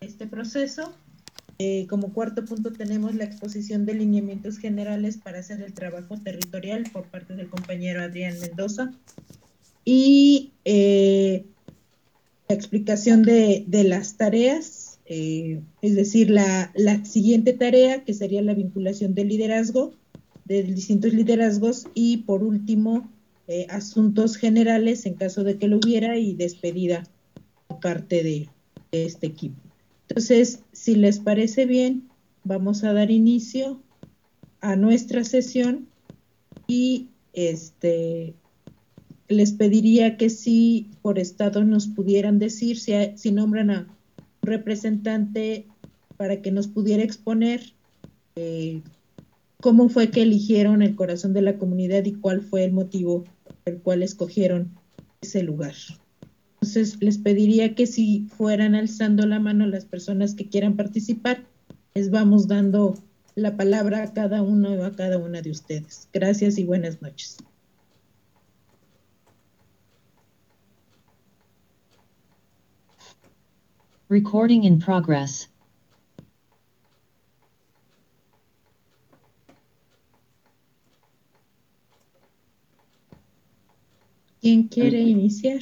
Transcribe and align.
este 0.00 0.26
proceso. 0.26 0.94
Eh, 1.60 1.88
como 1.88 2.12
cuarto 2.12 2.44
punto 2.44 2.72
tenemos 2.72 3.16
la 3.16 3.24
exposición 3.24 3.84
de 3.84 3.94
lineamientos 3.94 4.58
generales 4.58 5.16
para 5.16 5.40
hacer 5.40 5.60
el 5.60 5.72
trabajo 5.72 6.16
territorial 6.16 6.84
por 6.92 7.06
parte 7.06 7.34
del 7.34 7.48
compañero 7.48 8.00
Adrián 8.00 8.38
Mendoza 8.38 8.92
y 9.84 10.52
eh, 10.64 11.44
la 12.48 12.54
explicación 12.54 13.24
de, 13.24 13.64
las 13.84 14.16
tareas, 14.16 15.00
eh, 15.06 15.60
es 15.82 15.96
decir, 15.96 16.30
la, 16.30 16.70
la, 16.76 17.04
siguiente 17.04 17.54
tarea 17.54 18.04
que 18.04 18.14
sería 18.14 18.40
la 18.40 18.54
vinculación 18.54 19.16
del 19.16 19.26
liderazgo, 19.26 19.94
de 20.44 20.62
distintos 20.62 21.12
liderazgos 21.12 21.88
y 21.92 22.18
por 22.18 22.44
último 22.44 23.10
asuntos 23.70 24.36
generales 24.36 25.06
en 25.06 25.14
caso 25.14 25.42
de 25.42 25.56
que 25.56 25.68
lo 25.68 25.78
hubiera 25.78 26.18
y 26.18 26.34
despedida 26.34 27.04
por 27.66 27.80
parte 27.80 28.22
de 28.22 28.48
este 28.92 29.26
equipo. 29.26 29.67
Entonces, 30.08 30.60
si 30.72 30.94
les 30.94 31.18
parece 31.18 31.66
bien, 31.66 32.08
vamos 32.44 32.82
a 32.84 32.92
dar 32.92 33.10
inicio 33.10 33.82
a 34.60 34.74
nuestra 34.76 35.24
sesión 35.24 35.88
y 36.66 37.08
este 37.32 38.34
les 39.28 39.52
pediría 39.52 40.16
que 40.16 40.30
si 40.30 40.90
por 41.02 41.18
estado 41.18 41.62
nos 41.62 41.86
pudieran 41.86 42.38
decir 42.38 42.78
si, 42.78 42.92
si 43.16 43.30
nombran 43.30 43.70
a 43.70 43.80
un 43.80 44.48
representante 44.48 45.66
para 46.16 46.40
que 46.40 46.50
nos 46.50 46.66
pudiera 46.66 47.02
exponer 47.02 47.74
eh, 48.36 48.80
cómo 49.60 49.90
fue 49.90 50.10
que 50.10 50.22
eligieron 50.22 50.82
el 50.82 50.96
corazón 50.96 51.34
de 51.34 51.42
la 51.42 51.58
comunidad 51.58 52.04
y 52.06 52.14
cuál 52.14 52.40
fue 52.40 52.64
el 52.64 52.72
motivo 52.72 53.24
por 53.44 53.56
el 53.66 53.80
cual 53.80 54.02
escogieron 54.02 54.70
ese 55.20 55.42
lugar. 55.42 55.74
Entonces, 56.60 57.00
les 57.00 57.18
pediría 57.18 57.76
que 57.76 57.86
si 57.86 58.26
fueran 58.36 58.74
alzando 58.74 59.26
la 59.26 59.38
mano 59.38 59.66
las 59.66 59.84
personas 59.84 60.34
que 60.34 60.48
quieran 60.48 60.76
participar, 60.76 61.46
les 61.94 62.10
vamos 62.10 62.48
dando 62.48 62.94
la 63.36 63.56
palabra 63.56 64.02
a 64.02 64.12
cada 64.12 64.42
uno 64.42 64.72
o 64.72 64.84
a 64.84 64.96
cada 64.96 65.18
una 65.18 65.40
de 65.40 65.52
ustedes. 65.52 66.08
Gracias 66.12 66.58
y 66.58 66.64
buenas 66.64 67.00
noches. 67.00 67.38
Recording 74.08 74.64
in 74.64 74.80
progress. 74.80 75.48
¿Quién 84.40 84.68
quiere 84.68 85.00
iniciar? 85.00 85.60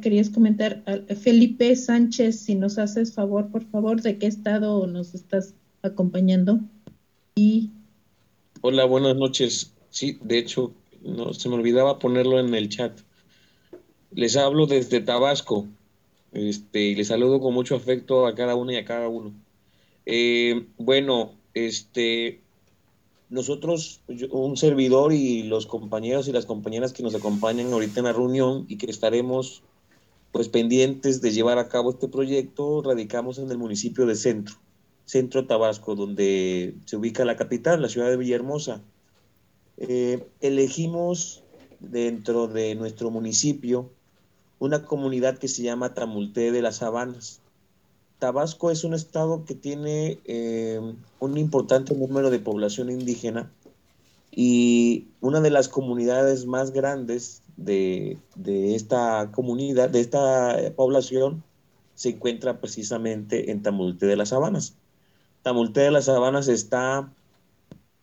Querías 0.00 0.30
comentar, 0.30 0.82
Felipe 1.20 1.74
Sánchez, 1.74 2.40
si 2.40 2.54
nos 2.54 2.78
haces 2.78 3.14
favor, 3.14 3.50
por 3.50 3.64
favor, 3.64 4.00
de 4.00 4.16
qué 4.18 4.26
estado 4.26 4.86
nos 4.86 5.14
estás 5.14 5.54
acompañando. 5.82 6.60
Y... 7.34 7.70
Hola, 8.60 8.84
buenas 8.84 9.16
noches. 9.16 9.72
Sí, 9.90 10.18
de 10.22 10.38
hecho, 10.38 10.72
no 11.02 11.34
se 11.34 11.48
me 11.48 11.56
olvidaba 11.56 11.98
ponerlo 11.98 12.38
en 12.38 12.54
el 12.54 12.68
chat. 12.68 13.00
Les 14.12 14.36
hablo 14.36 14.66
desde 14.66 15.00
Tabasco. 15.00 15.66
Este, 16.32 16.80
y 16.80 16.94
les 16.94 17.08
saludo 17.08 17.40
con 17.40 17.52
mucho 17.52 17.74
afecto 17.74 18.26
a 18.26 18.34
cada 18.34 18.54
uno 18.54 18.72
y 18.72 18.76
a 18.76 18.84
cada 18.84 19.08
uno. 19.08 19.34
Eh, 20.06 20.66
bueno, 20.78 21.32
este, 21.54 22.40
nosotros, 23.28 24.00
un 24.30 24.56
servidor 24.56 25.12
y 25.12 25.42
los 25.42 25.66
compañeros 25.66 26.28
y 26.28 26.32
las 26.32 26.46
compañeras 26.46 26.92
que 26.92 27.02
nos 27.02 27.14
acompañan 27.14 27.72
ahorita 27.72 28.00
en 28.00 28.06
la 28.06 28.12
reunión 28.12 28.64
y 28.68 28.76
que 28.78 28.90
estaremos 28.90 29.62
pues 30.32 30.48
pendientes 30.48 31.20
de 31.20 31.30
llevar 31.30 31.58
a 31.58 31.68
cabo 31.68 31.90
este 31.90 32.08
proyecto, 32.08 32.82
radicamos 32.82 33.38
en 33.38 33.50
el 33.50 33.58
municipio 33.58 34.06
de 34.06 34.16
Centro, 34.16 34.56
Centro 35.04 35.46
Tabasco, 35.46 35.94
donde 35.94 36.74
se 36.86 36.96
ubica 36.96 37.24
la 37.26 37.36
capital, 37.36 37.82
la 37.82 37.90
ciudad 37.90 38.08
de 38.08 38.16
Villahermosa. 38.16 38.80
Eh, 39.76 40.26
elegimos 40.40 41.44
dentro 41.80 42.48
de 42.48 42.74
nuestro 42.74 43.10
municipio 43.10 43.90
una 44.58 44.84
comunidad 44.84 45.38
que 45.38 45.48
se 45.48 45.62
llama 45.62 45.92
Tamulté 45.92 46.50
de 46.50 46.62
las 46.62 46.76
Sabanas. 46.76 47.40
Tabasco 48.18 48.70
es 48.70 48.84
un 48.84 48.94
estado 48.94 49.44
que 49.44 49.54
tiene 49.54 50.20
eh, 50.24 50.80
un 51.18 51.36
importante 51.36 51.94
número 51.94 52.30
de 52.30 52.38
población 52.38 52.88
indígena 52.88 53.50
y 54.30 55.08
una 55.20 55.40
de 55.40 55.50
las 55.50 55.68
comunidades 55.68 56.46
más 56.46 56.70
grandes 56.70 57.41
de, 57.56 58.18
esta 58.74 59.30
comunidad, 59.32 59.90
de 59.90 60.00
esta 60.00 60.56
población, 60.76 61.42
se 61.94 62.10
encuentra 62.10 62.60
precisamente 62.60 63.50
en 63.50 63.62
Tamulte 63.62 64.06
de 64.06 64.16
las 64.16 64.30
Sabanas. 64.30 64.74
Tamulte 65.42 65.80
de 65.80 65.90
las 65.90 66.06
Sabanas 66.06 66.48
está 66.48 67.12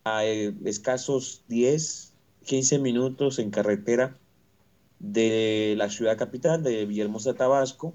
a 0.04 0.24
eh, 0.24 0.54
escasos 0.64 1.42
10, 1.48 2.12
15 2.44 2.78
minutos 2.78 3.38
en 3.38 3.50
carretera 3.50 4.16
de 4.98 5.74
la 5.76 5.90
ciudad 5.90 6.16
capital 6.16 6.62
de 6.62 6.86
Villahermosa, 6.86 7.34
Tabasco. 7.34 7.92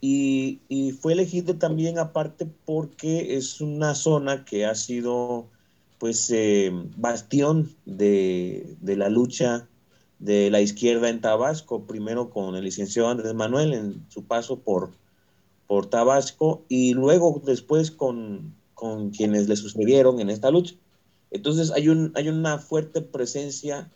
Y, 0.00 0.60
fue 1.00 1.12
elegido 1.12 1.56
también 1.56 1.98
aparte 1.98 2.46
porque 2.64 3.36
es 3.36 3.60
una 3.60 3.94
zona 3.94 4.44
que 4.44 4.64
ha 4.64 4.74
sido 4.74 5.48
pues 5.98 6.30
eh, 6.30 6.70
bastión 6.96 7.74
de 7.84 8.76
la 8.80 9.08
lucha 9.08 9.66
de 10.18 10.50
la 10.50 10.60
izquierda 10.60 11.08
en 11.08 11.20
Tabasco, 11.20 11.84
primero 11.84 12.30
con 12.30 12.56
el 12.56 12.64
licenciado 12.64 13.08
Andrés 13.08 13.34
Manuel 13.34 13.72
en 13.72 14.06
su 14.08 14.24
paso 14.24 14.58
por, 14.58 14.90
por 15.66 15.86
Tabasco 15.86 16.64
y 16.68 16.94
luego 16.94 17.40
después 17.44 17.90
con, 17.90 18.54
con 18.74 19.10
quienes 19.10 19.48
le 19.48 19.56
sucedieron 19.56 20.20
en 20.20 20.30
esta 20.30 20.50
lucha. 20.50 20.74
Entonces 21.30 21.70
hay, 21.70 21.88
un, 21.88 22.12
hay 22.14 22.28
una 22.28 22.58
fuerte 22.58 23.00
presencia 23.00 23.90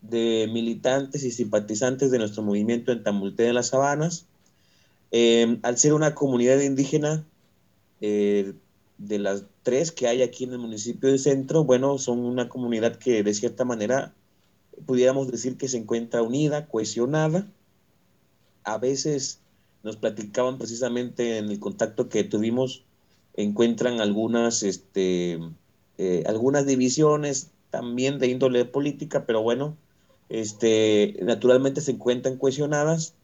de 0.00 0.48
militantes 0.52 1.24
y 1.24 1.30
simpatizantes 1.30 2.10
de 2.10 2.18
nuestro 2.18 2.42
movimiento 2.42 2.92
en 2.92 3.02
Tamulte 3.02 3.42
de 3.42 3.52
las 3.52 3.68
Sabanas. 3.68 4.26
Eh, 5.10 5.58
al 5.62 5.76
ser 5.76 5.94
una 5.94 6.14
comunidad 6.14 6.60
indígena, 6.60 7.24
eh, 8.00 8.52
de 8.98 9.18
las 9.18 9.44
tres 9.62 9.92
que 9.92 10.08
hay 10.08 10.22
aquí 10.22 10.44
en 10.44 10.52
el 10.52 10.58
municipio 10.58 11.10
de 11.10 11.18
Centro, 11.18 11.64
bueno, 11.64 11.98
son 11.98 12.18
una 12.18 12.48
comunidad 12.48 12.96
que 12.96 13.22
de 13.22 13.34
cierta 13.34 13.64
manera 13.64 14.12
pudiéramos 14.86 15.30
decir 15.30 15.56
que 15.56 15.68
se 15.68 15.78
encuentra 15.78 16.22
unida, 16.22 16.66
cohesionada. 16.66 17.46
A 18.64 18.78
veces 18.78 19.40
nos 19.82 19.96
platicaban 19.96 20.58
precisamente 20.58 21.38
en 21.38 21.50
el 21.50 21.60
contacto 21.60 22.08
que 22.08 22.24
tuvimos, 22.24 22.84
encuentran 23.34 24.00
algunas, 24.00 24.62
este, 24.62 25.38
eh, 25.98 26.24
algunas 26.26 26.66
divisiones 26.66 27.50
también 27.70 28.18
de 28.18 28.28
índole 28.28 28.64
política, 28.64 29.24
pero 29.26 29.42
bueno, 29.42 29.76
este, 30.28 31.18
naturalmente 31.22 31.80
se 31.80 31.92
encuentran 31.92 32.36
cohesionadas 32.36 33.14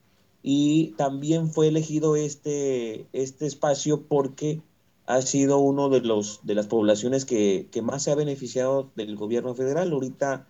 y 0.43 0.93
también 0.97 1.51
fue 1.51 1.69
elegido 1.69 2.17
este, 2.17 3.07
este 3.13 3.47
espacio 3.47 4.03
porque 4.03 4.61
ha 5.07 5.21
sido 5.23 5.59
uno 5.59 5.89
de 5.91 6.01
los 6.01 6.41
de 6.45 6.55
las 6.55 6.67
poblaciones 6.67 7.25
que, 7.25 7.69
que 7.71 7.83
más 7.83 8.05
se 8.05 8.11
ha 8.11 8.15
beneficiado 8.15 8.91
del 8.95 9.17
gobierno 9.17 9.55
federal. 9.55 9.93
Ahorita 9.93 10.47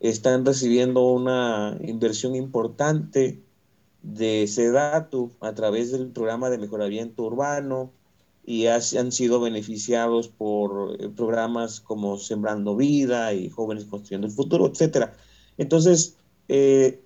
están 0.00 0.44
recibiendo 0.44 1.06
una 1.06 1.78
inversión 1.82 2.34
importante 2.34 3.40
de 4.02 4.46
SEDATU 4.46 5.32
a 5.40 5.54
través 5.54 5.92
del 5.92 6.08
programa 6.08 6.50
de 6.50 6.58
mejoramiento 6.58 7.22
urbano 7.24 7.90
y 8.46 8.66
han 8.66 9.10
sido 9.10 9.40
beneficiados 9.40 10.28
por 10.28 10.96
eh, 11.00 11.08
programas 11.08 11.80
como 11.80 12.18
Sembrando 12.18 12.76
Vida 12.76 13.32
y 13.32 13.48
Jóvenes 13.48 13.86
Construyendo 13.86 14.26
el 14.26 14.32
Futuro, 14.32 14.66
etcétera. 14.66 15.14
Entonces, 15.56 16.16
eh, 16.48 17.00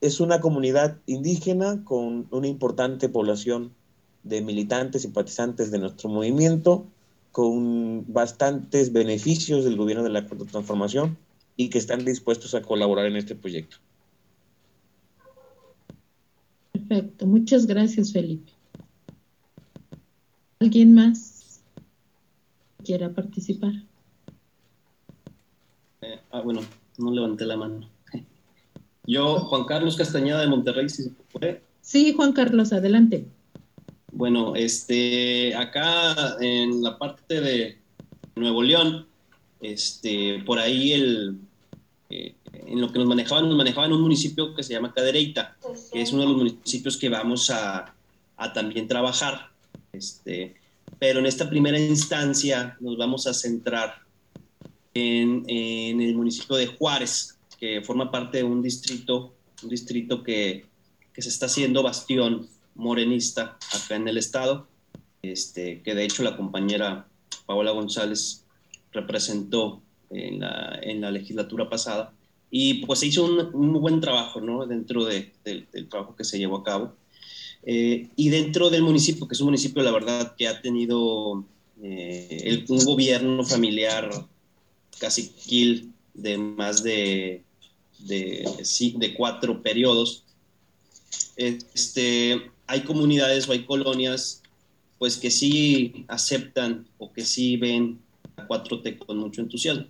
es 0.00 0.20
una 0.20 0.40
comunidad 0.40 0.96
indígena 1.04 1.84
con 1.84 2.26
una 2.30 2.46
importante 2.46 3.10
población 3.10 3.74
de 4.22 4.40
militantes, 4.40 5.02
simpatizantes 5.02 5.70
de 5.70 5.78
nuestro 5.78 6.08
movimiento, 6.08 6.86
con 7.32 8.10
bastantes 8.10 8.92
beneficios 8.92 9.64
del 9.64 9.76
gobierno 9.76 10.02
de 10.04 10.10
la 10.10 10.26
transformación 10.26 11.18
y 11.58 11.68
que 11.70 11.78
están 11.78 12.04
dispuestos 12.04 12.54
a 12.54 12.62
colaborar 12.62 13.06
en 13.06 13.16
este 13.16 13.34
proyecto. 13.34 13.78
Perfecto, 16.72 17.26
muchas 17.26 17.66
gracias 17.66 18.12
Felipe. 18.12 18.52
¿Alguien 20.60 20.94
más 20.94 21.60
quiera 22.84 23.12
participar? 23.12 23.72
Eh, 26.00 26.20
ah, 26.30 26.40
bueno, 26.42 26.60
no 26.96 27.10
levanté 27.10 27.44
la 27.44 27.56
mano. 27.56 27.90
Yo, 29.06 29.40
Juan 29.40 29.64
Carlos 29.64 29.96
Castañeda 29.96 30.40
de 30.40 30.46
Monterrey, 30.46 30.88
si 30.88 31.02
se 31.02 31.10
puede. 31.10 31.62
Sí, 31.80 32.12
Juan 32.12 32.32
Carlos, 32.32 32.72
adelante. 32.72 33.26
Bueno, 34.12 34.54
este, 34.54 35.56
acá 35.56 36.36
en 36.40 36.84
la 36.84 36.98
parte 36.98 37.40
de 37.40 37.78
Nuevo 38.36 38.62
León, 38.62 39.08
este, 39.60 40.40
por 40.46 40.60
ahí 40.60 40.92
el, 40.92 41.40
eh, 42.10 42.34
en 42.52 42.80
lo 42.80 42.90
que 42.92 42.98
nos 42.98 43.08
manejaban, 43.08 43.48
nos 43.48 43.56
manejaban 43.56 43.92
un 43.92 44.00
municipio 44.00 44.54
que 44.54 44.62
se 44.62 44.72
llama 44.72 44.92
Cadereyta, 44.92 45.56
que 45.92 46.00
es 46.00 46.12
uno 46.12 46.22
de 46.22 46.28
los 46.28 46.36
municipios 46.36 46.96
que 46.96 47.08
vamos 47.08 47.50
a, 47.50 47.94
a 48.36 48.52
también 48.52 48.88
trabajar. 48.88 49.50
Este, 49.92 50.54
pero 50.98 51.18
en 51.18 51.26
esta 51.26 51.48
primera 51.48 51.78
instancia 51.78 52.76
nos 52.80 52.96
vamos 52.96 53.26
a 53.26 53.34
centrar 53.34 54.02
en, 54.94 55.44
en, 55.48 56.00
el 56.00 56.14
municipio 56.14 56.56
de 56.56 56.66
Juárez, 56.66 57.38
que 57.58 57.82
forma 57.82 58.10
parte 58.10 58.38
de 58.38 58.44
un 58.44 58.62
distrito, 58.62 59.34
un 59.62 59.68
distrito 59.68 60.22
que, 60.22 60.66
que 61.12 61.22
se 61.22 61.28
está 61.28 61.46
haciendo 61.46 61.82
bastión 61.82 62.48
morenista 62.74 63.58
acá 63.72 63.96
en 63.96 64.08
el 64.08 64.16
estado, 64.16 64.66
este, 65.22 65.82
que 65.82 65.94
de 65.94 66.04
hecho 66.04 66.22
la 66.22 66.36
compañera 66.36 67.06
Paola 67.44 67.72
González 67.72 68.44
representó 68.92 69.82
en 70.10 70.40
la, 70.40 70.78
en 70.82 71.00
la 71.00 71.10
legislatura 71.10 71.68
pasada. 71.68 72.12
Y 72.50 72.86
pues 72.86 73.00
se 73.00 73.06
hizo 73.06 73.24
un, 73.24 73.54
un 73.54 73.80
buen 73.80 74.00
trabajo 74.00 74.40
¿no? 74.40 74.66
dentro 74.66 75.04
de, 75.04 75.32
de, 75.44 75.66
del 75.72 75.88
trabajo 75.88 76.16
que 76.16 76.24
se 76.24 76.38
llevó 76.38 76.56
a 76.58 76.64
cabo. 76.64 76.94
Eh, 77.64 78.08
y 78.16 78.28
dentro 78.30 78.70
del 78.70 78.82
municipio, 78.82 79.26
que 79.26 79.34
es 79.34 79.40
un 79.40 79.46
municipio, 79.46 79.82
la 79.82 79.92
verdad, 79.92 80.34
que 80.36 80.48
ha 80.48 80.62
tenido 80.62 81.44
eh, 81.82 82.42
el, 82.44 82.64
un 82.68 82.84
gobierno 82.84 83.44
familiar 83.44 84.10
casi 84.98 85.28
kill 85.28 85.92
de 86.14 86.38
más 86.38 86.82
de, 86.82 87.42
de, 87.98 88.48
de 88.96 89.14
cuatro 89.14 89.62
periodos, 89.62 90.24
este, 91.36 92.50
hay 92.66 92.80
comunidades 92.82 93.48
o 93.48 93.52
hay 93.52 93.64
colonias 93.64 94.42
pues 94.98 95.16
que 95.16 95.30
sí 95.30 96.04
aceptan 96.08 96.88
o 96.98 97.12
que 97.12 97.24
sí 97.24 97.56
ven 97.56 98.00
a 98.36 98.48
4T 98.48 98.98
con 98.98 99.18
mucho 99.18 99.40
entusiasmo. 99.40 99.86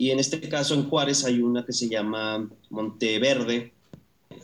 Y 0.00 0.12
en 0.12 0.18
este 0.18 0.40
caso 0.40 0.72
en 0.72 0.88
Juárez 0.88 1.26
hay 1.26 1.42
una 1.42 1.66
que 1.66 1.74
se 1.74 1.86
llama 1.86 2.48
Monteverde, 2.70 3.70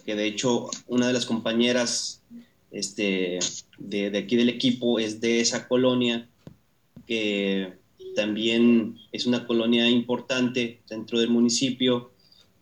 que 0.05 0.15
de 0.15 0.27
hecho 0.27 0.69
una 0.87 1.07
de 1.07 1.15
las 1.15 1.25
compañeras 1.25 2.21
este, 2.71 3.39
de, 3.79 4.11
de, 4.11 4.19
aquí 4.19 4.37
del 4.37 4.51
equipo 4.51 4.99
es 4.99 5.19
de 5.23 5.41
esa 5.41 5.67
colonia, 5.67 6.29
que 7.07 7.73
también 8.15 8.99
es 9.13 9.25
una 9.25 9.47
colonia 9.47 9.89
importante 9.89 10.83
dentro 10.91 11.19
del 11.21 11.31
municipio, 11.31 12.11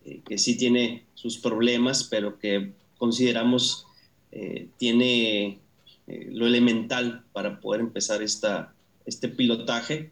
eh, 0.05 0.21
que 0.25 0.37
sí 0.37 0.55
tiene 0.55 1.03
sus 1.15 1.37
problemas, 1.37 2.05
pero 2.05 2.39
que 2.39 2.71
consideramos 2.97 3.87
eh, 4.31 4.69
tiene 4.77 5.59
eh, 6.07 6.29
lo 6.31 6.47
elemental 6.47 7.25
para 7.33 7.59
poder 7.59 7.81
empezar 7.81 8.21
esta, 8.21 8.73
este 9.05 9.27
pilotaje 9.27 10.11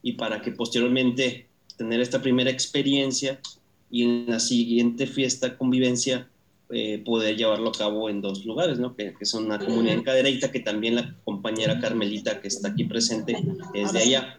y 0.00 0.12
para 0.12 0.40
que 0.42 0.52
posteriormente 0.52 1.49
tener 1.80 2.02
esta 2.02 2.20
primera 2.20 2.50
experiencia 2.50 3.40
y 3.90 4.02
en 4.02 4.26
la 4.28 4.38
siguiente 4.38 5.06
fiesta 5.06 5.56
convivencia 5.56 6.28
eh, 6.68 7.02
poder 7.06 7.38
llevarlo 7.38 7.70
a 7.70 7.72
cabo 7.72 8.10
en 8.10 8.20
dos 8.20 8.44
lugares, 8.44 8.78
¿no? 8.78 8.94
que, 8.94 9.14
que 9.18 9.24
son 9.24 9.46
una 9.46 9.58
comunidad 9.58 9.94
en 9.94 10.02
Cadereyta, 10.02 10.52
que 10.52 10.60
también 10.60 10.96
la 10.96 11.16
compañera 11.24 11.80
Carmelita 11.80 12.42
que 12.42 12.48
está 12.48 12.68
aquí 12.68 12.84
presente 12.84 13.34
es 13.72 13.94
de 13.94 13.98
allá, 13.98 14.36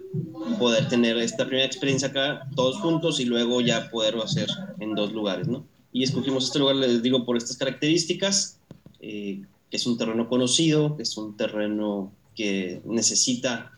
poder 0.60 0.88
tener 0.88 1.18
esta 1.18 1.48
primera 1.48 1.66
experiencia 1.66 2.10
acá 2.10 2.48
todos 2.56 2.78
juntos 2.78 3.20
y 3.20 3.26
luego 3.26 3.60
ya 3.60 3.90
poderlo 3.90 4.24
hacer 4.24 4.48
en 4.80 4.94
dos 4.94 5.12
lugares. 5.12 5.48
¿no? 5.48 5.66
Y 5.92 6.04
escogimos 6.04 6.46
este 6.46 6.60
lugar, 6.60 6.76
les 6.76 7.02
digo, 7.02 7.26
por 7.26 7.38
estas 7.38 7.58
características, 7.58 8.60
eh, 9.00 9.42
que 9.72 9.78
es 9.78 9.88
un 9.88 9.98
terreno 9.98 10.30
conocido, 10.30 10.96
que 10.96 11.02
es 11.02 11.18
un 11.18 11.36
terreno 11.36 12.14
que 12.36 12.84
necesita, 12.86 13.72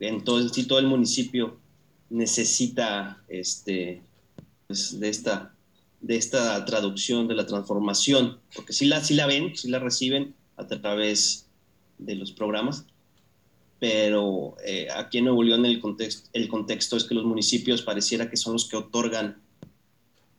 en 0.00 0.24
todo, 0.24 0.48
sí, 0.48 0.66
todo 0.66 0.80
el 0.80 0.88
municipio 0.88 1.61
necesita 2.12 3.22
este, 3.28 4.02
pues, 4.66 5.00
de 5.00 5.08
esta 5.08 5.54
de 6.00 6.16
esta 6.16 6.64
traducción, 6.64 7.28
de 7.28 7.34
la 7.34 7.46
transformación, 7.46 8.40
porque 8.56 8.72
sí 8.72 8.86
la, 8.86 9.02
sí 9.04 9.14
la 9.14 9.26
ven, 9.26 9.56
sí 9.56 9.68
la 9.68 9.78
reciben 9.78 10.34
a 10.56 10.66
través 10.66 11.46
de 11.98 12.16
los 12.16 12.32
programas, 12.32 12.86
pero 13.78 14.56
eh, 14.64 14.88
aquí 14.94 15.18
en 15.18 15.26
Nuevo 15.26 15.44
León 15.44 15.64
el 15.64 15.80
contexto, 15.80 16.28
el 16.32 16.48
contexto 16.48 16.96
es 16.96 17.04
que 17.04 17.14
los 17.14 17.24
municipios 17.24 17.82
pareciera 17.82 18.28
que 18.28 18.36
son 18.36 18.54
los 18.54 18.68
que 18.68 18.76
otorgan 18.76 19.40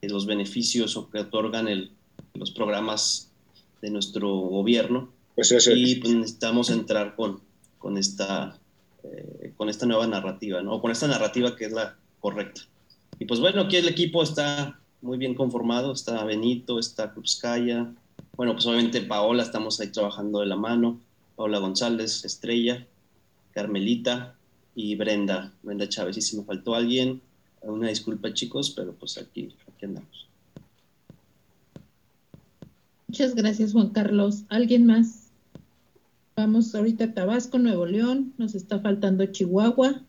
eh, 0.01 0.09
los 0.09 0.25
beneficios 0.25 0.97
o 0.97 1.09
que 1.09 1.19
otorgan 1.19 1.69
el, 1.69 1.91
los 2.33 2.51
programas 2.51 3.31
de 3.81 3.89
nuestro 3.89 4.29
gobierno. 4.29 5.09
Pues. 5.35 5.51
Y 5.75 5.95
pues, 5.95 6.13
necesitamos 6.13 6.69
entrar 6.69 7.15
con, 7.15 7.41
con, 7.79 7.97
esta, 7.97 8.59
eh, 9.03 9.53
con 9.57 9.69
esta 9.69 9.85
nueva 9.85 10.07
narrativa, 10.07 10.61
¿no? 10.61 10.81
Con 10.81 10.91
esta 10.91 11.07
narrativa 11.07 11.55
que 11.55 11.65
es 11.65 11.71
la 11.71 11.95
correcta. 12.19 12.61
Y 13.19 13.25
pues 13.25 13.39
bueno, 13.39 13.61
aquí 13.61 13.77
el 13.77 13.87
equipo 13.87 14.23
está 14.23 14.79
muy 15.01 15.17
bien 15.17 15.35
conformado. 15.35 15.91
Está 15.93 16.23
Benito, 16.23 16.79
está 16.79 17.11
Krupskaya. 17.11 17.91
Bueno, 18.35 18.53
pues 18.53 18.65
obviamente 18.65 19.01
Paola, 19.01 19.43
estamos 19.43 19.79
ahí 19.79 19.89
trabajando 19.89 20.39
de 20.39 20.47
la 20.47 20.55
mano. 20.55 20.99
Paola 21.35 21.59
González, 21.59 22.25
Estrella, 22.25 22.85
Carmelita 23.51 24.35
y 24.75 24.95
Brenda, 24.95 25.53
Brenda 25.61 25.87
Chávez. 25.87 26.17
Y 26.17 26.21
si 26.21 26.37
me 26.37 26.43
faltó 26.43 26.75
alguien, 26.75 27.21
una 27.61 27.89
disculpa 27.89 28.33
chicos, 28.33 28.71
pero 28.71 28.93
pues 28.93 29.17
aquí, 29.17 29.55
aquí 29.67 29.85
andamos. 29.85 30.27
Muchas 33.07 33.35
gracias 33.35 33.73
Juan 33.73 33.89
Carlos. 33.89 34.43
¿Alguien 34.49 34.85
más? 34.85 35.22
Vamos 36.35 36.73
ahorita 36.73 37.05
a 37.05 37.13
Tabasco, 37.13 37.59
Nuevo 37.59 37.85
León, 37.85 38.33
nos 38.37 38.55
está 38.55 38.79
faltando 38.79 39.25
Chihuahua, 39.25 40.01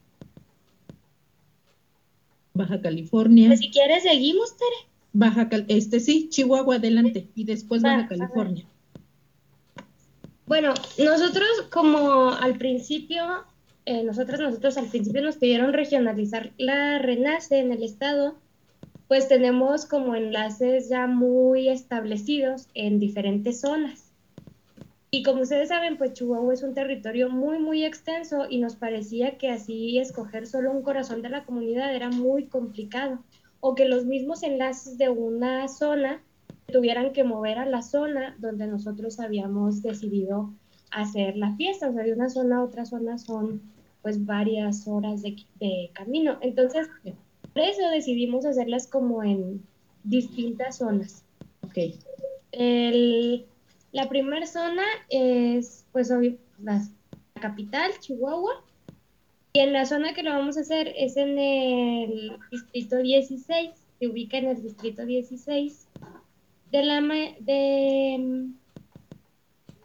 Baja 2.55 2.81
California. 2.81 3.49
Pues 3.49 3.61
si 3.61 3.71
quieres 3.71 4.05
seguimos, 4.05 4.57
Tere. 4.57 4.95
Baja 5.13 5.49
Cal 5.49 5.65
este 5.69 6.01
sí, 6.01 6.29
Chihuahua 6.29 6.77
adelante 6.77 7.29
y 7.35 7.45
después 7.45 7.83
Baja 7.83 8.09
California. 8.09 8.65
Bueno, 10.47 10.75
nosotros 10.99 11.49
como 11.71 12.31
al 12.31 12.59
principio, 12.59 13.45
eh, 13.87 14.03
nosotros, 14.03 14.41
nosotros 14.41 14.77
al 14.77 14.87
principio 14.87 15.23
nos 15.23 15.37
pidieron 15.37 15.73
regionalizar 15.73 16.53
la 16.59 16.99
RENACE 16.99 17.59
en 17.59 17.73
el 17.73 17.83
estado, 17.83 18.35
pues 19.09 19.29
tenemos 19.29 19.87
como 19.87 20.15
enlaces 20.15 20.89
ya 20.89 21.07
muy 21.07 21.69
establecidos 21.69 22.69
en 22.75 22.99
diferentes 22.99 23.61
zonas. 23.61 24.04
Y 25.11 25.23
como 25.23 25.43
ustedes 25.43 25.69
saben, 25.69 25.97
pues 25.97 26.13
Chihuahua 26.13 26.55
es 26.55 26.63
un 26.63 26.75
territorio 26.75 27.31
muy, 27.31 27.59
muy 27.59 27.85
extenso 27.85 28.47
y 28.49 28.59
nos 28.59 28.75
parecía 28.75 29.39
que 29.39 29.51
así 29.51 29.99
escoger 29.99 30.47
solo 30.47 30.73
un 30.73 30.83
corazón 30.83 31.23
de 31.23 31.29
la 31.29 31.45
comunidad 31.45 31.95
era 31.95 32.11
muy 32.11 32.47
complicado. 32.47 33.21
O 33.61 33.75
que 33.75 33.89
los 33.89 34.05
mismos 34.05 34.43
enlaces 34.43 34.99
de 34.99 35.09
una 35.09 35.69
zona 35.69 36.21
tuvieran 36.67 37.13
que 37.13 37.25
mover 37.25 37.59
a 37.59 37.67
la 37.67 37.83
zona 37.83 38.37
donde 38.39 38.67
nosotros 38.67 39.21
habíamos 39.21 39.83
decidido 39.83 40.53
hacer 40.91 41.37
la 41.37 41.55
fiesta. 41.57 41.89
O 41.89 41.93
sea, 41.93 42.03
de 42.03 42.13
una 42.13 42.29
zona 42.29 42.59
a 42.59 42.65
otra 42.65 42.85
zona 42.85 43.19
son 43.19 43.63
pues 44.03 44.27
varias 44.27 44.87
horas 44.87 45.23
de, 45.23 45.37
de 45.61 45.91
camino. 45.95 46.39
Entonces, 46.43 46.89
por 47.55 47.63
eso 47.63 47.89
decidimos 47.91 48.45
hacerlas 48.45 48.87
como 48.87 49.23
en 49.23 49.63
distintas 50.03 50.79
zonas. 50.79 51.25
Ok. 51.63 51.79
El, 52.53 53.47
la 53.95 54.09
primera 54.09 54.45
zona 54.45 54.83
es, 55.09 55.87
pues, 55.93 56.11
hoy, 56.11 56.37
la 56.61 56.83
capital, 57.41 57.93
Chihuahua. 58.01 58.61
Y 59.53 59.61
en 59.61 59.73
la 59.73 59.87
zona 59.87 60.15
que 60.15 60.25
lo 60.25 60.33
vamos 60.33 60.57
a 60.57 60.63
hacer 60.63 60.93
es 60.97 61.17
en 61.17 61.39
el 61.39 62.37
distrito 62.51 62.97
16, 62.97 63.71
se 64.01 64.09
ubica 64.09 64.39
en 64.39 64.47
el 64.47 64.61
distrito 64.61 65.07
16 65.07 65.87
de, 66.73 66.83
la, 66.83 67.01
de, 67.39 68.49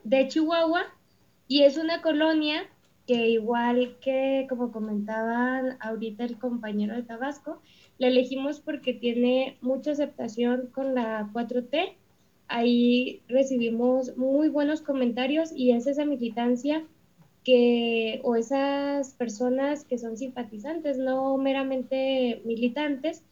de 0.04 0.28
Chihuahua. 0.28 0.86
Y 1.48 1.62
es 1.62 1.78
una 1.78 2.02
colonia 2.02 2.68
que 3.06 3.30
igual 3.30 3.96
que 4.02 4.48
como 4.50 4.72
comentaba 4.72 5.78
ahorita 5.82 6.24
el 6.24 6.40
compañero 6.40 6.96
de 6.96 7.04
Tabasco, 7.04 7.62
la 8.00 8.08
elegimos 8.08 8.60
porque 8.60 8.94
tiene 8.94 9.60
mucha 9.62 9.92
aceptación 9.92 10.72
con 10.74 10.96
la 10.96 11.30
4T 11.32 11.94
ahí 12.50 13.22
recibimos 13.28 14.18
muy 14.18 14.50
buenos 14.50 14.82
comentarios 14.82 15.52
y 15.56 15.72
es 15.72 15.88
esa 15.88 16.04
militancia 16.04 16.84
que, 17.44 18.20
o 18.24 18.36
esas 18.36 19.14
personas 19.14 19.86
que 19.86 19.98
son 19.98 20.18
simpatizantes, 20.18 20.98
no 20.98 21.38
meramente 21.38 22.42
militantes, 22.46 23.24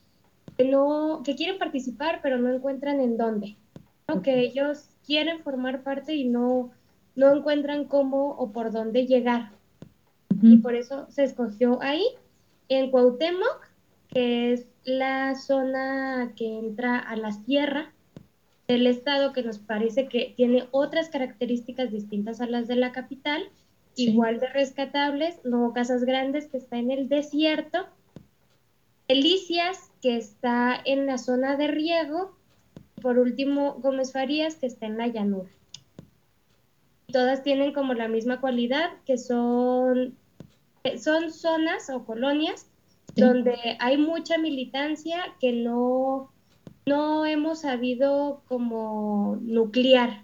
que, 0.55 0.65
no, 0.65 1.21
que 1.25 1.35
quieren 1.35 1.57
participar 1.57 2.19
pero 2.23 2.37
no 2.37 2.53
encuentran 2.53 3.01
en 3.01 3.17
dónde, 3.17 3.57
¿no? 4.07 4.21
que 4.21 4.39
ellos 4.39 4.89
quieren 5.05 5.39
formar 5.41 5.83
parte 5.83 6.13
y 6.13 6.25
no, 6.25 6.71
no 7.15 7.35
encuentran 7.35 7.85
cómo 7.85 8.31
o 8.31 8.51
por 8.51 8.71
dónde 8.71 9.05
llegar. 9.07 9.51
Uh 10.29 10.35
-huh. 10.35 10.53
Y 10.53 10.57
por 10.57 10.75
eso 10.75 11.07
se 11.09 11.23
escogió 11.23 11.81
ahí, 11.81 12.05
en 12.69 12.91
Cuauhtémoc, 12.91 13.67
que 14.09 14.53
es 14.53 14.67
la 14.83 15.35
zona 15.35 16.33
que 16.35 16.59
entra 16.59 16.99
a 16.99 17.15
la 17.15 17.31
sierra, 17.31 17.93
del 18.67 18.87
estado 18.87 19.33
que 19.33 19.43
nos 19.43 19.59
parece 19.59 20.07
que 20.07 20.33
tiene 20.35 20.67
otras 20.71 21.09
características 21.09 21.91
distintas 21.91 22.41
a 22.41 22.47
las 22.47 22.67
de 22.67 22.75
la 22.75 22.91
capital, 22.91 23.43
sí. 23.93 24.09
igual 24.09 24.39
de 24.39 24.47
rescatables, 24.47 25.39
Nuevo 25.45 25.73
Casas 25.73 26.03
Grandes 26.03 26.47
que 26.47 26.57
está 26.57 26.77
en 26.77 26.91
el 26.91 27.07
desierto, 27.07 27.87
Delicias 29.07 29.89
que 30.01 30.17
está 30.17 30.77
en 30.83 31.05
la 31.05 31.17
zona 31.17 31.55
de 31.55 31.67
riego. 31.67 32.37
Por 33.01 33.19
último, 33.19 33.75
Gómez 33.75 34.11
Farías, 34.11 34.55
que 34.55 34.65
está 34.65 34.85
en 34.85 34.97
la 34.97 35.07
llanura. 35.07 35.49
Todas 37.09 37.41
tienen 37.41 37.71
como 37.71 37.93
la 37.93 38.09
misma 38.09 38.41
cualidad, 38.41 38.89
que 39.05 39.17
son, 39.17 40.17
son 41.01 41.31
zonas 41.31 41.89
o 41.89 42.03
colonias 42.05 42.69
donde 43.15 43.77
hay 43.79 43.97
mucha 43.97 44.37
militancia 44.37 45.17
que 45.39 45.53
no, 45.53 46.33
no 46.87 47.25
hemos 47.25 47.59
sabido 47.61 48.41
como 48.47 49.37
nuclear. 49.41 50.23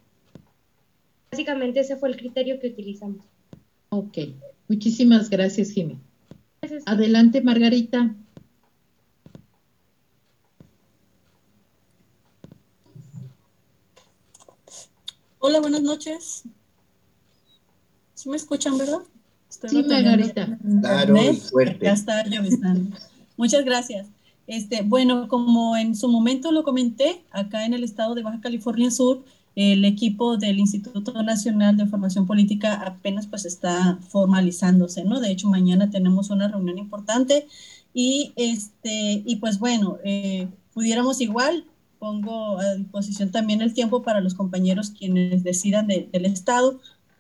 Básicamente 1.30 1.82
ese 1.82 1.98
fue 1.98 2.10
el 2.10 2.16
criterio 2.16 2.60
que 2.60 2.68
utilizamos. 2.68 3.26
Ok, 3.90 4.18
muchísimas 4.70 5.30
gracias, 5.30 5.72
Jimmy. 5.72 6.00
Adelante, 6.86 7.42
Margarita. 7.42 8.16
Hola, 15.40 15.60
buenas 15.60 15.82
noches. 15.82 16.44
¿Sí 18.14 18.30
me 18.30 18.38
escuchan, 18.38 18.78
verdad? 18.78 19.02
Estoy 19.50 19.70
sí, 19.70 19.84
Margarita. 19.84 20.58
Claro, 20.80 21.16
fuerte. 21.52 21.86
Ya 21.86 21.92
está 21.92 22.26
llovizando. 22.26 22.96
Muchas 23.36 23.66
gracias. 23.66 24.08
Este, 24.48 24.82
bueno, 24.82 25.28
como 25.28 25.78
en 25.78 25.96
su 25.96 26.10
momento 26.10 26.52
lo 26.52 26.64
comenté, 26.64 27.24
acá 27.32 27.66
en 27.66 27.74
el 27.74 27.84
estado 27.84 28.14
de 28.16 28.24
Baja 28.24 28.42
California 28.42 28.92
Sur, 28.92 29.24
el 29.56 29.86
equipo 29.86 30.38
del 30.38 30.60
Instituto 30.60 31.22
Nacional 31.24 31.78
de 31.78 31.86
Formación 31.86 32.26
Política 32.26 32.74
apenas 32.74 33.28
pues 33.28 33.46
está 33.46 34.00
formalizándose, 34.10 35.06
¿no? 35.06 35.20
De 35.20 35.32
hecho, 35.32 35.48
mañana 35.48 35.92
tenemos 35.92 36.30
una 36.32 36.48
reunión 36.48 36.78
importante 36.78 37.48
y, 37.94 38.34
este, 38.36 39.22
y 39.26 39.36
pues 39.38 39.60
bueno, 39.60 40.00
eh, 40.04 40.48
pudiéramos 40.74 41.22
igual, 41.22 41.66
pongo 42.00 42.58
a 42.60 42.74
disposición 42.74 43.32
también 43.32 43.62
el 43.62 43.74
tiempo 43.74 44.02
para 44.02 44.22
los 44.22 44.34
compañeros 44.34 44.90
quienes 44.90 45.44
decidan 45.44 45.88
del 45.88 46.26
Estado 46.26 46.80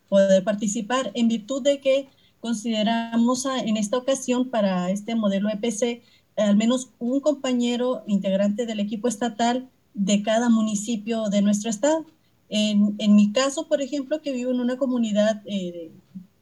poder 0.10 0.44
participar 0.44 1.12
en 1.14 1.28
virtud 1.28 1.62
de 1.62 1.80
que 1.80 2.10
consideramos 2.40 3.46
en 3.46 3.78
esta 3.78 3.98
ocasión 3.98 4.50
para 4.50 4.90
este 4.92 5.16
modelo 5.16 5.50
EPC 5.50 6.02
al 6.38 6.56
menos 6.56 6.90
un 7.00 7.20
compañero 7.20 8.04
integrante 8.08 8.66
del 8.66 8.80
equipo 8.80 9.08
estatal 9.08 9.70
de 9.94 10.24
cada 10.24 10.50
municipio 10.50 11.30
de 11.30 11.42
nuestro 11.42 11.70
estado. 11.70 12.06
En, 12.50 12.96
en 12.98 13.16
mi 13.16 13.32
caso, 13.32 13.68
por 13.68 13.82
ejemplo, 13.82 14.22
que 14.22 14.32
vivo 14.32 14.52
en 14.52 14.60
una 14.60 14.78
comunidad 14.78 15.42
eh, 15.46 15.92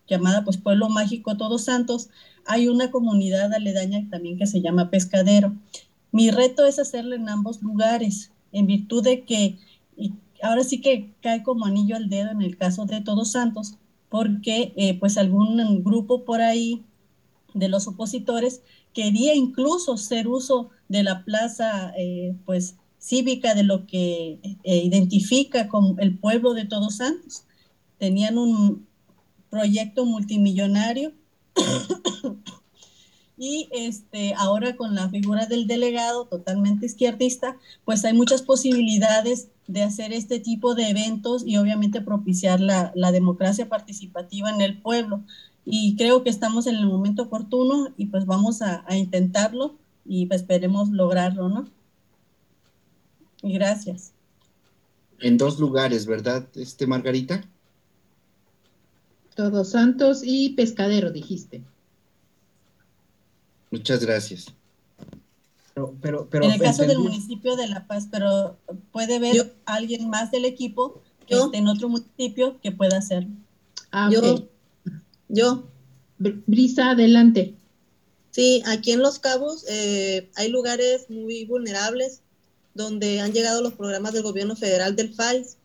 llamada 0.08 0.44
pues 0.44 0.58
Pueblo 0.58 0.90
Mágico 0.90 1.38
Todos 1.38 1.64
Santos, 1.64 2.10
hay 2.46 2.68
una 2.68 2.92
comunidad 2.92 3.54
aledaña 3.54 4.08
también 4.10 4.38
que 4.38 4.48
se 4.48 4.62
llama 4.62 4.90
Pescadero. 4.90 5.56
Mi 6.12 6.32
reto 6.32 6.66
es 6.66 6.80
hacerlo 6.80 7.16
en 7.16 7.30
ambos 7.30 7.62
lugares, 7.62 8.32
en 8.52 8.68
virtud 8.68 9.04
de 9.04 9.24
que, 9.24 9.58
y 9.96 10.14
ahora 10.42 10.64
sí 10.64 10.82
que 10.82 11.14
cae 11.22 11.44
como 11.44 11.66
anillo 11.66 11.96
al 11.96 12.10
dedo 12.10 12.32
en 12.32 12.42
el 12.42 12.58
caso 12.58 12.86
de 12.86 13.02
Todos 13.02 13.32
Santos, 13.32 13.76
porque 14.10 14.74
eh, 14.76 15.00
pues 15.00 15.18
algún 15.18 15.84
grupo 15.84 16.26
por 16.26 16.42
ahí 16.42 16.84
de 17.54 17.70
los 17.70 17.88
opositores 17.88 18.62
quería 18.94 19.36
incluso 19.36 19.94
hacer 19.94 20.28
uso 20.28 20.70
de 20.90 21.04
la 21.04 21.24
plaza 21.24 21.94
eh, 21.98 22.36
pues 22.46 22.76
cívica 23.00 23.56
de 23.56 23.64
lo 23.64 23.88
que 23.88 24.40
eh, 24.64 24.78
identifica 24.78 25.68
como 25.68 25.98
el 26.00 26.18
pueblo 26.18 26.54
de 26.54 26.66
Todos 26.66 26.98
Santos. 26.98 27.44
Tenían 27.98 28.38
un 28.38 28.88
proyecto 29.50 30.06
multimillonario 30.06 31.14
y 33.38 33.68
este, 33.72 34.34
ahora 34.36 34.76
con 34.76 34.94
la 34.96 35.10
figura 35.10 35.48
del 35.48 35.68
delegado 35.68 36.26
totalmente 36.26 36.86
izquierdista, 36.86 37.58
pues 37.86 38.06
hay 38.06 38.14
muchas 38.14 38.44
posibilidades 38.44 39.50
de 39.68 39.84
hacer 39.84 40.14
este 40.14 40.40
tipo 40.40 40.76
de 40.76 40.90
eventos 40.90 41.44
y 41.46 41.58
obviamente 41.58 42.02
propiciar 42.02 42.60
la 42.60 43.12
democracia 43.12 43.70
participativa 43.70 44.50
en 44.50 44.62
el 44.62 44.82
pueblo. 44.82 45.24
Y 45.66 45.96
creo 45.96 46.24
que 46.24 46.30
estamos 46.30 46.68
en 46.68 46.76
el 46.76 46.86
momento 46.86 47.24
oportuno 47.24 47.90
y 47.98 48.08
pues 48.08 48.26
vamos 48.26 48.62
a, 48.62 48.84
a 48.88 48.98
intentarlo 48.98 49.76
y 50.06 50.26
pues 50.26 50.42
esperemos 50.42 50.90
lograrlo, 50.90 51.50
¿no? 51.50 51.68
Y 53.44 53.54
gracias. 53.54 54.14
En 55.20 55.38
dos 55.38 55.60
lugares, 55.60 56.06
¿verdad, 56.06 56.48
este 56.56 56.88
Margarita? 56.88 57.44
Todos 59.36 59.70
Santos 59.70 60.22
y 60.24 60.50
Pescadero, 60.50 61.12
dijiste. 61.12 61.64
Muchas 63.70 64.04
gracias. 64.04 64.48
Pero, 65.74 65.96
pero, 66.02 66.28
pero 66.30 66.46
en 66.46 66.52
el 66.52 66.60
caso 66.60 66.84
del 66.86 67.00
municipio 67.00 67.56
de 67.56 67.68
La 67.68 67.88
Paz, 67.88 68.08
pero 68.12 68.58
puede 68.92 69.20
ver 69.20 69.56
alguien 69.66 70.10
más 70.10 70.30
del 70.32 70.44
equipo 70.44 71.02
que 71.26 71.36
esté 71.36 71.58
en 71.58 71.68
otro 71.70 71.88
municipio 71.88 72.60
que 72.62 72.74
pueda 72.74 72.98
hacerlo. 72.98 73.32
Ah, 73.92 74.10
yo, 74.12 74.50
yo. 75.32 75.64
Brisa, 76.20 76.92
adelante. 76.92 77.56
Sí, 78.30 78.62
aquí 78.66 78.92
en 78.92 79.00
Los 79.00 79.20
Cabos 79.20 79.66
eh, 79.68 80.30
hay 80.36 80.50
lugares 80.50 81.10
muy 81.10 81.46
vulnerables 81.46 82.22
donde 82.74 83.20
han 83.20 83.34
llegado 83.34 83.62
los 83.62 83.74
programas 83.74 84.14
del 84.14 84.24
gobierno 84.24 84.56
federal 84.56 84.96
del 84.96 85.14
FAIS 85.14 85.58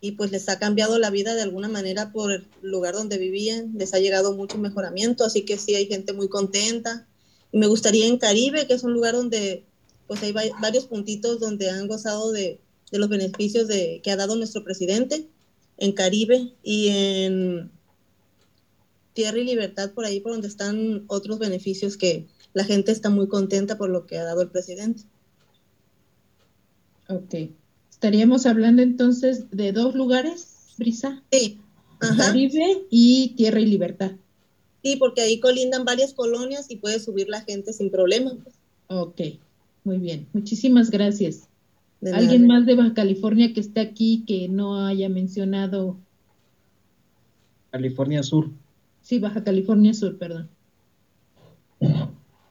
y 0.00 0.12
pues 0.12 0.30
les 0.30 0.48
ha 0.48 0.58
cambiado 0.58 0.98
la 0.98 1.10
vida 1.10 1.34
de 1.34 1.42
alguna 1.42 1.68
manera 1.68 2.12
por 2.12 2.30
el 2.30 2.46
lugar 2.62 2.94
donde 2.94 3.18
vivían, 3.18 3.72
les 3.76 3.94
ha 3.94 3.98
llegado 3.98 4.34
mucho 4.34 4.58
mejoramiento, 4.58 5.24
así 5.24 5.44
que 5.44 5.58
sí 5.58 5.74
hay 5.74 5.86
gente 5.86 6.12
muy 6.12 6.28
contenta. 6.28 7.06
Y 7.50 7.58
me 7.58 7.66
gustaría 7.66 8.06
en 8.06 8.18
Caribe, 8.18 8.66
que 8.66 8.74
es 8.74 8.84
un 8.84 8.92
lugar 8.92 9.14
donde 9.14 9.64
pues 10.06 10.22
hay 10.22 10.32
varios 10.60 10.84
puntitos 10.84 11.40
donde 11.40 11.70
han 11.70 11.88
gozado 11.88 12.30
de, 12.30 12.60
de 12.92 12.98
los 12.98 13.08
beneficios 13.08 13.66
de, 13.66 14.00
que 14.04 14.10
ha 14.10 14.16
dado 14.16 14.36
nuestro 14.36 14.62
presidente, 14.62 15.26
en 15.78 15.92
Caribe 15.92 16.52
y 16.62 16.88
en 16.88 17.70
Tierra 19.16 19.38
y 19.38 19.44
Libertad, 19.44 19.92
por 19.92 20.04
ahí 20.04 20.20
por 20.20 20.32
donde 20.32 20.46
están 20.46 21.04
otros 21.06 21.38
beneficios 21.38 21.96
que 21.96 22.26
la 22.52 22.64
gente 22.64 22.92
está 22.92 23.08
muy 23.08 23.28
contenta 23.28 23.78
por 23.78 23.88
lo 23.88 24.06
que 24.06 24.18
ha 24.18 24.24
dado 24.24 24.42
el 24.42 24.50
presidente. 24.50 25.04
Ok. 27.08 27.34
Estaríamos 27.90 28.44
hablando 28.44 28.82
entonces 28.82 29.50
de 29.50 29.72
dos 29.72 29.94
lugares, 29.94 30.74
Brisa. 30.76 31.22
Sí. 31.32 31.58
Caribe 31.98 32.84
y 32.90 33.32
Tierra 33.36 33.58
y 33.60 33.66
Libertad. 33.66 34.12
Sí, 34.84 34.96
porque 34.96 35.22
ahí 35.22 35.40
colindan 35.40 35.86
varias 35.86 36.12
colonias 36.12 36.70
y 36.70 36.76
puede 36.76 37.00
subir 37.00 37.30
la 37.30 37.40
gente 37.40 37.72
sin 37.72 37.90
problema. 37.90 38.36
Ok, 38.88 39.20
muy 39.82 39.96
bien. 39.96 40.26
Muchísimas 40.34 40.90
gracias. 40.90 41.48
¿Alguien 42.12 42.46
más 42.46 42.66
de 42.66 42.74
Baja 42.74 42.92
California 42.92 43.54
que 43.54 43.60
esté 43.60 43.80
aquí 43.80 44.24
que 44.26 44.48
no 44.48 44.84
haya 44.84 45.08
mencionado? 45.08 45.96
California 47.70 48.22
Sur. 48.22 48.50
Sí, 49.06 49.20
Baja 49.20 49.44
California 49.44 49.94
Sur, 49.94 50.18
perdón. 50.18 50.50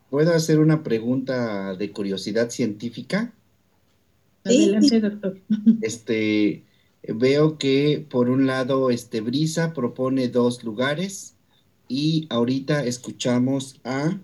¿Puedo 0.10 0.34
hacer 0.34 0.60
una 0.60 0.84
pregunta 0.84 1.76
de 1.76 1.92
curiosidad 1.92 2.50
científica? 2.50 3.34
Adelante, 4.46 5.02
doctor. 5.02 5.38
Este, 5.82 6.64
veo 7.10 7.58
que 7.58 8.08
por 8.10 8.30
un 8.30 8.48
lado, 8.48 8.90
este 8.90 9.20
Brisa 9.20 9.74
propone 9.74 10.30
dos 10.30 10.64
lugares 10.64 11.36
y 11.90 12.26
ahorita 12.30 12.86
escuchamos 12.86 13.82
a 13.84 14.18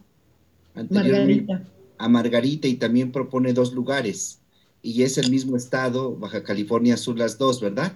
Margarita. 0.89 1.67
a 1.97 2.07
Margarita 2.07 2.69
y 2.69 2.75
también 2.75 3.11
propone 3.11 3.51
dos 3.51 3.73
lugares 3.73 4.39
y 4.81 5.03
es 5.03 5.17
el 5.17 5.29
mismo 5.29 5.57
estado, 5.57 6.15
Baja 6.15 6.43
California 6.43 6.95
Sur, 6.95 7.17
las 7.17 7.37
dos, 7.37 7.59
¿verdad? 7.59 7.91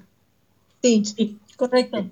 Sí, 0.82 1.06
sí, 1.06 1.40
correcto. 1.56 2.12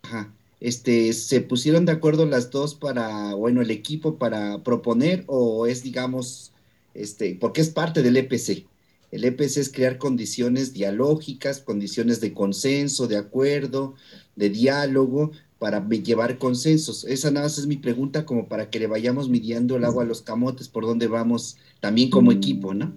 Ajá. 0.00 0.32
Este, 0.60 1.12
¿se 1.12 1.40
pusieron 1.40 1.86
de 1.86 1.92
acuerdo 1.92 2.26
las 2.26 2.50
dos 2.50 2.74
para, 2.74 3.34
bueno, 3.34 3.62
el 3.62 3.70
equipo 3.70 4.16
para 4.16 4.62
proponer 4.62 5.24
o 5.26 5.66
es, 5.66 5.82
digamos, 5.82 6.52
este, 6.94 7.36
porque 7.36 7.60
es 7.60 7.70
parte 7.70 8.02
del 8.02 8.16
EPC? 8.16 8.66
El 9.10 9.24
EPC 9.24 9.56
es 9.58 9.72
crear 9.72 9.98
condiciones 9.98 10.74
dialógicas, 10.74 11.60
condiciones 11.60 12.20
de 12.20 12.34
consenso, 12.34 13.06
de 13.06 13.16
acuerdo, 13.16 13.94
de 14.36 14.50
diálogo, 14.50 15.30
para 15.58 15.86
llevar 15.88 16.38
consensos. 16.38 17.04
Esa 17.04 17.30
nada 17.30 17.46
más 17.46 17.58
es 17.58 17.66
mi 17.66 17.76
pregunta 17.76 18.24
como 18.26 18.48
para 18.48 18.70
que 18.70 18.78
le 18.78 18.86
vayamos 18.86 19.28
midiendo 19.28 19.76
el 19.76 19.84
agua 19.84 20.04
a 20.04 20.06
los 20.06 20.22
camotes 20.22 20.68
por 20.68 20.86
dónde 20.86 21.08
vamos 21.08 21.56
también 21.80 22.10
como 22.10 22.32
equipo, 22.32 22.74
¿no? 22.74 22.92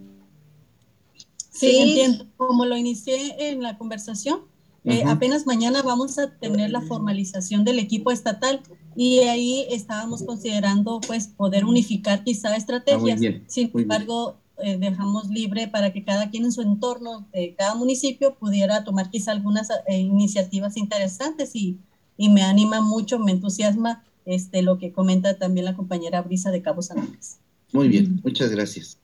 Sí, 1.51 1.77
entiendo. 1.77 2.27
Como 2.37 2.65
lo 2.65 2.77
inicié 2.77 3.49
en 3.49 3.61
la 3.61 3.77
conversación, 3.77 4.41
eh, 4.83 5.03
apenas 5.05 5.45
mañana 5.45 5.83
vamos 5.83 6.17
a 6.17 6.31
tener 6.37 6.71
la 6.71 6.81
formalización 6.81 7.63
del 7.63 7.77
equipo 7.77 8.11
estatal 8.11 8.61
y 8.95 9.19
ahí 9.19 9.67
estábamos 9.69 10.23
considerando 10.23 10.99
pues 11.05 11.27
poder 11.27 11.65
unificar 11.65 12.23
quizá 12.23 12.55
estrategias. 12.55 13.21
Ah, 13.23 13.43
Sin 13.47 13.71
embargo, 13.73 14.37
eh, 14.63 14.77
dejamos 14.77 15.29
libre 15.29 15.67
para 15.67 15.93
que 15.93 16.03
cada 16.03 16.29
quien 16.29 16.45
en 16.45 16.51
su 16.51 16.61
entorno 16.61 17.27
de 17.31 17.53
cada 17.55 17.75
municipio 17.75 18.35
pudiera 18.35 18.83
tomar 18.83 19.11
quizá 19.11 19.31
algunas 19.31 19.69
eh, 19.87 19.99
iniciativas 19.99 20.77
interesantes 20.77 21.55
y, 21.55 21.77
y, 22.17 22.29
me 22.29 22.41
anima 22.41 22.81
mucho, 22.81 23.19
me 23.19 23.31
entusiasma 23.31 24.03
este, 24.25 24.61
lo 24.61 24.77
que 24.77 24.91
comenta 24.91 25.37
también 25.37 25.65
la 25.65 25.75
compañera 25.75 26.21
Brisa 26.21 26.51
de 26.51 26.61
Cabo 26.61 26.81
San 26.81 27.01
Lucas. 27.01 27.39
Muy 27.71 27.87
bien, 27.87 28.19
muchas 28.23 28.51
gracias. 28.51 28.97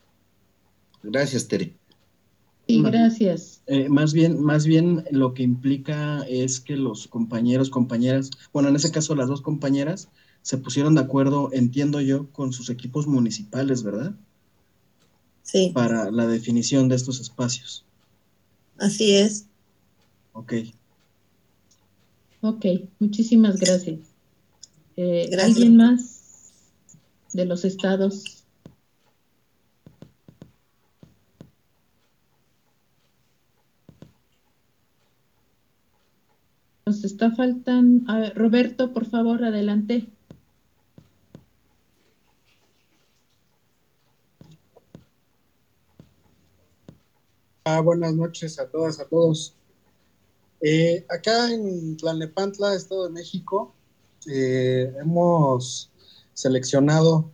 Gracias, 1.03 1.47
Tere. 1.47 1.75
Sí, 2.67 2.81
gracias. 2.81 3.61
Eh, 3.67 3.87
más 3.87 4.13
bien, 4.13 4.41
más 4.41 4.65
bien 4.65 5.05
lo 5.11 5.33
que 5.33 5.43
implica 5.43 6.23
es 6.27 6.59
que 6.59 6.75
los 6.75 7.07
compañeros, 7.07 7.69
compañeras, 7.69 8.29
bueno, 8.51 8.69
en 8.69 8.75
ese 8.75 8.91
caso 8.91 9.15
las 9.15 9.29
dos 9.29 9.41
compañeras, 9.41 10.09
se 10.41 10.57
pusieron 10.57 10.95
de 10.95 11.01
acuerdo, 11.01 11.49
entiendo 11.53 12.01
yo, 12.01 12.29
con 12.31 12.51
sus 12.53 12.69
equipos 12.69 13.07
municipales, 13.07 13.83
¿verdad? 13.83 14.13
Sí, 15.43 15.71
Para 15.73 16.11
la 16.11 16.27
definición 16.27 16.89
de 16.89 16.95
estos 16.95 17.21
espacios. 17.21 17.85
así 18.77 19.13
es. 19.15 19.45
Ok. 20.33 20.53
Ok, 22.41 22.65
muchísimas 22.99 23.57
gracias. 23.57 23.99
Eh, 24.97 25.27
Gracias. 25.31 25.55
¿Alguien 25.57 25.77
más 25.77 26.21
de 27.33 27.45
los 27.45 27.65
estados? 27.65 28.36
Nos 36.87 37.03
está 37.03 37.31
faltando. 37.31 38.09
A 38.09 38.17
ver, 38.17 38.33
Roberto, 38.33 38.93
por 38.93 39.05
favor, 39.05 39.43
adelante. 39.43 40.07
Ah, 47.65 47.81
buenas 47.81 48.13
noches 48.15 48.57
a 48.57 48.69
todas, 48.69 49.01
a 49.01 49.05
todos. 49.05 49.53
Eh, 50.61 51.05
acá 51.09 51.51
en 51.51 51.97
Tlalnepantla, 51.97 52.73
Estado 52.73 53.03
de 53.03 53.09
México, 53.09 53.75
eh, 54.25 54.95
hemos 55.01 55.91
seleccionado 56.33 57.29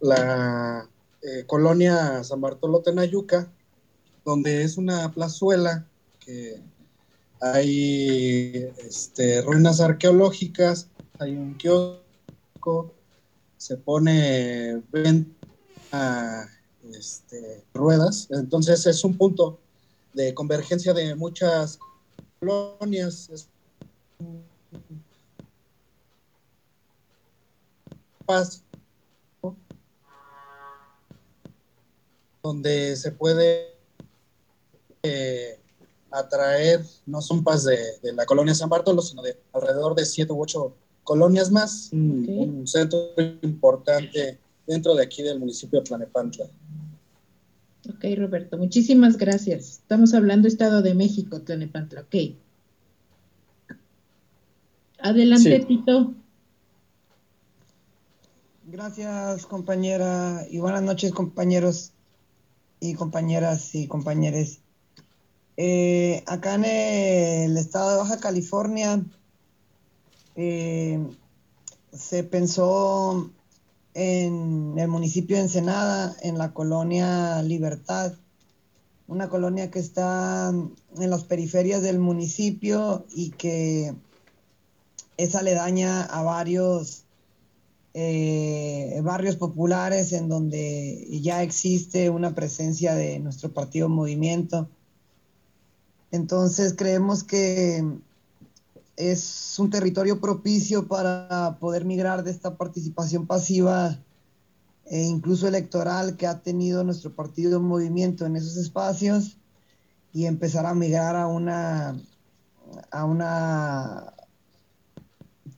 la 0.00 0.90
eh, 1.22 1.44
colonia 1.46 2.24
San 2.24 2.40
Bartolo 2.40 2.80
Tenayuca, 2.80 3.48
donde 4.24 4.64
es 4.64 4.76
una 4.76 5.12
plazuela 5.12 5.86
que 6.18 6.60
hay 7.40 8.72
este, 8.78 9.42
ruinas 9.42 9.80
arqueológicas, 9.80 10.88
hay 11.18 11.36
un 11.36 11.54
kiosco, 11.54 12.94
se 13.56 13.76
pone 13.76 14.82
venta 14.90 16.48
este, 16.92 17.64
ruedas, 17.74 18.28
entonces 18.30 18.86
es 18.86 19.04
un 19.04 19.16
punto 19.16 19.58
de 20.12 20.34
convergencia 20.34 20.92
de 20.94 21.14
muchas 21.14 21.78
colonias. 22.40 23.28
Es 23.30 23.48
un 24.18 24.42
paso 28.26 28.62
donde 32.42 32.96
se 32.96 33.12
puede 33.12 33.74
eh, 35.02 35.57
atraer, 36.10 36.84
no 37.06 37.20
son 37.20 37.42
pas 37.44 37.64
de, 37.64 37.76
de 38.02 38.12
la 38.12 38.24
colonia 38.26 38.54
San 38.54 38.68
Bartolo, 38.68 39.02
sino 39.02 39.22
de 39.22 39.36
alrededor 39.52 39.94
de 39.94 40.04
siete 40.06 40.32
u 40.32 40.40
ocho 40.42 40.74
colonias 41.04 41.50
más, 41.50 41.90
un, 41.92 42.22
Ok. 42.22 42.28
un 42.48 42.66
centro 42.66 42.98
importante 43.42 44.38
dentro 44.66 44.94
de 44.94 45.02
aquí 45.02 45.22
del 45.22 45.38
municipio 45.38 45.80
de 45.80 45.86
Tlanepantla. 45.86 46.46
Ok, 47.88 48.04
Roberto, 48.16 48.58
muchísimas 48.58 49.16
gracias. 49.16 49.78
Estamos 49.78 50.12
hablando 50.12 50.46
Estado 50.48 50.82
de 50.82 50.94
México, 50.94 51.40
Tlanepantla. 51.40 52.02
Ok. 52.02 52.14
Adelante, 55.00 55.60
Sí. 55.60 55.66
Tito. 55.66 56.14
Gracias, 58.66 59.46
compañera, 59.46 60.44
y 60.50 60.58
buenas 60.58 60.82
noches, 60.82 61.12
compañeros 61.12 61.92
y 62.80 62.94
compañeras 62.94 63.74
y 63.74 63.86
compañeros. 63.86 64.58
Eh, 65.60 66.22
acá 66.26 66.54
en 66.54 66.64
el 66.64 67.56
estado 67.56 67.90
de 67.90 67.96
Baja 67.96 68.20
California 68.20 69.04
eh, 70.36 71.04
se 71.92 72.22
pensó 72.22 73.32
en 73.92 74.78
el 74.78 74.86
municipio 74.86 75.34
de 75.34 75.42
Ensenada, 75.42 76.14
en 76.22 76.38
la 76.38 76.54
colonia 76.54 77.42
Libertad, 77.42 78.12
una 79.08 79.28
colonia 79.28 79.68
que 79.68 79.80
está 79.80 80.50
en 80.50 81.10
las 81.10 81.24
periferias 81.24 81.82
del 81.82 81.98
municipio 81.98 83.04
y 83.12 83.30
que 83.30 83.96
es 85.16 85.34
aledaña 85.34 86.04
a 86.04 86.22
varios 86.22 87.02
eh, 87.94 89.00
barrios 89.02 89.34
populares 89.34 90.12
en 90.12 90.28
donde 90.28 91.04
ya 91.20 91.42
existe 91.42 92.10
una 92.10 92.32
presencia 92.36 92.94
de 92.94 93.18
nuestro 93.18 93.52
partido 93.52 93.88
Movimiento. 93.88 94.68
Entonces 96.10 96.74
creemos 96.76 97.22
que 97.22 97.84
es 98.96 99.58
un 99.58 99.70
territorio 99.70 100.20
propicio 100.20 100.88
para 100.88 101.58
poder 101.60 101.84
migrar 101.84 102.24
de 102.24 102.30
esta 102.30 102.56
participación 102.56 103.26
pasiva 103.26 103.98
e 104.86 105.02
incluso 105.02 105.46
electoral 105.46 106.16
que 106.16 106.26
ha 106.26 106.40
tenido 106.40 106.82
nuestro 106.82 107.14
partido 107.14 107.60
Movimiento 107.60 108.26
en 108.26 108.36
esos 108.36 108.56
espacios 108.56 109.36
y 110.12 110.26
empezar 110.26 110.66
a 110.66 110.74
migrar 110.74 111.14
a 111.14 111.26
una 111.26 112.00
a 112.90 113.04
una 113.04 114.14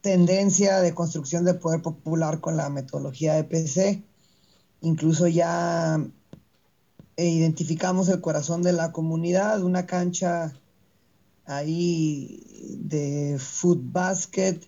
tendencia 0.01 0.81
de 0.81 0.95
construcción 0.95 1.45
de 1.45 1.55
poder 1.55 1.83
popular 1.83 2.41
con 2.41 2.57
la 2.57 2.71
metodología 2.71 3.35
de 3.35 3.45
PC. 3.45 4.03
Incluso 4.83 5.27
ya 5.29 6.03
eh, 7.21 7.29
identificamos 7.29 8.09
el 8.09 8.23
corazón 8.23 8.63
de 8.63 8.73
la 8.73 8.93
comunidad, 8.93 9.63
una 9.63 9.85
cancha 9.85 10.55
ahí 11.45 12.79
de 12.79 13.37
foot 13.39 13.79
basket, 13.93 14.59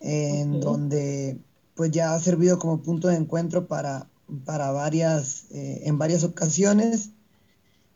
en 0.00 0.58
donde 0.58 1.38
pues 1.76 1.92
ya 1.92 2.14
ha 2.14 2.18
servido 2.18 2.58
como 2.58 2.82
punto 2.82 3.06
de 3.06 3.14
encuentro 3.14 3.68
para, 3.68 4.10
para 4.44 4.72
varias, 4.72 5.44
eh, 5.52 5.82
en 5.84 5.98
varias 5.98 6.24
ocasiones, 6.24 7.10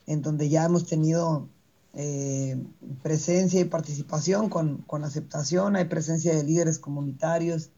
en 0.06 0.22
donde 0.22 0.48
ya 0.48 0.64
hemos 0.64 0.86
tenido 0.86 1.48
eh, 1.92 2.64
presencia 3.02 3.58
y 3.58 3.64
participación 3.64 4.48
con, 4.48 4.76
con 4.82 5.02
aceptación, 5.02 5.74
hay 5.74 5.86
presencia 5.86 6.36
de 6.36 6.44
líderes 6.44 6.78
comunitarios 6.78 7.70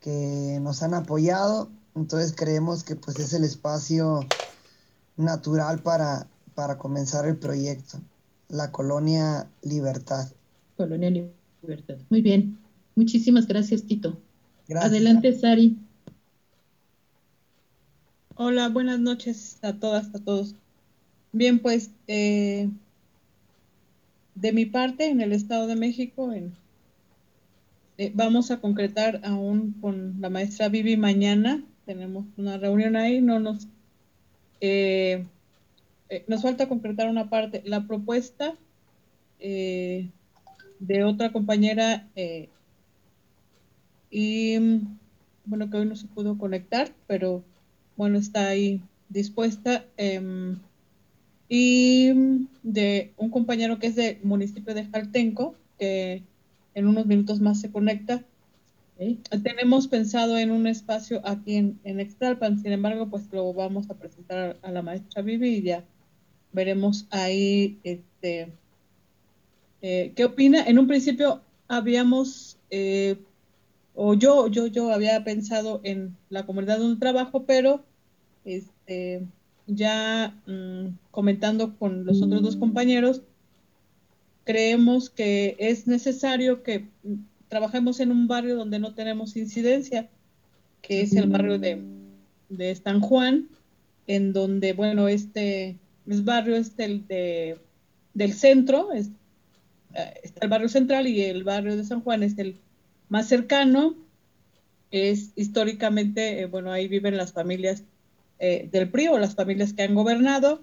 que 0.00 0.58
nos 0.62 0.82
han 0.82 0.94
apoyado, 0.94 1.68
entonces 1.94 2.32
creemos 2.34 2.84
que 2.84 2.96
pues 2.96 3.18
es 3.18 3.34
el 3.34 3.44
espacio 3.44 4.26
natural 5.20 5.80
para, 5.82 6.26
para 6.54 6.78
comenzar 6.78 7.26
el 7.26 7.36
proyecto, 7.36 8.00
la 8.48 8.72
colonia 8.72 9.48
Libertad. 9.62 10.28
Colonia 10.76 11.10
Libertad. 11.62 11.96
Muy 12.08 12.22
bien. 12.22 12.58
Muchísimas 12.96 13.46
gracias, 13.46 13.84
Tito. 13.84 14.18
Gracias. 14.68 14.90
Adelante, 14.90 15.32
Sari. 15.38 15.78
Hola, 18.34 18.68
buenas 18.68 18.98
noches 19.00 19.58
a 19.62 19.74
todas, 19.74 20.14
a 20.14 20.18
todos. 20.18 20.54
Bien, 21.32 21.58
pues 21.60 21.90
eh, 22.08 22.70
de 24.34 24.52
mi 24.52 24.64
parte, 24.66 25.10
en 25.10 25.20
el 25.20 25.32
Estado 25.32 25.66
de 25.66 25.76
México, 25.76 26.32
en- 26.32 26.54
eh, 27.98 28.10
vamos 28.14 28.50
a 28.50 28.60
concretar 28.60 29.20
aún 29.24 29.72
con 29.80 30.20
la 30.20 30.30
maestra 30.30 30.68
Vivi 30.68 30.96
mañana. 30.96 31.62
Tenemos 31.84 32.24
una 32.38 32.56
reunión 32.56 32.96
ahí, 32.96 33.20
no 33.20 33.38
nos 33.40 33.66
eh, 34.60 35.24
eh, 36.08 36.24
nos 36.26 36.42
falta 36.42 36.68
concretar 36.68 37.08
una 37.08 37.30
parte. 37.30 37.62
La 37.64 37.86
propuesta 37.86 38.54
eh, 39.38 40.08
de 40.78 41.04
otra 41.04 41.32
compañera 41.32 42.08
y 44.10 44.58
mm, 44.58 44.98
bueno, 45.44 45.70
que 45.70 45.76
hoy 45.78 45.86
no 45.86 45.96
se 45.96 46.06
pudo 46.06 46.36
conectar, 46.36 46.92
pero 47.06 47.42
bueno, 47.96 48.18
está 48.18 48.48
ahí 48.48 48.80
dispuesta. 49.08 49.84
em, 49.96 50.58
y 51.48 52.12
mm, 52.14 52.46
de 52.62 53.12
un 53.16 53.30
compañero 53.30 53.78
que 53.78 53.88
es 53.88 53.96
del 53.96 54.18
municipio 54.22 54.74
de 54.74 54.86
Jaltenco, 54.86 55.54
que 55.78 56.22
en 56.74 56.86
unos 56.86 57.06
minutos 57.06 57.40
más 57.40 57.60
se 57.60 57.70
conecta. 57.70 58.24
Tenemos 59.42 59.88
pensado 59.88 60.36
en 60.36 60.50
un 60.50 60.66
espacio 60.66 61.22
aquí 61.24 61.56
en, 61.56 61.80
en 61.84 62.00
Extralpan, 62.00 62.58
sin 62.60 62.72
embargo, 62.72 63.08
pues 63.08 63.24
lo 63.32 63.52
vamos 63.54 63.88
a 63.88 63.94
presentar 63.94 64.58
a 64.60 64.70
la 64.70 64.82
maestra 64.82 65.22
Vivi 65.22 65.56
y 65.56 65.62
ya 65.62 65.84
veremos 66.52 67.06
ahí 67.10 67.78
este, 67.82 68.52
eh, 69.80 70.12
qué 70.14 70.24
opina. 70.26 70.64
En 70.66 70.78
un 70.78 70.86
principio 70.86 71.40
habíamos, 71.66 72.58
eh, 72.68 73.16
o 73.94 74.12
yo, 74.12 74.48
yo, 74.48 74.66
yo 74.66 74.92
había 74.92 75.24
pensado 75.24 75.80
en 75.82 76.14
la 76.28 76.44
comunidad 76.44 76.78
donde 76.78 77.00
trabajo, 77.00 77.44
pero 77.44 77.82
este, 78.44 79.22
ya 79.66 80.38
mm, 80.46 80.88
comentando 81.10 81.74
con 81.78 82.04
los 82.04 82.20
otros 82.20 82.42
dos 82.42 82.56
compañeros, 82.56 83.22
creemos 84.44 85.08
que 85.08 85.56
es 85.58 85.86
necesario 85.86 86.62
que 86.62 86.80
mm, 87.02 87.29
trabajemos 87.50 88.00
en 88.00 88.12
un 88.12 88.28
barrio 88.28 88.56
donde 88.56 88.78
no 88.78 88.94
tenemos 88.94 89.36
incidencia, 89.36 90.08
que 90.80 91.02
es 91.02 91.12
el 91.14 91.28
barrio 91.28 91.58
de, 91.58 91.82
de 92.48 92.74
San 92.76 93.00
Juan, 93.00 93.48
en 94.06 94.32
donde, 94.32 94.72
bueno, 94.72 95.08
este, 95.08 95.76
es 96.06 96.24
barrio 96.24 96.56
es 96.56 96.72
el 96.78 97.06
de, 97.06 97.58
del 98.14 98.32
centro, 98.32 98.92
es, 98.92 99.08
eh, 99.94 100.14
está 100.22 100.44
el 100.44 100.50
barrio 100.50 100.68
central 100.68 101.06
y 101.06 101.22
el 101.22 101.44
barrio 101.44 101.76
de 101.76 101.84
San 101.84 102.00
Juan 102.02 102.22
es 102.22 102.38
el 102.38 102.56
más 103.08 103.28
cercano. 103.28 103.96
Es 104.90 105.30
históricamente, 105.36 106.40
eh, 106.40 106.46
bueno, 106.46 106.72
ahí 106.72 106.88
viven 106.88 107.16
las 107.16 107.32
familias 107.32 107.84
eh, 108.38 108.68
del 108.72 108.90
PRI 108.90 109.08
o 109.08 109.18
las 109.18 109.34
familias 109.34 109.72
que 109.72 109.82
han 109.82 109.94
gobernado. 109.94 110.62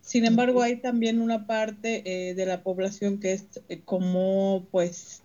Sin 0.00 0.24
embargo, 0.24 0.62
hay 0.62 0.76
también 0.76 1.20
una 1.20 1.46
parte 1.46 2.34
de 2.36 2.46
la 2.46 2.64
población 2.64 3.20
que 3.20 3.34
es 3.34 3.44
como, 3.84 4.66
pues, 4.72 5.22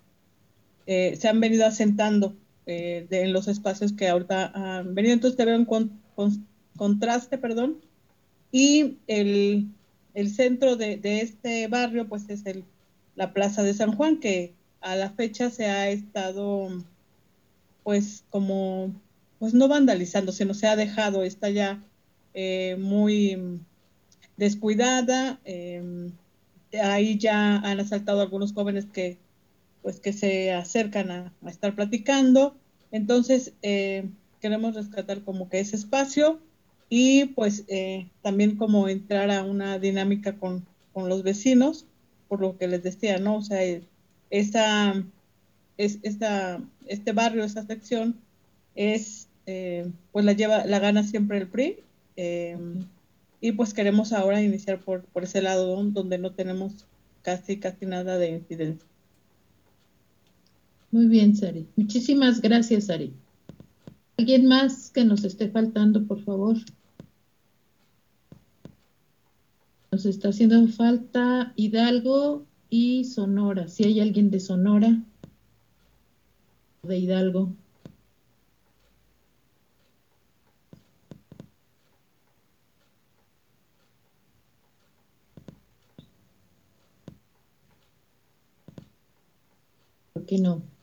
se 0.87 1.27
han 1.27 1.39
venido 1.39 1.65
asentando 1.65 2.35
en 2.65 3.33
los 3.33 3.47
espacios 3.47 3.93
que 3.93 4.07
ahorita 4.07 4.51
han 4.53 4.95
venido. 4.95 5.13
Entonces, 5.13 5.37
te 5.37 5.45
veo 5.45 5.55
en 5.55 5.65
con, 5.65 6.01
contraste, 6.77 7.37
perdón, 7.37 7.77
y 8.51 8.97
el, 9.07 9.69
centro 10.35 10.77
de, 10.77 10.99
este 11.03 11.67
barrio, 11.67 12.07
pues 12.07 12.29
es 12.29 12.45
el, 12.45 12.63
la 13.15 13.33
Plaza 13.33 13.63
de 13.63 13.73
San 13.73 13.95
Juan, 13.95 14.19
que 14.19 14.53
a 14.81 14.95
la 14.95 15.09
fecha 15.11 15.49
se 15.49 15.65
ha 15.65 15.89
estado, 15.89 16.69
pues 17.83 18.23
como, 18.29 18.93
pues 19.39 19.53
no 19.53 19.67
vandalizando, 19.67 20.31
sino 20.31 20.53
se 20.53 20.67
ha 20.67 20.75
dejado, 20.75 21.23
está 21.23 21.49
ya 21.49 21.83
eh, 22.33 22.77
muy 22.79 23.59
descuidada. 24.37 25.39
Em, 25.43 26.11
ahí 26.81 27.17
ya 27.17 27.57
han 27.57 27.79
asaltado 27.79 28.21
algunos 28.21 28.53
jóvenes 28.53 28.85
que, 28.85 29.17
pues 29.81 29.99
que 29.99 30.13
se 30.13 30.51
acercan 30.51 31.11
a, 31.11 31.33
estar 31.47 31.75
platicando. 31.75 32.55
Entonces, 32.91 33.53
eh, 33.61 34.09
queremos 34.41 34.75
rescatar 34.75 35.21
como 35.21 35.49
que 35.49 35.59
ese 35.59 35.75
espacio 35.75 36.39
y 36.89 37.25
pues 37.25 37.65
eh, 37.67 38.07
también 38.21 38.55
como 38.55 38.87
entrar 38.87 39.29
a 39.31 39.43
una 39.43 39.79
dinámica 39.79 40.37
con, 40.37 40.65
los 40.95 41.21
vecinos, 41.21 41.85
por 42.27 42.41
lo 42.41 42.57
que 42.57 42.67
les 42.67 42.81
decía, 42.81 43.19
¿no? 43.19 43.35
O 43.35 43.41
sea, 43.43 43.59
esa, 44.31 45.03
es, 45.77 45.99
esta, 46.01 46.59
este 46.87 47.11
barrio, 47.11 47.43
esa 47.43 47.67
sección 47.67 48.19
es, 48.73 49.27
eh, 49.45 49.91
pues 50.11 50.25
la 50.25 50.33
lleva, 50.33 50.65
la 50.65 50.79
gana 50.79 51.03
siempre 51.03 51.37
el 51.37 51.47
PRI 51.47 51.77
em, 52.15 52.87
y 53.41 53.51
pues 53.51 53.75
queremos 53.75 54.11
ahora 54.11 54.41
iniciar 54.41 54.79
por, 54.79 55.03
por 55.03 55.23
ese 55.23 55.43
lado 55.43 55.83
donde 55.85 56.17
no 56.17 56.31
tenemos 56.33 56.87
casi, 57.21 57.57
casi 57.57 57.85
nada 57.85 58.17
de 58.17 58.29
incidencia. 58.29 58.87
Muy 60.97 61.05
bien, 61.05 61.35
Sari. 61.35 61.67
Muchísimas 61.75 62.41
gracias, 62.41 62.85
Sari. 62.85 63.13
¿Alguien 64.17 64.47
más 64.47 64.89
que 64.89 65.05
nos 65.05 65.23
esté 65.23 65.47
faltando, 65.47 66.07
por 66.07 66.23
favor? 66.23 66.57
Nos 69.91 70.07
está 70.07 70.29
haciendo 70.29 70.67
falta 70.69 71.53
Hidalgo 71.55 72.47
y 72.71 73.03
Sonora. 73.05 73.67
Si 73.67 73.83
hay 73.83 73.99
alguien 73.99 74.31
de 74.31 74.39
Sonora, 74.39 75.03
de 76.81 76.97
Hidalgo. 76.97 77.53
¿Por 90.13 90.41
no? 90.41 90.76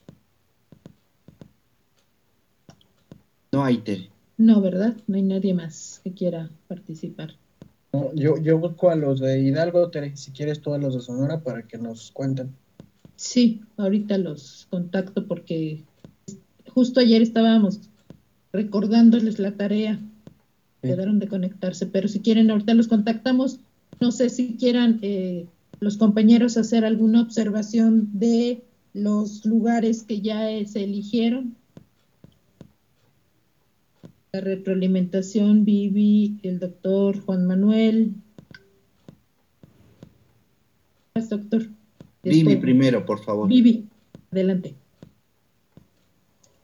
No 3.54 3.64
hay 3.64 3.78
Tere. 3.78 4.10
No, 4.36 4.60
¿verdad? 4.60 4.96
No 5.06 5.16
hay 5.16 5.22
nadie 5.22 5.54
más 5.54 6.00
que 6.02 6.12
quiera 6.12 6.50
participar 6.68 7.34
yo, 8.14 8.38
yo 8.38 8.58
busco 8.58 8.90
a 8.90 8.96
los 8.96 9.20
de 9.20 9.40
Hidalgo, 9.40 9.90
si 10.14 10.30
quieres 10.32 10.60
todos 10.60 10.80
los 10.80 10.94
de 10.94 11.00
Sonora 11.00 11.40
para 11.40 11.62
que 11.62 11.78
nos 11.78 12.10
cuenten. 12.10 12.54
Sí, 13.16 13.62
ahorita 13.76 14.18
los 14.18 14.66
contacto 14.70 15.26
porque 15.26 15.82
justo 16.68 17.00
ayer 17.00 17.22
estábamos 17.22 17.80
recordándoles 18.52 19.38
la 19.38 19.52
tarea. 19.52 20.00
Quedaron 20.82 21.18
de 21.18 21.28
conectarse, 21.28 21.86
pero 21.86 22.08
si 22.08 22.20
quieren, 22.20 22.50
ahorita 22.50 22.74
los 22.74 22.88
contactamos. 22.88 23.58
No 24.00 24.12
sé 24.12 24.28
si 24.28 24.56
quieran 24.56 24.98
eh, 25.02 25.46
los 25.80 25.96
compañeros 25.96 26.56
hacer 26.56 26.84
alguna 26.84 27.22
observación 27.22 28.10
de 28.12 28.62
los 28.92 29.46
lugares 29.46 30.02
que 30.02 30.20
ya 30.20 30.46
se 30.66 30.84
eligieron 30.84 31.56
la 34.34 34.40
retroalimentación, 34.40 35.64
Vivi, 35.64 36.40
el 36.42 36.58
doctor 36.58 37.24
Juan 37.24 37.46
Manuel. 37.46 38.14
Doctor. 41.14 41.68
Vivi 42.24 42.56
primero, 42.56 43.06
por 43.06 43.22
favor. 43.22 43.48
Vivi, 43.48 43.86
adelante. 44.32 44.74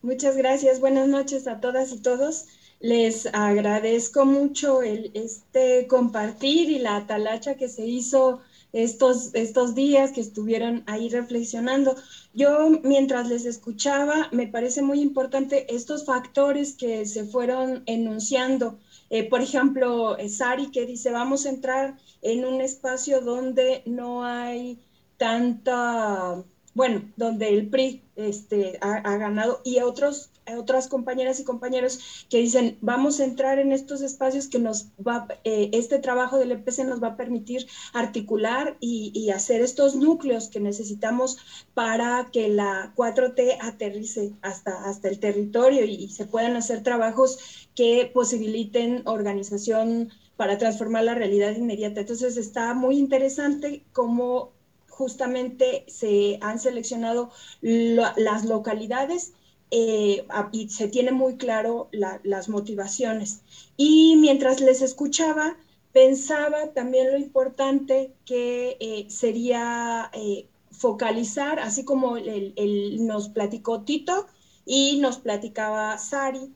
Muchas 0.02 0.36
gracias. 0.36 0.80
Buenas 0.80 1.06
noches 1.06 1.46
a 1.46 1.60
todas 1.60 1.92
y 1.92 2.02
todos. 2.02 2.46
Les 2.80 3.26
agradezco 3.32 4.24
mucho 4.24 4.82
el, 4.82 5.12
este 5.14 5.86
compartir 5.86 6.70
y 6.70 6.80
la 6.80 6.96
atalacha 6.96 7.54
que 7.54 7.68
se 7.68 7.86
hizo 7.86 8.40
estos, 8.72 9.34
estos 9.34 9.74
días 9.74 10.12
que 10.12 10.20
estuvieron 10.20 10.82
ahí 10.86 11.08
reflexionando. 11.08 11.96
Yo, 12.32 12.70
mientras 12.82 13.28
les 13.28 13.44
escuchaba, 13.44 14.28
me 14.32 14.46
parece 14.46 14.82
muy 14.82 15.00
importante 15.00 15.74
estos 15.74 16.04
factores 16.04 16.74
que 16.74 17.06
se 17.06 17.24
fueron 17.24 17.82
enunciando. 17.86 18.78
Eh, 19.10 19.28
por 19.28 19.40
ejemplo, 19.40 20.16
Sari 20.28 20.70
que 20.70 20.86
dice, 20.86 21.10
vamos 21.10 21.46
a 21.46 21.50
entrar 21.50 21.96
en 22.22 22.44
un 22.44 22.60
espacio 22.60 23.20
donde 23.20 23.82
no 23.86 24.24
hay 24.24 24.78
tanta 25.16 26.44
bueno, 26.80 27.02
donde 27.18 27.50
el 27.50 27.68
PRI 27.68 28.02
este, 28.16 28.78
ha, 28.80 29.18
ganado 29.18 29.60
y 29.64 29.80
otros, 29.80 30.30
otras 30.56 30.88
compañeras 30.88 31.38
y 31.38 31.44
compañeros 31.44 32.24
que 32.30 32.38
dicen, 32.38 32.78
vamos 32.80 33.20
a 33.20 33.24
entrar 33.24 33.58
en 33.58 33.70
estos 33.70 34.00
espacios 34.00 34.48
que 34.48 34.60
nos 34.60 34.86
va, 35.06 35.28
eh, 35.44 35.68
este 35.74 35.98
trabajo 35.98 36.38
del 36.38 36.52
EPC 36.52 36.86
nos 36.86 37.02
va 37.02 37.08
a 37.08 37.16
permitir 37.18 37.66
articular 37.92 38.78
y, 38.80 39.12
y, 39.14 39.28
hacer 39.28 39.60
estos 39.60 39.94
núcleos 39.94 40.48
que 40.48 40.58
necesitamos 40.58 41.36
para 41.74 42.30
que 42.32 42.48
la 42.48 42.94
4T 42.96 43.58
aterrice 43.60 44.32
hasta, 44.40 44.82
hasta 44.88 45.10
el 45.10 45.20
territorio 45.20 45.84
y, 45.84 45.96
y 45.96 46.08
se 46.08 46.24
puedan 46.24 46.56
hacer 46.56 46.82
trabajos 46.82 47.68
que 47.74 48.10
posibiliten 48.10 49.02
organización 49.04 50.08
para 50.38 50.56
transformar 50.56 51.04
la 51.04 51.14
realidad 51.14 51.54
inmediata. 51.54 52.00
Entonces 52.00 52.38
está 52.38 52.72
muy 52.72 52.96
interesante 52.96 53.84
cómo 53.92 54.54
justamente 55.00 55.86
se 55.88 56.38
han 56.42 56.58
seleccionado 56.58 57.30
las 57.62 58.44
localidades 58.44 59.32
eh, 59.70 60.26
y 60.52 60.68
se 60.68 60.88
tiene 60.88 61.10
muy 61.10 61.38
claro 61.38 61.88
las 62.22 62.50
motivaciones. 62.50 63.40
Y 63.78 64.16
mientras 64.16 64.60
les 64.60 64.82
escuchaba, 64.82 65.56
pensaba 65.92 66.74
también 66.74 67.12
lo 67.12 67.16
importante 67.16 68.12
que 68.26 68.76
eh, 68.78 69.06
sería 69.08 70.10
eh, 70.12 70.48
focalizar, 70.70 71.60
así 71.60 71.82
como 71.82 72.18
nos 72.18 73.30
platicó 73.30 73.84
Tito 73.84 74.26
y 74.66 74.98
nos 74.98 75.16
platicaba 75.16 75.96
Sari, 75.96 76.52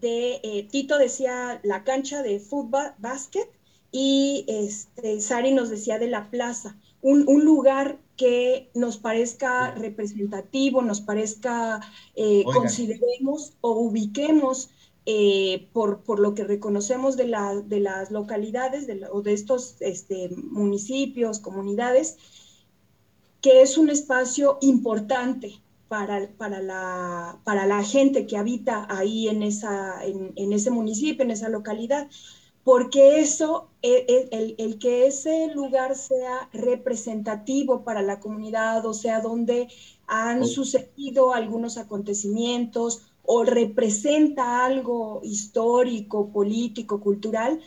de 0.00 0.68
Tito 0.70 0.96
decía 0.96 1.60
la 1.64 1.82
cancha 1.82 2.22
de 2.22 2.38
fútbol, 2.38 2.92
básquet, 2.98 3.50
y 3.90 4.44
este, 4.46 5.20
Sari 5.20 5.52
nos 5.52 5.70
decía 5.70 5.98
de 5.98 6.06
la 6.06 6.30
plaza 6.30 6.76
un, 7.02 7.44
lugar 7.44 7.98
que 8.16 8.70
nos 8.74 8.98
parezca 8.98 9.74
representativo, 9.74 10.82
nos 10.82 11.00
parezca, 11.00 11.80
eh, 12.14 12.44
consideremos 12.44 13.54
o 13.60 13.72
ubiquemos 13.72 14.70
eh, 15.06 15.68
por, 15.72 16.00
por, 16.00 16.20
lo 16.20 16.34
que 16.34 16.44
reconocemos 16.44 17.16
de, 17.16 17.26
la, 17.26 17.54
de 17.56 17.80
las 17.80 18.10
localidades 18.10 18.86
de 18.86 19.06
o 19.10 19.22
de 19.22 19.32
estos 19.32 19.76
este, 19.80 20.28
municipios, 20.28 21.38
comunidades, 21.38 22.18
que 23.40 23.62
es 23.62 23.78
un 23.78 23.88
espacio 23.88 24.58
importante 24.60 25.60
para, 25.88 26.28
para, 26.36 26.60
la, 26.60 27.40
para 27.44 27.66
la 27.66 27.82
gente 27.82 28.26
que 28.26 28.36
habita 28.36 28.86
ahí 28.90 29.28
en, 29.28 29.42
esa, 29.42 30.04
en, 30.04 30.32
en 30.36 30.52
ese 30.52 30.70
municipio, 30.70 31.24
en 31.24 31.30
esa 31.30 31.48
localidad 31.48 32.08
porque 32.64 33.20
eso, 33.20 33.70
e, 33.82 34.04
e, 34.08 34.54
el, 34.58 34.78
que 34.78 35.06
ese 35.06 35.48
lugar 35.54 35.96
sea 35.96 36.48
representativo 36.52 37.84
para 37.84 38.02
la 38.02 38.20
comunidad, 38.20 38.84
o 38.84 38.94
sea, 38.94 39.20
donde 39.20 39.68
han 40.06 40.46
sucedido 40.46 41.32
algunos 41.32 41.78
acontecimientos 41.78 43.02
o 43.22 43.44
representa 43.44 44.64
algo 44.64 45.20
histórico, 45.22 46.30
político, 46.30 47.00
cultural, 47.00 47.60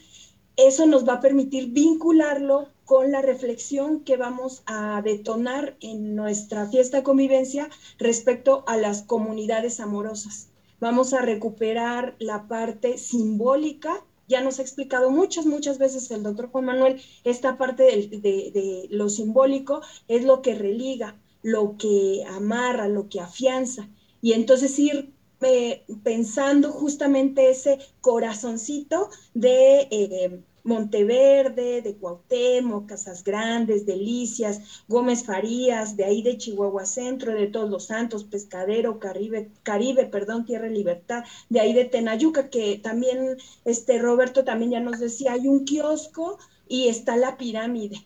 eso 0.56 0.86
nos 0.86 1.08
va 1.08 1.14
a 1.14 1.22
permitir 1.22 1.72
vincularlo 1.72 2.68
con 2.86 3.12
la 3.12 3.22
reflexión 3.22 4.02
que 4.02 4.18
vamos 4.18 4.62
a 4.66 5.02
detonar 5.02 5.78
en 5.80 6.16
nuestra 6.16 6.68
fiesta 6.68 7.02
convivencia 7.02 7.70
respecto 7.98 8.64
a 8.68 8.78
las 8.78 9.02
comunidades 9.02 9.80
amorosas. 9.80 10.50
Vamos 10.80 11.14
a 11.14 11.22
recuperar 11.22 12.16
la 12.20 12.48
parte 12.48 12.98
simbólica 12.98 14.06
ya 14.28 14.42
nos 14.42 14.60
ha 14.60 14.62
explicado 14.62 15.10
muchas, 15.10 15.46
muchas 15.46 15.78
veces 15.78 16.10
el 16.12 16.24
doctor 16.24 16.50
Juan 16.50 16.66
Manuel, 16.66 17.02
esta 17.24 17.58
parte 17.58 17.84
de, 17.84 18.08
de, 18.20 18.88
lo 18.90 19.10
simbólico 19.10 19.82
es 20.08 20.24
lo 20.24 20.42
que 20.42 20.56
religa, 20.56 21.18
lo 21.42 21.78
que 21.78 22.24
amarra, 22.28 22.88
lo 22.88 23.10
que 23.10 23.20
afianza. 23.20 23.90
Y 24.22 24.34
entonces 24.34 24.78
ir 24.80 25.14
eh, 25.42 25.84
pensando 26.04 26.72
justamente 26.72 27.50
ese 27.50 27.80
corazoncito 28.02 29.10
de... 29.34 29.88
Eh, 29.92 30.44
Monteverde, 30.63 31.82
de 31.82 31.95
Cuauhtémoc, 31.97 32.88
Casas 32.88 33.23
Grandes, 33.23 33.86
Delicias, 33.86 34.84
Gómez 34.88 35.23
Farías, 35.26 35.95
de 35.97 36.06
ahí 36.06 36.21
de 36.21 36.38
Chihuahua 36.38 36.86
Centro, 36.86 37.34
de 37.34 37.47
Todos 37.47 37.69
los 37.69 37.86
Santos, 37.86 38.23
Pescadero, 38.23 38.99
Caribe, 38.99 39.49
Caribe, 39.63 40.06
perdón, 40.06 40.45
Tierra 40.45 40.67
Libertad, 40.69 41.23
de 41.49 41.60
ahí 41.60 41.73
de 41.73 41.86
Tenayuca, 41.86 42.49
que 42.49 42.78
también 42.78 43.38
este 43.65 43.99
Roberto 43.99 44.43
también 44.43 44.71
ya 44.71 44.80
nos 44.80 44.99
decía, 44.99 45.34
hay 45.34 45.47
un 45.47 45.65
kiosco 45.65 46.38
y 46.67 46.88
está 46.88 47.15
la 47.17 47.38
pirámide. 47.38 47.97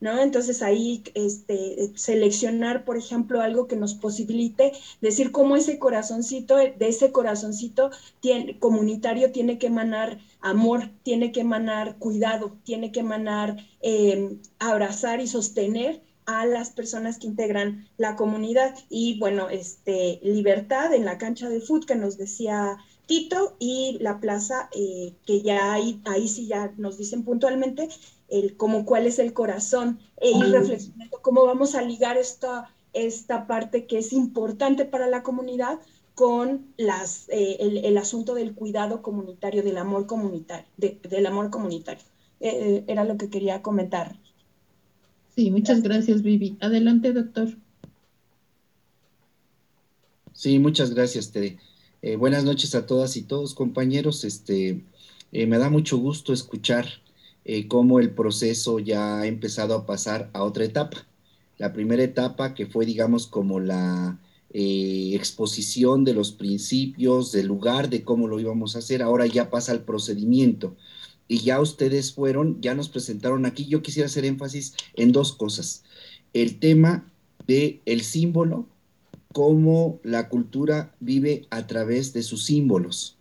¿No? 0.00 0.20
Entonces 0.20 0.62
ahí 0.62 1.02
este, 1.14 1.92
seleccionar, 1.94 2.84
por 2.84 2.96
ejemplo, 2.96 3.40
algo 3.40 3.66
que 3.66 3.76
nos 3.76 3.94
posibilite 3.94 4.72
decir 5.00 5.30
cómo 5.30 5.56
ese 5.56 5.78
corazoncito, 5.78 6.56
de 6.56 6.74
ese 6.80 7.12
corazoncito 7.12 7.90
comunitario 8.58 9.30
tiene 9.30 9.58
que 9.58 9.68
emanar 9.68 10.18
amor, 10.40 10.90
tiene 11.02 11.32
que 11.32 11.40
emanar 11.40 11.98
cuidado, 11.98 12.56
tiene 12.64 12.92
que 12.92 13.00
emanar 13.00 13.56
em, 13.82 14.40
abrazar 14.58 15.20
y 15.20 15.26
sostener 15.26 16.02
a 16.26 16.46
las 16.46 16.70
personas 16.70 17.18
que 17.18 17.26
integran 17.26 17.88
la 17.96 18.16
comunidad. 18.16 18.74
Y 18.88 19.18
bueno, 19.18 19.48
este, 19.50 20.20
libertad 20.22 20.94
en 20.94 21.04
la 21.04 21.18
cancha 21.18 21.48
de 21.48 21.60
fútbol 21.60 21.86
que 21.86 21.96
nos 21.96 22.16
decía 22.16 22.78
Tito 23.06 23.56
y 23.58 23.98
la 24.00 24.20
plaza, 24.20 24.70
eh, 24.72 25.14
que 25.26 25.42
ya 25.42 25.72
ahí, 25.72 26.00
ahí 26.04 26.28
sí 26.28 26.46
ya 26.46 26.72
nos 26.76 26.96
dicen 26.96 27.24
puntualmente, 27.24 27.88
el 28.30 28.56
como 28.56 28.84
cuál 28.84 29.06
es 29.06 29.18
el 29.18 29.32
corazón 29.32 29.98
e 30.20 30.30
ir 30.30 30.46
reflexionando 30.50 31.18
cómo 31.20 31.44
vamos 31.44 31.74
a 31.74 31.82
ligar 31.82 32.16
esta, 32.16 32.72
esta 32.92 33.46
parte 33.46 33.86
que 33.86 33.98
es 33.98 34.12
importante 34.12 34.84
para 34.84 35.08
la 35.08 35.22
comunidad 35.22 35.80
con 36.14 36.66
las, 36.76 37.28
eh, 37.30 37.56
el, 37.60 37.96
asunto 37.96 38.34
del 38.34 38.54
cuidado 38.54 39.00
comunitario, 39.00 39.62
del 39.62 39.78
amor 39.78 40.06
comunitario, 40.06 40.66
del 40.76 41.26
amor 41.26 41.50
comunitario. 41.50 42.04
Eh, 42.40 42.48
eh, 42.50 42.84
era 42.88 43.04
lo 43.04 43.16
que 43.16 43.30
quería 43.30 43.62
comentar. 43.62 44.18
Sí, 45.34 45.50
muchas 45.50 45.82
gracias, 45.82 46.22
Vivi. 46.22 46.56
Adelante, 46.60 47.12
doctor. 47.12 47.56
Sí, 50.34 50.58
muchas 50.58 50.94
gracias, 50.94 51.32
Tere. 51.32 51.58
buenas 52.18 52.44
noches 52.44 52.74
a 52.74 52.84
todas 52.84 53.16
y 53.16 53.22
todos, 53.22 53.54
compañeros. 53.54 54.24
Este, 54.24 54.84
me 55.32 55.58
da 55.58 55.70
mucho 55.70 55.96
gusto 55.96 56.34
escuchar 56.34 56.86
eh, 57.52 57.66
cómo 57.66 57.98
el 57.98 58.10
proceso 58.10 58.78
ya 58.78 59.18
ha 59.18 59.26
empezado 59.26 59.74
a 59.74 59.84
pasar 59.84 60.30
a 60.34 60.44
otra 60.44 60.64
etapa. 60.64 61.04
La 61.58 61.72
primera 61.72 62.04
etapa 62.04 62.54
que 62.54 62.66
fue, 62.66 62.86
digamos, 62.86 63.26
como 63.26 63.58
la 63.58 64.20
eh, 64.52 65.10
exposición 65.14 66.04
de 66.04 66.14
los 66.14 66.30
principios, 66.30 67.32
del 67.32 67.48
lugar, 67.48 67.90
de 67.90 68.04
cómo 68.04 68.28
lo 68.28 68.38
íbamos 68.38 68.76
a 68.76 68.78
hacer, 68.78 69.02
ahora 69.02 69.26
ya 69.26 69.50
pasa 69.50 69.72
al 69.72 69.82
procedimiento. 69.82 70.76
Y 71.26 71.38
ya 71.38 71.60
ustedes 71.60 72.12
fueron, 72.12 72.60
ya 72.60 72.76
nos 72.76 72.88
presentaron 72.88 73.44
aquí. 73.44 73.66
Yo 73.66 73.82
quisiera 73.82 74.06
hacer 74.06 74.26
énfasis 74.26 74.74
en 74.94 75.10
dos 75.10 75.32
cosas. 75.32 75.82
El 76.32 76.60
tema 76.60 77.10
del 77.48 77.80
el 77.84 78.02
símbolo, 78.02 78.68
cómo 79.32 79.98
la 80.04 80.28
cultura 80.28 80.94
vive 81.00 81.48
a 81.50 81.66
través 81.66 82.12
de 82.12 82.22
sus 82.22 82.44
símbolos, 82.44 83.16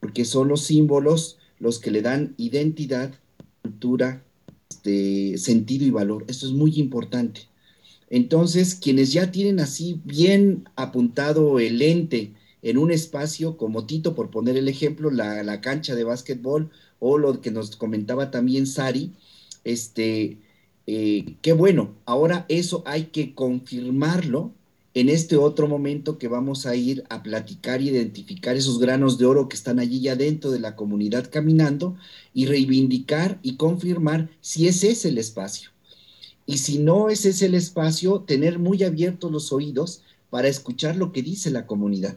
porque 0.00 0.24
son 0.24 0.48
los 0.48 0.62
símbolos 0.62 1.36
los 1.58 1.78
que 1.78 1.90
le 1.90 2.00
dan 2.00 2.32
identidad 2.38 3.19
cultura, 3.62 4.22
este, 4.70 5.38
sentido 5.38 5.84
y 5.84 5.90
valor. 5.90 6.24
Esto 6.28 6.46
es 6.46 6.52
muy 6.52 6.78
importante. 6.78 7.42
Entonces, 8.08 8.74
quienes 8.74 9.12
ya 9.12 9.30
tienen 9.30 9.60
así 9.60 10.00
bien 10.04 10.68
apuntado 10.76 11.60
el 11.60 11.80
ente 11.80 12.34
en 12.62 12.78
un 12.78 12.90
espacio, 12.90 13.56
como 13.56 13.86
Tito, 13.86 14.14
por 14.14 14.30
poner 14.30 14.56
el 14.56 14.68
ejemplo, 14.68 15.10
la, 15.10 15.60
cancha 15.60 15.94
de 15.94 16.04
básquetbol, 16.04 16.70
o 16.98 17.18
lo 17.18 17.40
que 17.40 17.50
nos 17.50 17.76
comentaba 17.76 18.30
también 18.30 18.66
Sari, 18.66 19.12
este, 19.64 20.38
eh, 20.86 21.36
qué 21.42 21.52
bueno, 21.52 21.94
ahora 22.04 22.46
eso 22.48 22.82
hay 22.86 23.04
que 23.04 23.34
confirmarlo 23.34 24.52
en 24.92 25.08
este 25.08 25.36
otro 25.36 25.68
momento 25.68 26.18
que 26.18 26.26
vamos 26.26 26.66
a 26.66 26.74
ir 26.74 27.04
a 27.10 27.22
platicar 27.22 27.80
y 27.80 27.90
identificar 27.90 28.56
esos 28.56 28.80
granos 28.80 29.18
de 29.18 29.26
oro 29.26 29.48
que 29.48 29.56
están 29.56 29.78
allí 29.78 30.00
ya 30.00 30.16
dentro 30.16 30.50
de 30.50 30.58
la 30.58 30.74
comunidad 30.74 31.30
caminando 31.30 31.96
y 32.34 32.46
reivindicar 32.46 33.38
y 33.42 33.56
confirmar 33.56 34.30
si 34.40 34.66
ese 34.66 34.90
es 34.90 35.04
el 35.04 35.18
espacio. 35.18 35.70
Y 36.44 36.58
si 36.58 36.78
no 36.78 37.08
ese 37.08 37.28
es 37.28 37.42
el 37.42 37.54
espacio, 37.54 38.20
tener 38.22 38.58
muy 38.58 38.82
abiertos 38.82 39.30
los 39.30 39.52
oídos 39.52 40.02
para 40.30 40.48
escuchar 40.48 40.96
lo 40.96 41.12
que 41.12 41.22
dice 41.22 41.50
la 41.52 41.66
comunidad. 41.66 42.16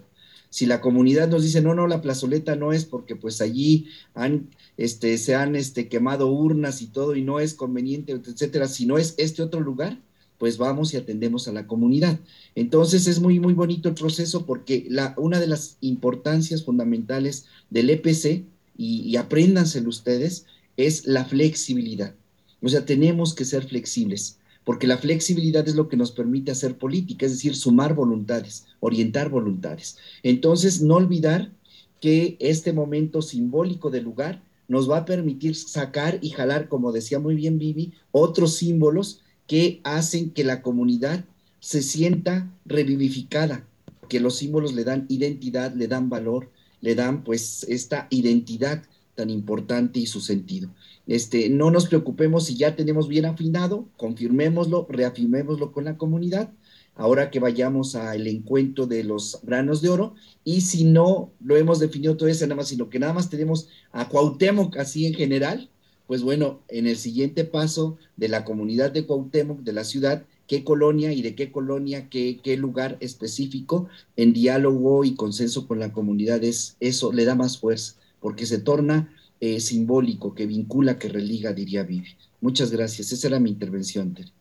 Si 0.50 0.66
la 0.66 0.82
comunidad 0.82 1.30
nos 1.30 1.44
dice, 1.44 1.62
no, 1.62 1.76
no, 1.76 1.88
la 1.88 2.02
plazoleta 2.02 2.56
no 2.56 2.74
es 2.74 2.86
porque 2.86 3.16
pues 3.16 3.42
allí 3.42 3.88
han, 4.16 4.50
este, 4.78 5.18
se 5.18 5.36
han 5.36 5.56
este, 5.56 5.90
quemado 5.90 6.32
urnas 6.32 6.82
y 6.82 6.88
todo 6.88 7.16
y 7.16 7.24
no 7.24 7.40
es 7.40 7.54
conveniente, 7.54 8.14
etcétera, 8.14 8.68
si 8.68 8.86
no 8.86 8.98
es 8.98 9.16
este 9.18 9.42
otro 9.44 9.62
lugar, 9.62 10.00
pues 10.44 10.58
vamos 10.58 10.94
y 10.94 10.98
atendemos 10.98 11.48
a 11.48 11.54
la 11.54 11.68
comunidad. 11.68 12.20
Entonces 12.54 13.08
es 13.08 13.22
muy, 13.22 13.40
muy 13.40 13.54
bonito 13.54 13.88
el 13.88 13.96
proceso 13.96 14.46
porque 14.46 14.86
la, 14.90 15.14
una 15.16 15.40
de 15.40 15.48
las 15.48 15.78
importancias 15.80 16.66
fundamentales 16.66 17.46
del 17.70 17.90
EPC, 17.90 18.44
y, 18.76 19.04
y 19.04 19.16
apréndanselo 19.16 19.88
ustedes, 19.88 20.46
es 20.76 21.08
la 21.08 21.24
flexibilidad. 21.24 22.14
O 22.62 22.68
sea, 22.68 22.84
tenemos 22.84 23.34
que 23.34 23.46
ser 23.46 23.64
flexibles, 23.64 24.38
porque 24.66 24.86
la 24.86 24.98
flexibilidad 24.98 25.66
es 25.66 25.76
lo 25.76 25.88
que 25.88 25.96
nos 25.96 26.12
permite 26.12 26.52
hacer 26.52 26.78
política, 26.78 27.26
es 27.26 27.32
decir, 27.32 27.56
sumar 27.56 27.94
voluntades, 27.94 28.66
orientar 28.82 29.30
voluntades. 29.30 29.96
Entonces, 30.24 30.82
no 30.82 30.96
olvidar 30.96 31.54
que 32.02 32.36
este 32.42 32.74
momento 32.74 33.22
simbólico 33.22 33.90
del 33.90 34.04
lugar 34.04 34.44
nos 34.68 34.92
va 34.92 34.98
a 34.98 35.06
permitir 35.06 35.56
sacar 35.56 36.20
y 36.22 36.32
jalar, 36.32 36.68
como 36.68 36.92
decía 36.92 37.18
muy 37.18 37.36
bien 37.36 37.60
Vivi, 37.60 37.94
otros 38.12 38.56
símbolos 38.56 39.22
que 39.48 39.82
hacen 39.84 40.32
que 40.32 40.44
la 40.44 40.62
comunidad 40.62 41.26
se 41.60 41.82
sienta 41.82 42.52
revivificada, 42.66 43.66
que 44.10 44.20
los 44.20 44.38
símbolos 44.38 44.74
le 44.74 44.84
dan 44.84 45.06
identidad, 45.10 45.74
le 45.74 45.88
dan 45.88 46.10
valor, 46.10 46.50
le 46.82 46.96
dan 46.96 47.24
pues 47.24 47.66
esta 47.70 48.08
identidad 48.10 48.84
tan 49.16 49.30
importante 49.30 50.00
y 50.00 50.06
su 50.08 50.22
sentido. 50.22 50.70
Este, 51.08 51.50
no 51.50 51.72
nos 51.72 51.88
preocupemos 51.88 52.46
si 52.46 52.56
ya 52.56 52.76
tenemos 52.76 53.08
bien 53.08 53.26
afinado, 53.26 53.88
confirmémoslo, 53.98 54.88
reafirmémoslo 54.90 55.72
con 55.72 55.86
la 55.86 55.98
comunidad, 55.98 56.52
ahora 56.96 57.32
que 57.32 57.40
vayamos 57.40 57.96
al 57.96 58.28
encuentro 58.28 58.86
de 58.88 59.04
los 59.04 59.40
granos 59.44 59.82
de 59.82 59.90
oro, 59.90 60.16
y 60.44 60.62
si 60.62 60.84
no 60.84 61.32
lo 61.44 61.58
hemos 61.58 61.80
definido 61.80 62.18
todo 62.18 62.30
eso 62.30 62.46
nada 62.46 62.56
más, 62.56 62.68
sino 62.68 62.90
que 62.90 63.00
nada 63.00 63.14
más 63.14 63.30
tenemos 63.30 63.68
a 63.92 64.08
Cuauhtémoc 64.10 64.78
así 64.78 65.06
en 65.06 65.14
general, 65.14 65.70
pues 66.08 66.22
bueno, 66.22 66.62
en 66.68 66.88
el 66.88 66.98
siguiente 66.98 67.46
paso 67.46 67.98
de 68.18 68.28
la 68.28 68.46
comunidad 68.46 68.92
de 68.92 69.06
Cuauhtémoc, 69.06 69.62
de 69.62 69.74
la 69.74 69.84
ciudad, 69.84 70.26
qué 70.48 70.64
colonia 70.64 71.14
y 71.14 71.22
de 71.22 71.36
qué 71.36 71.52
colonia, 71.52 72.10
qué, 72.10 72.40
qué 72.44 72.58
lugar 72.58 72.98
específico, 73.00 73.88
en 74.18 74.34
diálogo 74.34 75.04
y 75.06 75.16
consenso 75.16 75.68
con 75.68 75.80
la 75.80 75.94
comunidad, 75.94 76.44
es, 76.44 76.76
eso 76.80 77.12
le 77.14 77.26
da 77.26 77.36
más 77.36 77.58
fuerza, 77.58 77.96
porque 78.20 78.46
se 78.46 78.60
torna 78.60 79.14
eh, 79.40 79.60
simbólico, 79.60 80.36
que 80.36 80.46
vincula, 80.46 81.00
que 81.00 81.10
religa, 81.10 81.54
diría 81.54 81.84
Vivi. 81.84 82.16
Muchas 82.40 82.72
gracias. 82.72 83.12
Esa 83.12 83.28
era 83.28 83.40
mi 83.40 83.50
intervención, 83.50 84.14
Tere. 84.14 84.32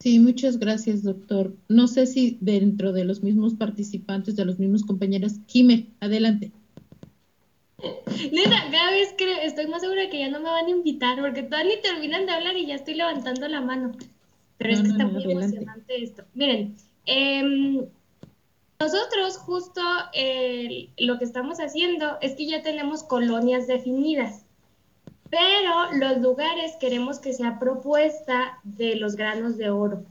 Sí, 0.00 0.20
muchas 0.20 0.58
gracias, 0.58 1.02
doctor. 1.02 1.56
No 1.68 1.88
sé 1.88 2.06
si 2.06 2.38
dentro 2.40 2.92
de 2.92 3.04
los 3.04 3.22
mismos 3.22 3.54
participantes, 3.54 4.36
de 4.36 4.44
los 4.44 4.58
mismos 4.58 4.84
compañeros, 4.84 5.34
Jime, 5.48 5.88
adelante. 5.98 6.52
Neta, 7.78 8.70
cada 8.72 8.90
vez 8.90 9.12
que 9.12 9.44
estoy 9.46 9.68
más 9.68 9.82
segura 9.82 10.10
que 10.10 10.18
ya 10.18 10.28
no 10.28 10.40
me 10.40 10.50
van 10.50 10.66
a 10.66 10.70
invitar, 10.70 11.20
porque 11.20 11.44
todas 11.44 11.64
ni 11.64 11.80
terminan 11.80 12.26
de 12.26 12.32
hablar 12.32 12.56
y 12.56 12.66
ya 12.66 12.74
estoy 12.74 12.94
levantando 12.94 13.46
la 13.48 13.60
mano. 13.60 13.92
Pero 14.56 14.72
es 14.72 14.82
que 14.82 14.88
está 14.88 15.06
muy 15.06 15.30
emocionante 15.30 16.02
esto. 16.02 16.24
Miren, 16.34 16.76
em, 17.06 17.86
nosotros 18.80 19.38
justo 19.38 19.80
lo 20.98 21.18
que 21.18 21.24
estamos 21.24 21.60
haciendo 21.60 22.18
es 22.20 22.34
que 22.34 22.46
ya 22.46 22.62
tenemos 22.62 23.04
colonias 23.04 23.68
definidas, 23.68 24.44
pero 25.30 25.92
los 25.92 26.18
lugares 26.18 26.76
queremos 26.80 27.20
que 27.20 27.32
sea 27.32 27.60
propuesta 27.60 28.58
de 28.64 28.96
los 28.96 29.14
granos 29.14 29.56
de 29.56 29.70
oro. 29.70 30.04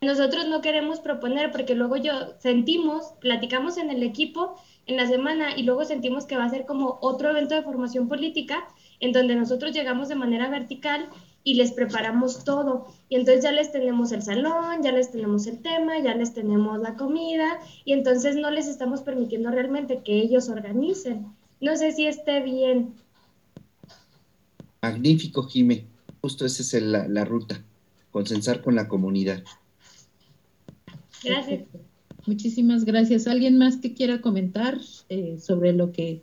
Nosotros 0.00 0.46
no 0.46 0.60
queremos 0.60 1.00
proponer 1.00 1.50
porque 1.50 1.74
luego 1.74 1.96
yo 1.96 2.12
sentimos, 2.38 3.14
platicamos 3.20 3.78
en 3.78 3.90
el 3.90 4.02
equipo 4.02 4.56
en 4.86 4.96
la 4.96 5.06
semana 5.06 5.56
y 5.56 5.62
luego 5.62 5.84
sentimos 5.84 6.26
que 6.26 6.36
va 6.36 6.44
a 6.44 6.50
ser 6.50 6.66
como 6.66 6.98
otro 7.00 7.30
evento 7.30 7.54
de 7.54 7.62
formación 7.62 8.08
política 8.08 8.66
en 9.00 9.12
donde 9.12 9.34
nosotros 9.34 9.72
llegamos 9.72 10.08
de 10.08 10.14
manera 10.14 10.48
vertical 10.48 11.08
y 11.42 11.54
les 11.54 11.72
preparamos 11.72 12.44
todo. 12.44 12.86
Y 13.08 13.16
entonces 13.16 13.44
ya 13.44 13.52
les 13.52 13.70
tenemos 13.72 14.12
el 14.12 14.22
salón, 14.22 14.82
ya 14.82 14.92
les 14.92 15.10
tenemos 15.10 15.46
el 15.46 15.60
tema, 15.60 15.98
ya 15.98 16.14
les 16.14 16.32
tenemos 16.32 16.78
la 16.80 16.94
comida 16.96 17.58
y 17.84 17.92
entonces 17.92 18.36
no 18.36 18.50
les 18.50 18.66
estamos 18.66 19.00
permitiendo 19.02 19.50
realmente 19.50 20.02
que 20.02 20.14
ellos 20.20 20.48
organicen. 20.48 21.26
No 21.60 21.76
sé 21.76 21.92
si 21.92 22.06
esté 22.06 22.40
bien. 22.42 22.94
Magnífico, 24.82 25.42
Jime. 25.44 25.86
Justo 26.20 26.46
esa 26.46 26.62
es 26.62 26.74
el- 26.74 26.92
la, 26.92 27.08
la 27.08 27.24
ruta, 27.24 27.62
consensar 28.10 28.62
con 28.62 28.74
la 28.74 28.88
comunidad. 28.88 29.42
Gracias. 31.22 31.62
Muchísimas 32.26 32.84
gracias. 32.84 33.26
¿Alguien 33.26 33.58
más 33.58 33.76
que 33.76 33.92
quiera 33.92 34.20
comentar 34.20 34.80
eh, 35.10 35.38
sobre 35.38 35.72
lo 35.72 35.92
que 35.92 36.22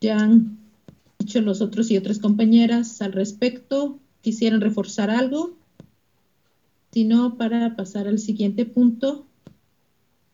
ya 0.00 0.18
han 0.18 0.58
dicho 1.18 1.40
los 1.42 1.60
otros 1.60 1.90
y 1.90 1.98
otras 1.98 2.18
compañeras 2.18 3.02
al 3.02 3.12
respecto? 3.12 3.98
¿Quisieran 4.22 4.60
reforzar 4.60 5.10
algo? 5.10 5.56
Si 6.92 7.04
no, 7.04 7.36
para 7.36 7.76
pasar 7.76 8.06
al 8.08 8.18
siguiente 8.18 8.64
punto 8.64 9.26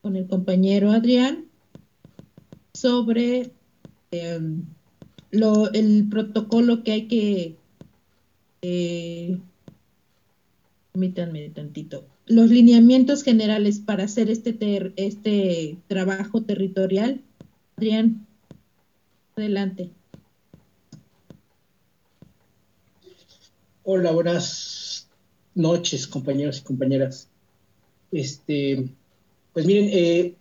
con 0.03 0.14
el 0.14 0.27
compañero 0.27 0.92
Adrián 0.92 1.46
sobre 2.74 3.51
eh, 4.12 4.40
lo, 5.31 5.72
el 5.72 6.09
protocolo 6.09 6.85
que 6.85 6.92
hay 6.92 7.09
que... 7.09 7.57
eh, 8.62 9.38
permítanme 10.92 11.51
tantito. 11.51 12.07
Los 12.29 12.51
lineamientos 12.51 13.23
generales 13.23 13.79
para 13.79 14.05
hacer 14.05 14.29
este, 14.31 14.53
ter- 14.53 14.93
este 14.97 15.79
trabajo 15.88 16.43
territorial. 16.43 17.23
Adrián, 17.77 18.27
adelante. 19.35 19.91
Hola, 23.83 24.11
buenas 24.12 25.09
noches, 25.55 26.07
compañeros 26.07 26.59
y 26.59 26.62
compañeras. 26.64 27.29
Este, 28.12 28.91
pues 29.55 29.64
miren, 29.64 29.88
eh, 29.91 30.35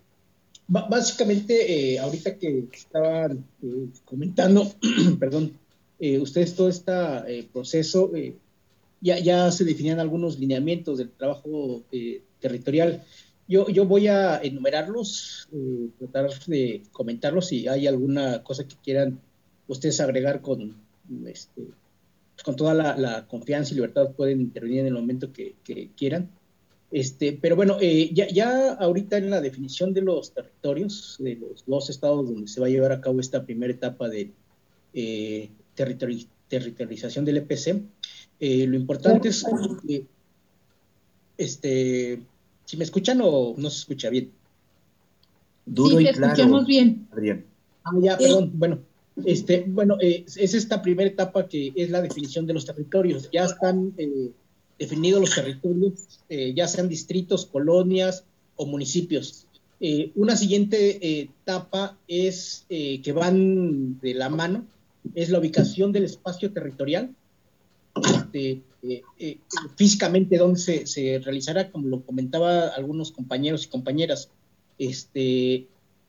básicamente, 0.68 1.94
eh, 1.94 2.00
ahorita 2.00 2.36
que 2.36 2.68
estaban 2.74 3.46
eh, 3.64 3.88
comentando, 4.04 4.70
perdón, 5.20 5.54
eh, 6.00 6.20
ustedes 6.20 6.54
todo 6.54 6.68
este 6.68 6.92
proceso, 7.54 8.14
eh, 8.14 8.36
ya, 9.02 9.20
ya 9.20 9.52
se 9.52 9.64
definían 9.64 10.00
algunos 10.00 10.40
lineamientos 10.40 10.98
del 10.98 11.12
trabajo 11.12 11.84
eh, 11.92 12.22
territorial. 12.40 13.04
Yo, 13.48 13.70
yo 13.70 13.86
voy 13.86 14.08
a 14.08 14.40
enumerarlos, 14.44 15.48
eh, 15.54 15.90
tratar 16.00 16.32
de 16.48 16.84
comentarlos 16.92 17.48
si 17.48 17.68
hay 17.68 17.88
alguna 17.88 18.44
cosa 18.44 18.68
que 18.68 18.76
quieran 18.84 19.20
ustedes 19.68 20.00
agregar 20.02 20.42
con, 20.42 20.76
este, 21.26 21.62
con 22.44 22.56
toda 22.56 22.74
la, 22.74 22.98
la 22.98 23.28
confianza 23.28 23.72
y 23.72 23.76
libertad 23.76 24.12
pueden 24.12 24.42
intervenir 24.42 24.82
en 24.82 24.88
el 24.88 24.94
momento 24.94 25.32
que, 25.32 25.56
que 25.64 25.90
quieran. 25.96 26.30
Este, 26.90 27.34
pero 27.34 27.56
bueno, 27.58 27.78
eh, 27.82 28.10
ya, 28.14 28.28
ya 28.30 28.74
ahorita 28.74 29.18
en 29.18 29.30
la 29.30 29.42
definición 29.42 29.94
de 29.94 30.02
los 30.02 30.34
territorios, 30.34 31.18
de 31.20 31.36
los 31.36 31.66
dos 31.66 31.90
estados 31.90 32.26
donde 32.26 32.48
se 32.48 32.62
va 32.62 32.68
a 32.68 32.70
llevar 32.70 32.94
a 32.94 33.02
cabo 33.02 33.20
esta 33.20 33.46
primera 33.46 33.74
etapa 33.74 34.08
de 34.08 34.32
eh, 34.94 35.50
territori- 35.76 36.28
territorialización 36.48 37.26
del 37.26 37.38
EPC, 37.38 37.82
eh, 38.40 38.68
lo 38.68 38.76
importante 38.76 39.30
es, 39.30 39.46
eh, 39.88 40.06
este, 41.38 42.22
si 42.66 42.78
me 42.78 42.84
escuchan 42.84 43.20
o 43.24 43.56
no 43.58 43.70
se 43.70 43.80
escucha 43.80 44.10
bien. 44.10 44.32
Duro 45.66 45.98
sí, 45.98 46.04
y 46.04 46.14
claro, 46.14 46.34
escuchamos 46.34 46.66
bien. 46.66 47.08
Adrián. 47.12 47.46
Ah, 47.84 47.92
ya, 48.02 48.18
perdón. 48.18 48.52
Bueno, 48.56 48.80
este, 49.26 49.66
bueno, 49.68 49.98
eh, 50.02 50.26
es 50.26 50.54
esta 50.54 50.82
primera 50.82 51.10
etapa 51.10 51.48
que 51.48 51.74
es 51.76 51.90
la 51.90 52.02
definición 52.02 52.46
de 52.46 52.54
los 52.54 52.66
territorios. 52.66 53.30
Ya 53.32 53.46
están 53.46 53.94
eh, 53.98 54.32
definidos 54.78 55.22
los 55.22 55.36
territorios, 55.36 56.22
eh, 56.30 56.54
ya 56.56 56.68
sean 56.68 56.88
distritos, 56.90 57.46
colonias 57.46 58.24
o 58.56 58.66
municipios. 58.66 59.48
Eh, 59.80 60.12
una 60.16 60.36
siguiente 60.36 60.98
eh, 61.02 61.30
etapa 61.44 61.98
es 62.08 62.66
eh, 62.70 63.00
que 63.02 63.12
van 63.12 64.00
de 64.00 64.14
la 64.16 64.30
mano, 64.30 64.66
es 65.14 65.30
la 65.30 65.40
ubicación 65.40 65.92
del 65.92 66.06
espacio 66.06 66.52
territorial, 66.52 67.14
este, 68.34 68.62
eh, 68.84 69.02
eh, 69.20 69.38
físicamente 69.76 70.38
donde 70.38 70.60
se, 70.86 71.20
realizará, 71.20 71.72
como 71.72 71.88
lo 71.88 72.02
comentaba 72.02 72.68
algunos 72.68 73.12
compañeros 73.12 73.66
y 73.66 73.70
compañeras. 73.70 74.30
Este, 74.78 75.68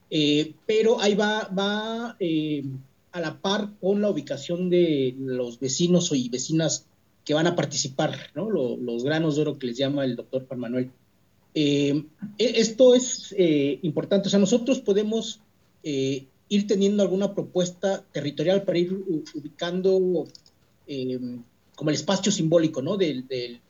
eh, 0.09 0.53
pero 0.65 0.99
ahí 1.01 1.15
va, 1.15 1.49
va 1.57 2.17
a 3.11 3.19
la 3.19 3.41
par 3.41 3.69
con 3.81 4.01
la 4.01 4.09
ubicación 4.09 4.69
de 4.69 5.15
los 5.19 5.59
vecinos 5.59 6.11
y 6.13 6.29
vecinas 6.29 6.85
que 7.25 7.33
van 7.33 7.47
a 7.47 7.55
participar, 7.55 8.15
¿no? 8.35 8.49
Lo- 8.49 8.77
los 8.77 9.03
granos 9.03 9.35
de 9.35 9.41
oro 9.41 9.59
que 9.59 9.67
les 9.67 9.77
llama 9.77 10.05
el 10.05 10.15
doctor 10.15 10.45
Juan 10.47 10.59
Manuel. 10.59 10.91
E- 11.53 12.03
esto 12.37 12.93
es 12.95 13.35
importante, 13.81 14.27
o 14.27 14.29
sea, 14.29 14.39
nosotros 14.39 14.79
podemos 14.79 15.41
ir 15.83 16.67
teniendo 16.67 17.03
alguna 17.03 17.33
propuesta 17.33 18.03
territorial 18.11 18.63
para 18.63 18.77
ir 18.77 18.93
ubicando 19.33 20.27
como 21.79 21.91
el 21.91 21.95
espacio 21.95 22.29
simbólico, 22.29 22.81
¿no? 22.81 22.97
Del, 22.97 23.25
del, 23.29 23.61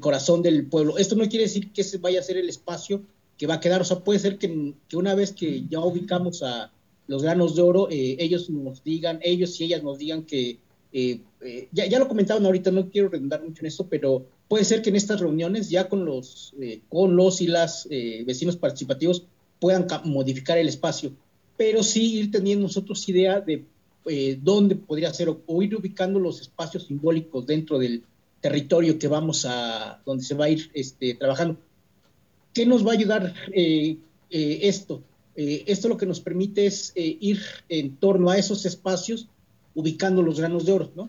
corazón 0.00 0.40
del 0.40 0.64
pueblo. 0.64 0.96
Esto 0.96 1.16
no 1.16 1.28
quiere 1.28 1.44
decir 1.44 1.70
que 1.70 1.82
ese 1.82 1.98
vaya 1.98 2.20
a 2.20 2.22
ser 2.22 2.38
el 2.38 2.48
espacio 2.48 3.02
que 3.36 3.46
va 3.46 3.54
a 3.56 3.60
quedar, 3.60 3.82
o 3.82 3.84
sea, 3.84 3.98
puede 3.98 4.18
ser 4.20 4.38
que, 4.38 4.72
que 4.88 4.96
una 4.96 5.14
vez 5.14 5.32
que 5.32 5.64
ya 5.68 5.80
ubicamos 5.80 6.42
a 6.42 6.72
los 7.08 7.22
granos 7.22 7.56
de 7.56 7.62
oro, 7.62 7.90
eh, 7.90 8.16
ellos 8.20 8.48
nos 8.48 8.82
digan, 8.82 9.20
ellos 9.22 9.60
y 9.60 9.64
ellas 9.64 9.82
nos 9.82 9.98
digan 9.98 10.22
que, 10.22 10.56
eh, 10.94 11.20
eh, 11.42 11.68
ya, 11.72 11.84
ya 11.84 11.98
lo 11.98 12.08
comentaban 12.08 12.46
ahorita, 12.46 12.70
no 12.70 12.88
quiero 12.88 13.10
redundar 13.10 13.42
mucho 13.42 13.60
en 13.60 13.66
esto, 13.66 13.86
pero 13.86 14.24
puede 14.48 14.64
ser 14.64 14.80
que 14.80 14.88
en 14.88 14.96
estas 14.96 15.20
reuniones 15.20 15.68
ya 15.68 15.90
con 15.90 16.06
los, 16.06 16.54
con 16.88 17.16
los 17.16 17.42
y 17.42 17.48
las 17.48 17.86
vecinos 18.24 18.56
participativos 18.56 19.24
puedan 19.58 19.84
ca- 19.84 20.00
modificar 20.06 20.56
el 20.56 20.68
espacio, 20.68 21.12
pero 21.58 21.82
sí 21.82 22.14
ir 22.20 22.30
teniendo 22.30 22.62
nosotros 22.62 23.06
idea 23.10 23.40
de 23.40 23.64
eh, 24.06 24.38
dónde 24.40 24.76
podría 24.76 25.12
ser 25.12 25.28
o, 25.28 25.62
ir 25.62 25.76
ubicando 25.76 26.18
los 26.18 26.40
espacios 26.40 26.86
simbólicos 26.86 27.46
dentro 27.46 27.78
del 27.78 28.02
territorio 28.40 28.98
que 28.98 29.08
vamos 29.08 29.44
a, 29.46 30.00
donde 30.06 30.24
se 30.24 30.34
va 30.34 30.46
a 30.46 30.50
ir 30.50 30.70
este, 30.72 31.14
trabajando. 31.14 31.58
¿Qué 32.54 32.66
nos 32.66 32.84
va 32.84 32.90
a 32.90 32.94
ayudar 32.94 33.34
eh, 33.52 33.96
eh, 34.30 34.58
esto? 34.62 35.02
Eh, 35.36 35.64
esto 35.66 35.88
lo 35.88 35.96
que 35.96 36.06
nos 36.06 36.20
permite 36.20 36.66
es 36.66 36.92
ir 36.96 37.40
en 37.68 37.96
torno 37.96 38.30
a 38.30 38.38
esos 38.38 38.66
espacios 38.66 39.28
ubicando 39.74 40.22
los 40.22 40.38
granos 40.38 40.66
de 40.66 40.72
oro, 40.72 40.90
¿no? 40.96 41.08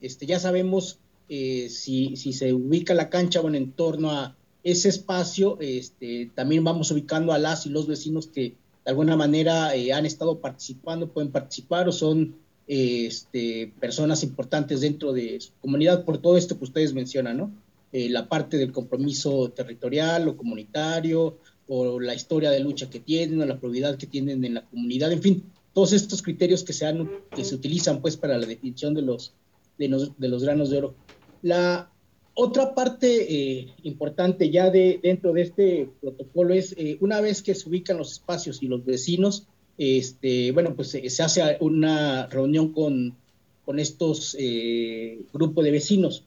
Este, 0.00 0.26
ya 0.26 0.40
sabemos 0.40 0.98
si, 1.28 2.16
si 2.16 2.32
se 2.32 2.52
ubica 2.52 2.92
la 2.92 3.08
cancha 3.08 3.40
bueno, 3.40 3.56
en 3.56 3.72
torno 3.72 4.10
a 4.10 4.36
ese 4.62 4.88
espacio, 4.88 5.58
este, 5.60 6.30
también 6.34 6.64
vamos 6.64 6.90
ubicando 6.90 7.32
a 7.32 7.38
las 7.38 7.66
y 7.66 7.70
los 7.70 7.86
vecinos 7.86 8.26
que 8.26 8.54
de 8.84 8.90
alguna 8.90 9.16
manera 9.16 9.74
eh, 9.74 9.92
han 9.92 10.06
estado 10.06 10.38
participando, 10.38 11.08
pueden 11.08 11.30
participar 11.30 11.88
o 11.88 11.92
son 11.92 12.36
eh, 12.68 13.06
este, 13.06 13.72
personas 13.80 14.22
importantes 14.22 14.82
dentro 14.82 15.12
de 15.12 15.40
su 15.40 15.52
comunidad 15.60 16.04
por 16.04 16.18
todo 16.18 16.36
esto 16.36 16.58
que 16.58 16.64
ustedes 16.64 16.92
mencionan, 16.92 17.38
¿no? 17.38 17.52
Eh, 17.92 18.08
la 18.08 18.28
parte 18.28 18.56
del 18.58 18.72
compromiso 18.72 19.50
territorial 19.50 20.28
o 20.28 20.36
comunitario, 20.36 21.38
o 21.68 22.00
la 22.00 22.14
historia 22.14 22.50
de 22.50 22.60
lucha 22.60 22.90
que 22.90 23.00
tienen, 23.00 23.40
o 23.40 23.46
la 23.46 23.58
probidad 23.58 23.96
que 23.96 24.06
tienen 24.06 24.44
en 24.44 24.54
la 24.54 24.66
comunidad, 24.66 25.12
en 25.12 25.22
fin, 25.22 25.44
todos 25.72 25.92
estos 25.92 26.20
criterios 26.20 26.62
que 26.62 26.72
se, 26.72 26.86
han, 26.86 27.08
que 27.34 27.44
se 27.44 27.54
utilizan 27.54 28.00
pues 28.00 28.16
para 28.16 28.36
la 28.36 28.46
definición 28.46 28.94
de 28.94 29.02
los, 29.02 29.32
de 29.78 29.88
los, 29.88 30.18
de 30.18 30.28
los 30.28 30.42
granos 30.42 30.70
de 30.70 30.78
oro. 30.78 30.94
La 31.42 31.90
otra 32.34 32.74
parte 32.74 33.60
eh, 33.60 33.74
importante 33.82 34.50
ya 34.50 34.70
de, 34.70 35.00
dentro 35.02 35.32
de 35.32 35.42
este 35.42 35.88
protocolo 36.00 36.54
es, 36.54 36.74
eh, 36.76 36.96
una 37.00 37.20
vez 37.20 37.42
que 37.42 37.54
se 37.54 37.68
ubican 37.68 37.98
los 37.98 38.12
espacios 38.12 38.62
y 38.62 38.68
los 38.68 38.84
vecinos, 38.84 39.46
este, 39.78 40.52
bueno, 40.52 40.74
pues 40.74 40.90
se, 40.90 41.08
se 41.10 41.22
hace 41.22 41.56
una 41.60 42.26
reunión 42.26 42.72
con, 42.72 43.16
con 43.64 43.78
estos 43.78 44.36
eh, 44.38 45.22
grupos 45.32 45.64
de 45.64 45.70
vecinos 45.70 46.24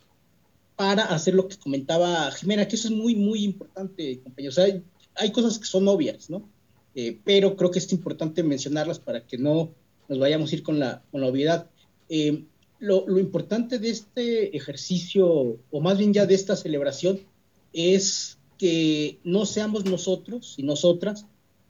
para 0.76 1.04
hacer 1.06 1.34
lo 1.34 1.48
que 1.48 1.58
comentaba 1.58 2.32
Jimena, 2.32 2.68
que 2.68 2.76
eso 2.76 2.88
es 2.88 2.94
muy, 2.94 3.16
muy 3.16 3.44
importante, 3.44 4.20
compañeros. 4.20 4.58
O 4.58 4.62
sea, 4.62 4.66
hay, 4.66 4.84
hay 5.16 5.32
cosas 5.32 5.58
que 5.58 5.66
son 5.66 5.88
obvias, 5.88 6.30
¿no? 6.30 6.48
Eh, 6.96 7.20
pero 7.24 7.56
creo 7.56 7.72
que 7.72 7.80
es 7.80 7.92
importante 7.92 8.44
mencionarlas 8.44 9.00
para 9.00 9.26
que 9.26 9.38
no 9.38 9.72
nos 10.08 10.20
vayamos 10.20 10.52
a 10.52 10.56
ir 10.56 10.64
con 10.64 10.80
la, 10.80 11.04
con 11.12 11.22
la 11.22 11.28
obviedad. 11.28 11.70
Eh, 12.10 12.44
lo, 12.80 13.20
importante 13.20 13.80
de 13.80 13.90
este 13.90 14.56
ejercicio, 14.56 15.58
o 15.72 15.82
más 15.82 15.98
bien 15.98 16.14
ya 16.14 16.26
de 16.26 16.36
esta 16.36 16.56
celebración, 16.56 17.20
es 17.74 18.38
que 18.58 19.20
no 19.24 19.46
seamos 19.46 19.86
nosotros 19.86 20.56
y 20.58 20.64
nosotras 20.64 21.26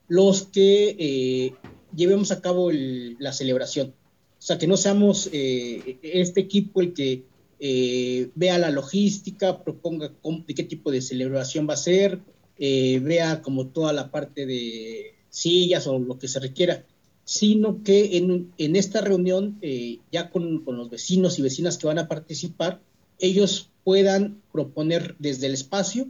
los 0.06 0.44
que 0.44 0.96
eh, 0.98 1.54
llevemos 1.94 2.30
a 2.32 2.40
cabo 2.40 2.70
la 2.72 3.32
celebración. 3.32 3.94
O 4.38 4.42
sea, 4.42 4.58
que 4.58 4.66
no 4.66 4.76
seamos 4.76 5.28
eh, 5.32 5.98
este 6.02 6.40
equipo 6.40 6.80
el 6.80 6.94
que 6.94 7.24
eh, 7.60 8.30
vea 8.34 8.58
la 8.58 8.70
logística, 8.70 9.62
proponga 9.62 10.12
de 10.46 10.54
qué 10.54 10.62
tipo 10.62 10.90
de 10.90 11.02
celebración 11.02 11.68
va 11.68 11.74
a 11.74 11.78
ser, 11.78 12.20
vea 12.58 13.40
como 13.42 13.68
toda 13.68 13.92
la 13.92 14.10
parte 14.10 14.44
de 14.44 15.14
sillas 15.30 15.86
o 15.86 15.98
lo 15.98 16.18
que 16.18 16.28
se 16.28 16.40
requiera, 16.40 16.84
sino 17.28 17.82
que 17.82 18.16
en, 18.16 18.50
en 18.56 18.74
esta 18.74 19.02
reunión, 19.02 19.58
eh, 19.60 19.98
ya 20.10 20.30
con, 20.30 20.64
con, 20.64 20.78
los 20.78 20.88
vecinos 20.88 21.38
y 21.38 21.42
vecinas 21.42 21.76
que 21.76 21.86
van 21.86 21.98
a 21.98 22.08
participar, 22.08 22.80
ellos 23.18 23.68
puedan 23.84 24.40
proponer 24.50 25.14
desde 25.18 25.44
el 25.44 25.52
espacio 25.52 26.08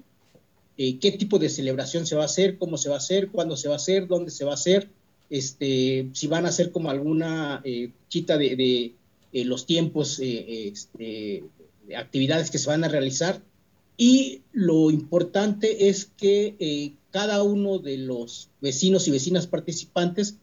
eh, 0.76 1.00
qué 1.00 1.10
tipo 1.10 1.40
de 1.40 1.48
celebración 1.48 2.06
se 2.06 2.14
va 2.14 2.22
a 2.22 2.26
hacer, 2.26 2.56
cómo 2.56 2.78
se 2.78 2.88
va 2.88 2.94
a 2.94 2.98
hacer, 2.98 3.30
cuándo 3.30 3.56
se 3.56 3.66
va 3.66 3.74
a 3.74 3.78
hacer, 3.78 4.06
dónde 4.06 4.30
se 4.30 4.44
va 4.44 4.52
a 4.52 4.54
hacer, 4.54 4.90
este, 5.28 6.08
si 6.12 6.28
van 6.28 6.46
a 6.46 6.50
hacer 6.50 6.70
como 6.70 6.88
alguna 6.88 7.62
eh, 7.64 7.90
chita 8.08 8.38
de, 8.38 8.54
de 8.54 8.94
eh, 9.32 9.44
los 9.44 9.66
tiempos, 9.66 10.20
este, 10.20 11.42
de 11.88 11.96
actividades 11.96 12.52
que 12.52 12.58
se 12.58 12.68
van 12.68 12.84
a 12.84 12.88
realizar. 12.88 13.42
Y 13.96 14.42
lo 14.52 14.92
importante 14.92 15.88
es 15.88 16.12
que 16.16 16.94
cada 17.10 17.42
uno 17.42 17.80
de 17.80 17.98
los 17.98 18.50
vecinos 18.60 19.08
y 19.08 19.10
vecinas 19.10 19.48
participantes 19.48 20.36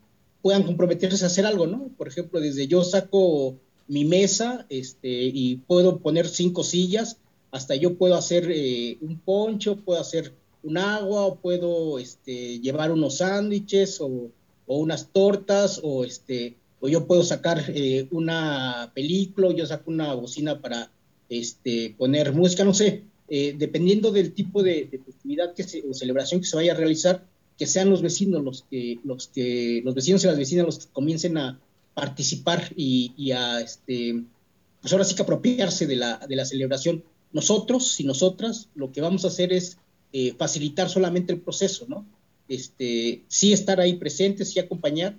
puedan 0.45 0.61
comprometerse 0.61 1.23
a 1.23 1.27
hacer 1.27 1.47
algo, 1.47 1.65
¿no? 1.65 1.89
Por 1.97 2.07
ejemplo, 2.07 2.39
desde 2.39 2.67
yo 2.67 2.83
saco 2.83 3.55
mi 3.87 4.05
mesa 4.05 4.67
este, 4.69 5.09
y 5.09 5.55
puedo 5.55 5.97
poner 5.97 6.27
cinco 6.27 6.63
sillas, 6.63 7.17
hasta 7.49 7.73
yo 7.73 7.95
puedo 7.97 8.13
hacer 8.13 8.45
un 9.01 9.19
poncho, 9.19 9.77
puedo 9.77 9.99
hacer 9.99 10.33
un 10.61 10.77
agua, 10.77 11.25
o 11.25 11.35
puedo 11.37 11.97
este, 11.97 12.59
llevar 12.59 12.91
unos 12.91 13.17
sándwiches 13.17 13.99
o 14.01 14.29
o 14.67 14.79
unas 14.79 15.11
tortas 15.11 15.79
o 15.83 16.03
este 16.03 16.55
o 16.79 16.89
yo 16.89 17.07
puedo 17.07 17.23
sacar 17.23 17.63
eh, 17.69 18.07
una 18.11 18.91
película, 18.93 19.51
yo 19.53 19.65
saco 19.65 19.89
una 19.89 20.13
bocina 20.13 20.61
para 20.61 20.91
este, 21.29 21.95
poner 21.97 22.31
música, 22.31 22.63
no 22.63 22.75
sé, 22.75 23.03
eh, 23.27 23.55
dependiendo 23.57 24.11
del 24.11 24.33
tipo 24.33 24.61
de, 24.61 25.01
festividad 25.03 25.53
que 25.55 25.63
se, 25.63 25.83
o 25.89 25.93
celebración 25.93 26.41
que 26.41 26.45
se 26.45 26.55
vaya 26.55 26.73
a 26.73 26.75
realizar, 26.75 27.25
que 27.57 27.67
sean 27.67 27.89
los 27.89 28.01
vecinos 28.01 28.43
los 28.43 28.65
que, 28.69 28.99
los 29.03 29.27
que, 29.27 29.81
los 29.83 29.95
vecinos 29.95 30.23
y 30.23 30.27
las 30.27 30.37
vecinas 30.37 30.65
los 30.65 30.79
que 30.79 30.91
comiencen 30.91 31.37
a 31.37 31.59
participar 31.93 32.73
y, 32.75 33.31
a 33.31 33.61
este, 33.61 34.23
pues 34.81 34.91
ahora 34.91 35.05
sí 35.05 35.15
que 35.15 35.21
apropiarse 35.21 35.87
de 35.87 35.95
la, 35.95 36.17
de 36.17 36.35
la 36.35 36.45
celebración. 36.45 37.03
Nosotros 37.31 37.99
y 37.99 38.03
nosotras 38.03 38.69
lo 38.75 38.91
que 38.91 39.01
vamos 39.01 39.23
a 39.25 39.29
hacer 39.29 39.53
es 39.53 39.77
eh, 40.11 40.33
facilitar 40.37 40.89
solamente 40.89 41.33
el 41.33 41.41
proceso, 41.41 41.85
¿no? 41.87 42.05
este, 42.47 43.23
sí 43.27 43.53
estar 43.53 43.79
ahí 43.79 43.95
presentes, 43.95 44.51
sí 44.51 44.59
acompañar, 44.59 45.15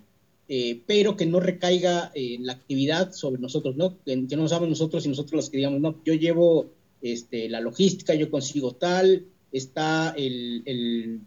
eh, 0.49 0.81
pero 0.87 1.17
que 1.17 1.27
no 1.27 1.41
recaiga 1.41 2.13
la 2.15 2.53
actividad 2.53 3.13
sobre 3.13 3.41
nosotros, 3.41 3.77
¿no? 3.77 3.97
Que, 4.05 4.17
no 4.17 4.49
sabemos 4.49 4.71
nosotros 4.71 5.05
y 5.05 5.09
nosotros 5.09 5.33
los 5.33 5.51
que 5.51 5.57
digamos, 5.57 5.81
no, 5.81 5.97
yo 6.05 6.15
llevo 6.15 6.71
este, 7.03 7.49
la 7.49 7.61
logística, 7.61 8.15
yo 8.15 8.31
consigo 8.31 8.73
tal, 8.73 9.27
está 9.53 10.15
el, 10.17 11.21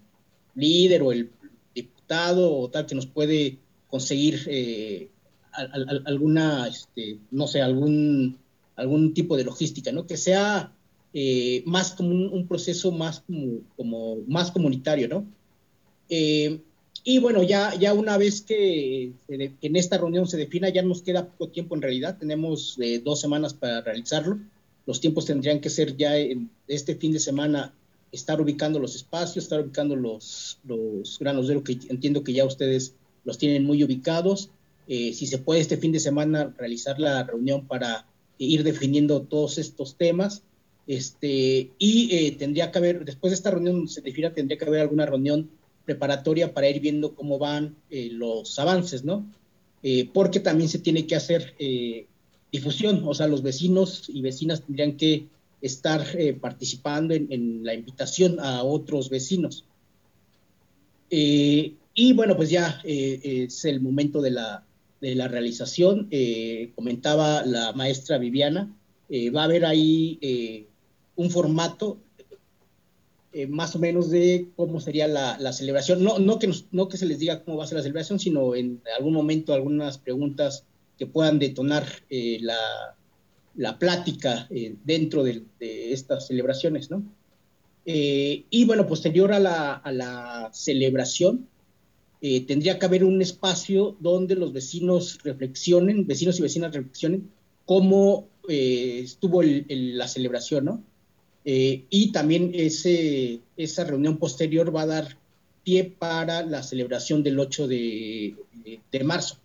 líder 0.55 1.01
o 1.01 1.11
el 1.11 1.29
diputado 1.73 2.55
o 2.57 2.69
tal 2.69 2.85
que 2.85 2.95
nos 2.95 3.05
puede 3.05 3.57
conseguir 3.89 4.41
eh, 4.47 5.09
alguna, 6.05 6.67
este, 6.67 7.19
no 7.31 7.47
sé, 7.47 7.61
algún, 7.61 8.37
algún 8.75 9.13
tipo 9.13 9.35
de 9.35 9.43
logística, 9.43 9.91
¿no? 9.91 10.05
Que 10.05 10.17
sea 10.17 10.73
más 11.65 11.91
como 11.93 12.09
un, 12.09 12.47
proceso 12.47 12.91
más 12.91 13.21
como, 13.21 13.61
como, 13.75 14.17
más 14.27 14.51
comunitario, 14.51 15.07
¿no? 15.07 15.25
Eh, 16.09 16.61
y 17.03 17.19
bueno, 17.19 17.43
ya, 17.43 17.73
ya 17.75 17.93
una 17.93 18.17
vez 18.17 18.41
que, 18.41 19.13
en 19.27 19.75
esta 19.75 19.97
reunión 19.97 20.27
se 20.27 20.37
defina, 20.37 20.69
ya 20.69 20.81
nos 20.81 21.01
queda 21.01 21.27
poco 21.27 21.49
tiempo 21.49 21.75
en 21.75 21.81
realidad, 21.81 22.17
tenemos 22.19 22.77
eh, 22.81 22.99
dos 22.99 23.21
semanas 23.21 23.53
para 23.53 23.81
realizarlo. 23.81 24.39
Los 24.85 24.99
tiempos 24.99 25.25
tendrían 25.25 25.61
que 25.61 25.69
ser 25.69 25.95
ya 25.95 26.17
en 26.17 26.49
este 26.67 26.95
fin 26.95 27.13
de 27.13 27.19
semana, 27.19 27.73
estar 28.11 28.41
ubicando 28.41 28.79
los 28.79 28.95
espacios, 28.95 29.45
estar 29.45 29.61
ubicando 29.61 29.95
los, 29.95 30.59
granos 31.19 31.47
de 31.47 31.53
lo 31.55 31.63
que 31.63 31.79
entiendo 31.89 32.23
que 32.23 32.33
ya 32.33 32.45
ustedes 32.45 32.95
los 33.25 33.37
tienen 33.37 33.65
muy 33.65 33.83
ubicados. 33.83 34.49
Eh, 34.87 35.13
si 35.13 35.27
se 35.27 35.37
puede 35.37 35.61
este 35.61 35.77
fin 35.77 35.91
de 35.91 35.99
semana 35.99 36.53
realizar 36.57 36.99
la 36.99 37.23
reunión 37.23 37.67
para 37.67 38.07
ir 38.37 38.63
definiendo 38.63 39.21
todos 39.21 39.57
estos 39.57 39.95
temas. 39.95 40.43
Este, 40.87 41.69
y 41.77 42.31
tendría 42.31 42.71
que 42.71 42.79
haber, 42.79 43.05
después 43.05 43.29
de 43.29 43.35
esta 43.35 43.51
reunión 43.51 43.87
se 43.87 44.01
defina, 44.01 44.33
tendría 44.33 44.57
que 44.57 44.65
haber 44.65 44.81
alguna 44.81 45.05
reunión 45.05 45.51
preparatoria 45.89 46.53
para 46.53 46.69
ir 46.69 46.79
viendo 46.81 47.15
cómo 47.15 47.39
van 47.39 47.75
eh, 47.89 48.09
los 48.11 48.59
avances, 48.59 49.03
¿no? 49.03 49.25
Eh, 49.81 50.07
porque 50.13 50.39
también 50.39 50.69
se 50.69 50.77
tiene 50.77 51.07
que 51.07 51.15
hacer 51.15 51.55
eh, 51.57 52.05
difusión, 52.51 53.01
o 53.05 53.13
sea, 53.15 53.25
los 53.25 53.41
vecinos 53.41 54.07
y 54.07 54.21
vecinas 54.21 54.61
tendrían 54.61 54.97
que 54.97 55.25
estar 55.61 56.05
participando 56.39 57.13
en, 57.13 57.63
la 57.63 57.73
invitación 57.73 58.39
a 58.39 58.63
otros 58.63 59.09
vecinos. 59.09 59.65
y 61.09 62.13
bueno, 62.13 62.35
pues 62.35 62.49
ya 62.49 62.81
es 62.83 63.65
el 63.65 63.81
momento 63.81 64.21
de 64.21 64.31
la, 64.31 64.63
de 65.01 65.15
la 65.15 65.27
realización. 65.27 66.09
comentaba 66.75 67.45
la 67.45 67.73
maestra 67.73 68.17
Viviana, 68.17 68.73
va 69.35 69.41
a 69.41 69.45
haber 69.45 69.65
ahí 69.65 70.67
un 71.15 71.29
formato 71.29 71.99
eh, 73.31 73.45
más 73.45 73.75
o 73.75 73.79
menos 73.79 74.09
de 74.09 74.49
cómo 74.55 74.79
sería 74.79 75.07
la, 75.07 75.53
celebración. 75.53 76.03
No, 76.03 76.17
no, 76.17 76.39
que 76.39 76.51
no 76.71 76.87
que 76.87 76.97
se 76.97 77.05
les 77.05 77.19
diga 77.19 77.43
cómo 77.43 77.57
va 77.57 77.63
a 77.63 77.67
ser 77.67 77.77
la 77.77 77.83
celebración, 77.83 78.19
sino 78.19 78.55
en 78.55 78.81
algún 78.97 79.13
momento 79.13 79.53
algunas 79.53 79.99
preguntas 79.99 80.65
que 80.97 81.05
puedan 81.05 81.37
detonar 81.37 81.85
eh, 82.09 82.39
la, 82.41 82.57
la, 83.55 83.77
plática 83.77 84.47
eh, 84.49 84.75
dentro 84.83 85.23
de, 85.23 85.43
estas 85.59 86.27
celebraciones, 86.27 86.89
¿no? 86.91 87.03
y 87.85 88.65
bueno, 88.65 88.85
posterior 88.85 89.33
a 89.33 89.39
la, 89.39 90.49
celebración, 90.53 91.47
tendría 92.21 92.77
que 92.77 92.85
haber 92.85 93.03
un 93.03 93.19
espacio 93.19 93.97
donde 93.99 94.35
los 94.35 94.53
vecinos 94.53 95.17
reflexionen, 95.23 96.05
vecinos 96.05 96.37
y 96.37 96.43
vecinas 96.43 96.71
reflexionen 96.71 97.31
cómo 97.65 98.27
estuvo 98.47 99.41
la 99.41 100.07
celebración, 100.07 100.65
¿no? 100.65 100.83
Eh, 101.45 101.85
y 101.89 102.11
también 102.11 102.51
ese, 102.53 103.41
esa 103.57 103.83
reunión 103.83 104.17
posterior 104.17 104.75
va 104.75 104.83
a 104.83 104.87
dar 104.87 105.17
pie 105.63 105.83
para 105.83 106.45
la 106.45 106.63
celebración 106.63 107.23
del 107.23 107.39
8 107.39 107.67
de, 107.67 108.35
marzo. 109.03 109.37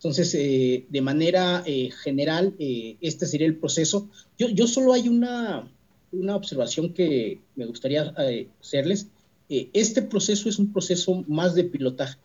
Entonces, 0.00 0.34
eh, 0.34 0.86
de 0.88 1.00
manera 1.02 1.62
eh, 1.66 1.90
general, 2.02 2.54
este 2.58 3.26
sería 3.26 3.46
el 3.46 3.56
proceso. 3.56 4.08
Yo, 4.38 4.48
yo 4.48 4.66
solo 4.66 4.94
hay 4.94 5.08
una, 5.08 5.70
una 6.10 6.36
observación 6.36 6.94
que 6.94 7.40
me 7.54 7.66
gustaría 7.66 8.14
hacerles. 8.60 9.08
este 9.48 10.02
proceso 10.02 10.48
es 10.48 10.58
un 10.58 10.72
proceso 10.72 11.24
más 11.28 11.54
de 11.54 11.64
pilotaje. 11.64 12.18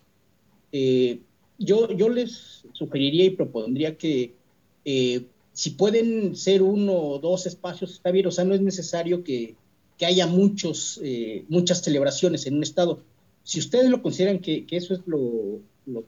yo, 1.57 1.91
yo 1.91 2.09
les 2.09 2.63
sugeriría 2.73 3.25
y 3.25 3.31
propondría 3.31 3.97
que 3.97 4.33
si 5.55 5.69
pueden 5.69 6.35
ser 6.35 6.61
uno 6.61 6.93
o 6.93 7.19
dos 7.19 7.45
espacios, 7.45 7.93
está 7.93 8.11
bien, 8.11 8.27
o 8.27 8.31
sea, 8.31 8.43
no 8.43 8.53
es 8.53 8.61
necesario 8.61 9.23
que, 9.23 9.55
haya 10.05 10.27
muchos, 10.27 10.99
eh, 11.01 11.45
muchas 11.47 11.81
celebraciones 11.81 12.45
en 12.45 12.57
un 12.57 12.63
estado. 12.63 12.99
Si 13.43 13.59
ustedes 13.59 13.89
lo 13.89 14.01
consideran 14.01 14.39
que, 14.39 14.65
eso 14.69 14.93
es 14.93 14.99
lo, 15.05 15.61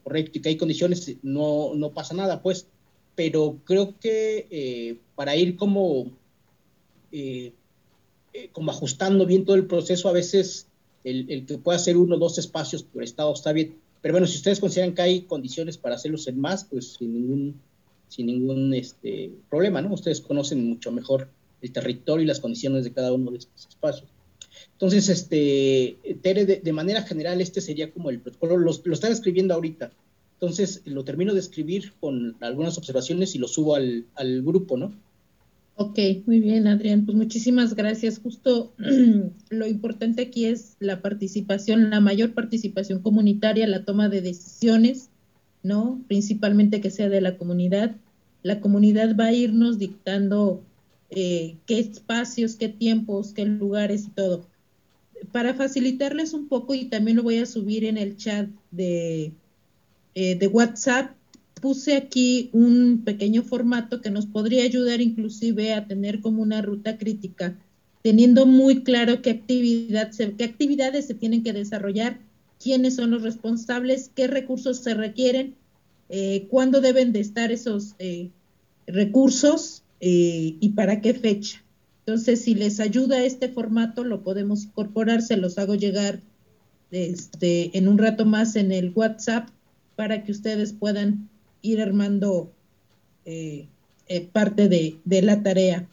correcto 0.03 0.37
y 0.37 0.41
que 0.41 0.49
hay 0.49 0.57
condiciones, 0.57 1.15
no, 1.23 1.73
no 1.75 1.91
pasa 1.91 2.13
nada, 2.13 2.41
pues. 2.41 2.67
Pero 3.15 3.57
creo 3.63 3.95
que 3.99 4.47
eh, 4.51 4.97
para 5.15 5.35
ir 5.35 5.55
como, 5.55 6.11
eh, 7.11 7.53
como 8.51 8.71
ajustando 8.71 9.25
bien 9.25 9.45
todo 9.45 9.55
el 9.55 9.65
proceso, 9.65 10.07
a 10.07 10.13
veces 10.13 10.67
el, 11.03 11.29
el 11.31 11.45
que 11.45 11.57
pueda 11.57 11.79
ser 11.79 11.97
uno 11.97 12.15
o 12.15 12.19
dos 12.19 12.37
espacios 12.37 12.83
por 12.83 13.03
estado 13.03 13.33
está 13.33 13.53
bien. 13.53 13.75
Pero 14.01 14.13
bueno, 14.13 14.27
si 14.27 14.37
ustedes 14.37 14.59
consideran 14.59 14.93
que 14.93 15.01
hay 15.01 15.21
condiciones 15.21 15.77
para 15.77 15.95
hacerlos 15.95 16.27
en 16.27 16.39
más, 16.39 16.65
pues 16.65 16.93
sin 16.93 17.13
ningún 17.13 17.59
sin 18.07 18.27
ningún 18.27 18.73
este, 18.73 19.31
problema, 19.49 19.81
¿no? 19.81 19.93
Ustedes 19.93 20.21
conocen 20.21 20.67
mucho 20.67 20.91
mejor 20.91 21.29
el 21.61 21.71
territorio 21.71 22.23
y 22.23 22.27
las 22.27 22.39
condiciones 22.39 22.83
de 22.83 22.93
cada 22.93 23.11
uno 23.11 23.31
de 23.31 23.39
estos 23.39 23.67
espacios. 23.67 24.09
Entonces, 24.77 25.09
este, 25.09 25.97
Tere, 26.21 26.45
de, 26.45 26.73
manera 26.73 27.01
general, 27.01 27.41
este 27.41 27.61
sería 27.61 27.91
como 27.91 28.09
el 28.09 28.19
protocolo, 28.19 28.57
lo, 28.57 28.71
lo 28.83 28.93
están 28.93 29.11
escribiendo 29.11 29.53
ahorita. 29.53 29.91
Entonces, 30.33 30.81
lo 30.85 31.03
termino 31.03 31.33
de 31.33 31.39
escribir 31.39 31.93
con 31.99 32.35
algunas 32.41 32.77
observaciones 32.77 33.33
y 33.33 33.39
lo 33.39 33.47
subo 33.47 33.75
al, 33.75 34.05
grupo, 34.43 34.77
¿no? 34.77 34.93
Ok, 35.75 35.99
muy 36.27 36.39
bien, 36.39 36.67
Adrián. 36.67 37.05
Pues 37.05 37.17
muchísimas 37.17 37.75
gracias. 37.75 38.19
Justo 38.19 38.71
lo 39.49 39.67
importante 39.67 40.21
aquí 40.21 40.45
es 40.45 40.75
la 40.79 41.01
participación, 41.01 41.89
la 41.89 41.99
mayor 41.99 42.33
participación 42.33 43.01
comunitaria, 43.01 43.65
la 43.65 43.83
toma 43.83 44.09
de 44.09 44.21
decisiones 44.21 45.09
¿no? 45.63 46.01
Principalmente 46.07 46.81
que 46.81 46.89
sea 46.89 47.09
de 47.09 47.21
la 47.21 47.37
comunidad. 47.37 47.95
La 48.41 48.61
comunidad 48.61 49.15
va 49.19 49.25
a 49.25 49.33
irnos 49.33 49.77
dictando 49.77 50.61
eh, 51.09 51.57
qué 51.65 51.79
espacios, 51.79 52.55
qué 52.55 52.69
tiempos, 52.69 53.33
qué 53.33 53.45
lugares 53.45 54.05
y 54.05 54.09
todo. 54.09 54.45
Para 55.31 55.53
facilitarles 55.53 56.33
un 56.33 56.47
poco, 56.47 56.73
y 56.73 56.85
también 56.85 57.17
lo 57.17 57.23
voy 57.23 57.37
a 57.37 57.45
subir 57.45 57.85
en 57.85 57.97
el 57.97 58.17
chat 58.17 58.49
de, 58.71 59.31
eh, 60.15 60.35
de 60.35 60.47
WhatsApp, 60.47 61.11
puse 61.61 61.95
aquí 61.95 62.49
un 62.53 63.03
pequeño 63.03 63.43
formato 63.43 64.01
que 64.01 64.11
nos 64.11 64.25
podría 64.25 64.63
ayudar 64.63 65.01
inclusive 65.01 65.73
a 65.73 65.87
tener 65.87 66.21
como 66.21 66.41
una 66.41 66.61
ruta 66.61 66.97
crítica, 66.97 67.57
teniendo 68.03 68.45
muy 68.45 68.83
claro 68.83 69.21
qué, 69.21 69.31
actividad 69.31 70.11
qué 70.37 70.43
actividades 70.43 71.07
se 71.07 71.15
tienen 71.15 71.43
que 71.43 71.53
desarrollar 71.53 72.19
quiénes 72.61 72.95
son 72.95 73.11
los 73.11 73.23
responsables, 73.23 74.11
qué 74.15 74.27
recursos 74.27 74.77
se 74.77 74.93
requieren, 74.93 75.55
eh, 76.09 76.47
cuándo 76.49 76.79
deben 76.79 77.11
de 77.11 77.19
estar 77.19 77.51
esos 77.51 77.95
eh, 77.99 78.29
recursos 78.85 79.83
y 79.99 80.69
para 80.75 81.01
qué 81.01 81.15
fecha. 81.15 81.63
Entonces, 82.07 82.41
si 82.41 82.55
les 82.55 82.79
ayuda 82.79 83.25
este 83.25 83.49
formato, 83.49 84.05
lo 84.05 84.23
podemos 84.23 84.63
incorporar, 84.63 85.21
se 85.21 85.35
los 85.35 85.57
hago 85.57 85.75
llegar 85.75 86.21
este, 86.89 87.77
en 87.77 87.89
un 87.89 87.97
rato 87.97 88.23
más 88.23 88.55
en 88.55 88.71
el 88.71 88.93
WhatsApp 88.95 89.49
para 89.97 90.23
que 90.23 90.31
ustedes 90.31 90.71
puedan 90.71 91.27
ir 91.61 91.81
armando 91.81 92.49
eh, 93.25 93.67
eh, 94.07 94.21
parte 94.21 94.69
de, 94.69 95.21
la 95.21 95.43
tarea. 95.43 95.85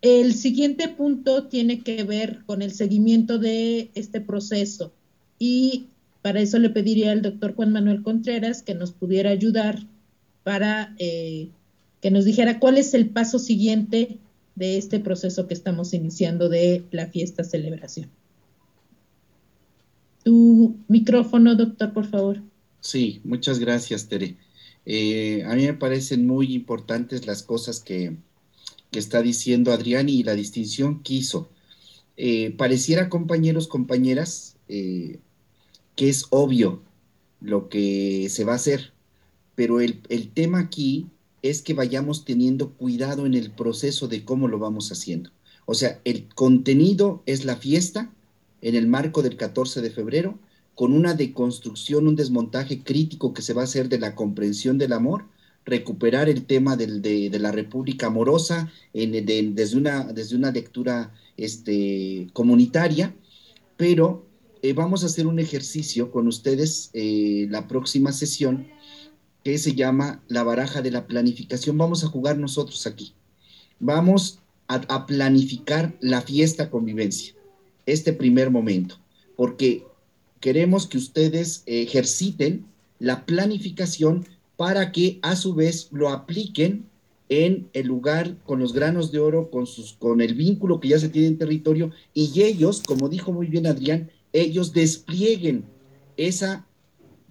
El 0.00 0.32
siguiente 0.32 0.88
punto 0.88 1.44
tiene 1.44 1.82
que 1.82 2.02
ver 2.02 2.42
con 2.46 2.62
el 2.62 2.72
seguimiento 2.72 3.38
de 3.38 3.90
este 3.94 4.22
proceso 4.22 4.94
y 5.38 5.88
para 6.22 6.40
eso 6.40 6.58
le 6.58 6.70
pediría 6.70 7.12
al 7.12 7.20
doctor 7.20 7.54
Juan 7.54 7.70
Manuel 7.70 8.02
Contreras 8.02 8.62
que 8.62 8.74
nos 8.74 8.92
pudiera 8.92 9.28
ayudar 9.28 9.78
para 10.42 10.94
eh, 10.98 11.50
que 12.00 12.10
nos 12.10 12.24
dijera 12.24 12.58
cuál 12.58 12.78
es 12.78 12.94
el 12.94 13.10
paso 13.10 13.38
siguiente 13.38 14.20
de 14.56 14.78
este 14.78 14.98
proceso 14.98 15.46
que 15.46 15.54
estamos 15.54 15.94
iniciando 15.94 16.48
de 16.48 16.84
la 16.90 17.06
fiesta 17.06 17.44
celebración. 17.44 18.10
Tu 20.24 20.76
micrófono, 20.88 21.54
doctor, 21.54 21.92
por 21.92 22.06
favor. 22.06 22.42
Sí, 22.80 23.20
muchas 23.22 23.60
gracias, 23.60 24.08
Tere. 24.08 24.36
Eh, 24.86 25.44
a 25.46 25.54
mí 25.54 25.66
me 25.66 25.74
parecen 25.74 26.26
muy 26.26 26.54
importantes 26.54 27.26
las 27.26 27.42
cosas 27.42 27.80
que, 27.80 28.16
que 28.90 28.98
está 28.98 29.22
diciendo 29.22 29.72
Adrián 29.72 30.08
y 30.08 30.22
la 30.22 30.34
distinción 30.34 31.02
que 31.02 31.14
hizo. 31.14 31.48
Eh, 32.16 32.50
pareciera, 32.56 33.08
compañeros, 33.08 33.68
compañeras, 33.68 34.56
eh, 34.68 35.20
que 35.96 36.08
es 36.08 36.26
obvio 36.30 36.82
lo 37.40 37.68
que 37.68 38.28
se 38.30 38.44
va 38.44 38.52
a 38.52 38.56
hacer, 38.56 38.92
pero 39.54 39.80
el, 39.80 40.00
el 40.08 40.30
tema 40.30 40.60
aquí 40.60 41.06
es 41.50 41.62
que 41.62 41.74
vayamos 41.74 42.24
teniendo 42.24 42.70
cuidado 42.70 43.26
en 43.26 43.34
el 43.34 43.50
proceso 43.50 44.08
de 44.08 44.24
cómo 44.24 44.48
lo 44.48 44.58
vamos 44.58 44.90
haciendo. 44.90 45.30
O 45.66 45.74
sea, 45.74 46.00
el 46.04 46.28
contenido 46.34 47.22
es 47.26 47.44
la 47.44 47.56
fiesta 47.56 48.12
en 48.62 48.74
el 48.74 48.86
marco 48.86 49.22
del 49.22 49.36
14 49.36 49.80
de 49.80 49.90
febrero, 49.90 50.38
con 50.74 50.92
una 50.92 51.14
deconstrucción, 51.14 52.06
un 52.06 52.16
desmontaje 52.16 52.82
crítico 52.82 53.32
que 53.32 53.42
se 53.42 53.54
va 53.54 53.62
a 53.62 53.64
hacer 53.64 53.88
de 53.88 53.98
la 53.98 54.14
comprensión 54.14 54.78
del 54.78 54.92
amor, 54.92 55.24
recuperar 55.64 56.28
el 56.28 56.44
tema 56.46 56.76
de, 56.76 57.30
la 57.40 57.50
República 57.50 58.06
Amorosa 58.06 58.70
en, 58.92 59.12
de, 59.12 59.50
desde, 59.52 59.76
una, 59.76 60.04
desde 60.04 60.36
una 60.36 60.52
lectura 60.52 61.12
este, 61.36 62.28
comunitaria, 62.32 63.14
pero 63.76 64.26
eh, 64.62 64.72
vamos 64.72 65.02
a 65.02 65.06
hacer 65.06 65.26
un 65.26 65.38
ejercicio 65.38 66.10
con 66.10 66.28
ustedes 66.28 66.90
eh, 66.92 67.46
la 67.50 67.68
próxima 67.68 68.12
sesión 68.12 68.68
que 69.46 69.58
se 69.58 69.76
llama 69.76 70.20
la 70.26 70.42
baraja 70.42 70.82
de 70.82 70.90
la 70.90 71.06
planificación. 71.06 71.78
Vamos 71.78 72.02
a 72.02 72.08
jugar 72.08 72.36
nosotros 72.36 72.84
aquí. 72.84 73.12
Vamos 73.78 74.40
a, 74.66 75.06
planificar 75.06 75.94
la 76.00 76.20
fiesta 76.20 76.68
convivencia, 76.68 77.32
este 77.86 78.12
primer 78.12 78.50
momento, 78.50 78.98
porque 79.36 79.84
queremos 80.40 80.88
que 80.88 80.98
ustedes 80.98 81.62
ejerciten 81.66 82.66
la 82.98 83.24
planificación 83.24 84.26
para 84.56 84.90
que 84.90 85.20
a 85.22 85.36
su 85.36 85.54
vez 85.54 85.90
lo 85.92 86.08
apliquen 86.08 86.84
en 87.28 87.68
el 87.72 87.86
lugar 87.86 88.36
con 88.46 88.58
los 88.58 88.72
granos 88.72 89.12
de 89.12 89.20
oro, 89.20 89.48
con, 89.52 89.68
sus, 89.68 89.92
con 89.92 90.20
el 90.20 90.34
vínculo 90.34 90.80
que 90.80 90.88
ya 90.88 90.98
se 90.98 91.08
tiene 91.08 91.28
en 91.28 91.38
territorio, 91.38 91.92
y 92.14 92.42
ellos, 92.42 92.82
como 92.84 93.08
dijo 93.08 93.32
muy 93.32 93.46
bien 93.46 93.68
Adrián, 93.68 94.10
ellos 94.32 94.72
desplieguen 94.72 95.66
esa 96.16 96.65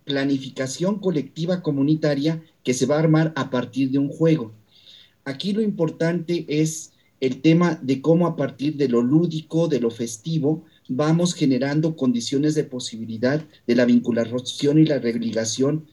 planificación 0.06 1.00
colectiva 1.00 1.62
comunitaria 1.62 2.42
que 2.64 2.74
se 2.74 2.86
va 2.86 2.96
a 2.96 3.00
armar 3.00 3.34
a 3.36 3.50
partir 3.50 3.92
de 3.92 4.00
un 4.00 4.10
juego. 4.10 4.54
Aquí 5.26 5.54
lo 5.54 5.62
importante 5.62 6.46
es 6.48 6.94
el 7.20 7.42
tema 7.42 7.80
de 7.82 8.02
cómo 8.02 8.28
a 8.28 8.36
partir 8.36 8.76
de 8.78 8.88
lo 8.88 9.02
lúdico, 9.02 9.68
de 9.68 9.80
lo 9.80 9.90
festivo, 9.90 10.64
vamos 10.88 11.34
generando 11.34 11.96
condiciones 11.96 12.54
de 12.54 12.64
posibilidad 12.64 13.44
de 13.66 13.76
la 13.76 13.86
vinculación 13.86 14.80
y 14.80 14.86
la 14.86 15.00
religación 15.00 15.88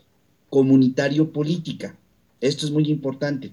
comunitario-política. 0.50 1.96
Esto 2.40 2.66
es 2.66 2.72
muy 2.72 2.90
importante. 2.90 3.52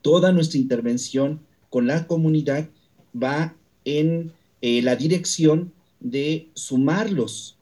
Toda 0.00 0.32
nuestra 0.32 0.58
intervención 0.58 1.40
con 1.68 1.86
la 1.86 2.06
comunidad 2.06 2.68
va 3.14 3.54
en 3.84 4.32
eh, 4.62 4.80
la 4.80 4.96
dirección 4.96 5.72
de 6.00 6.48
sumarlos, 6.54 7.53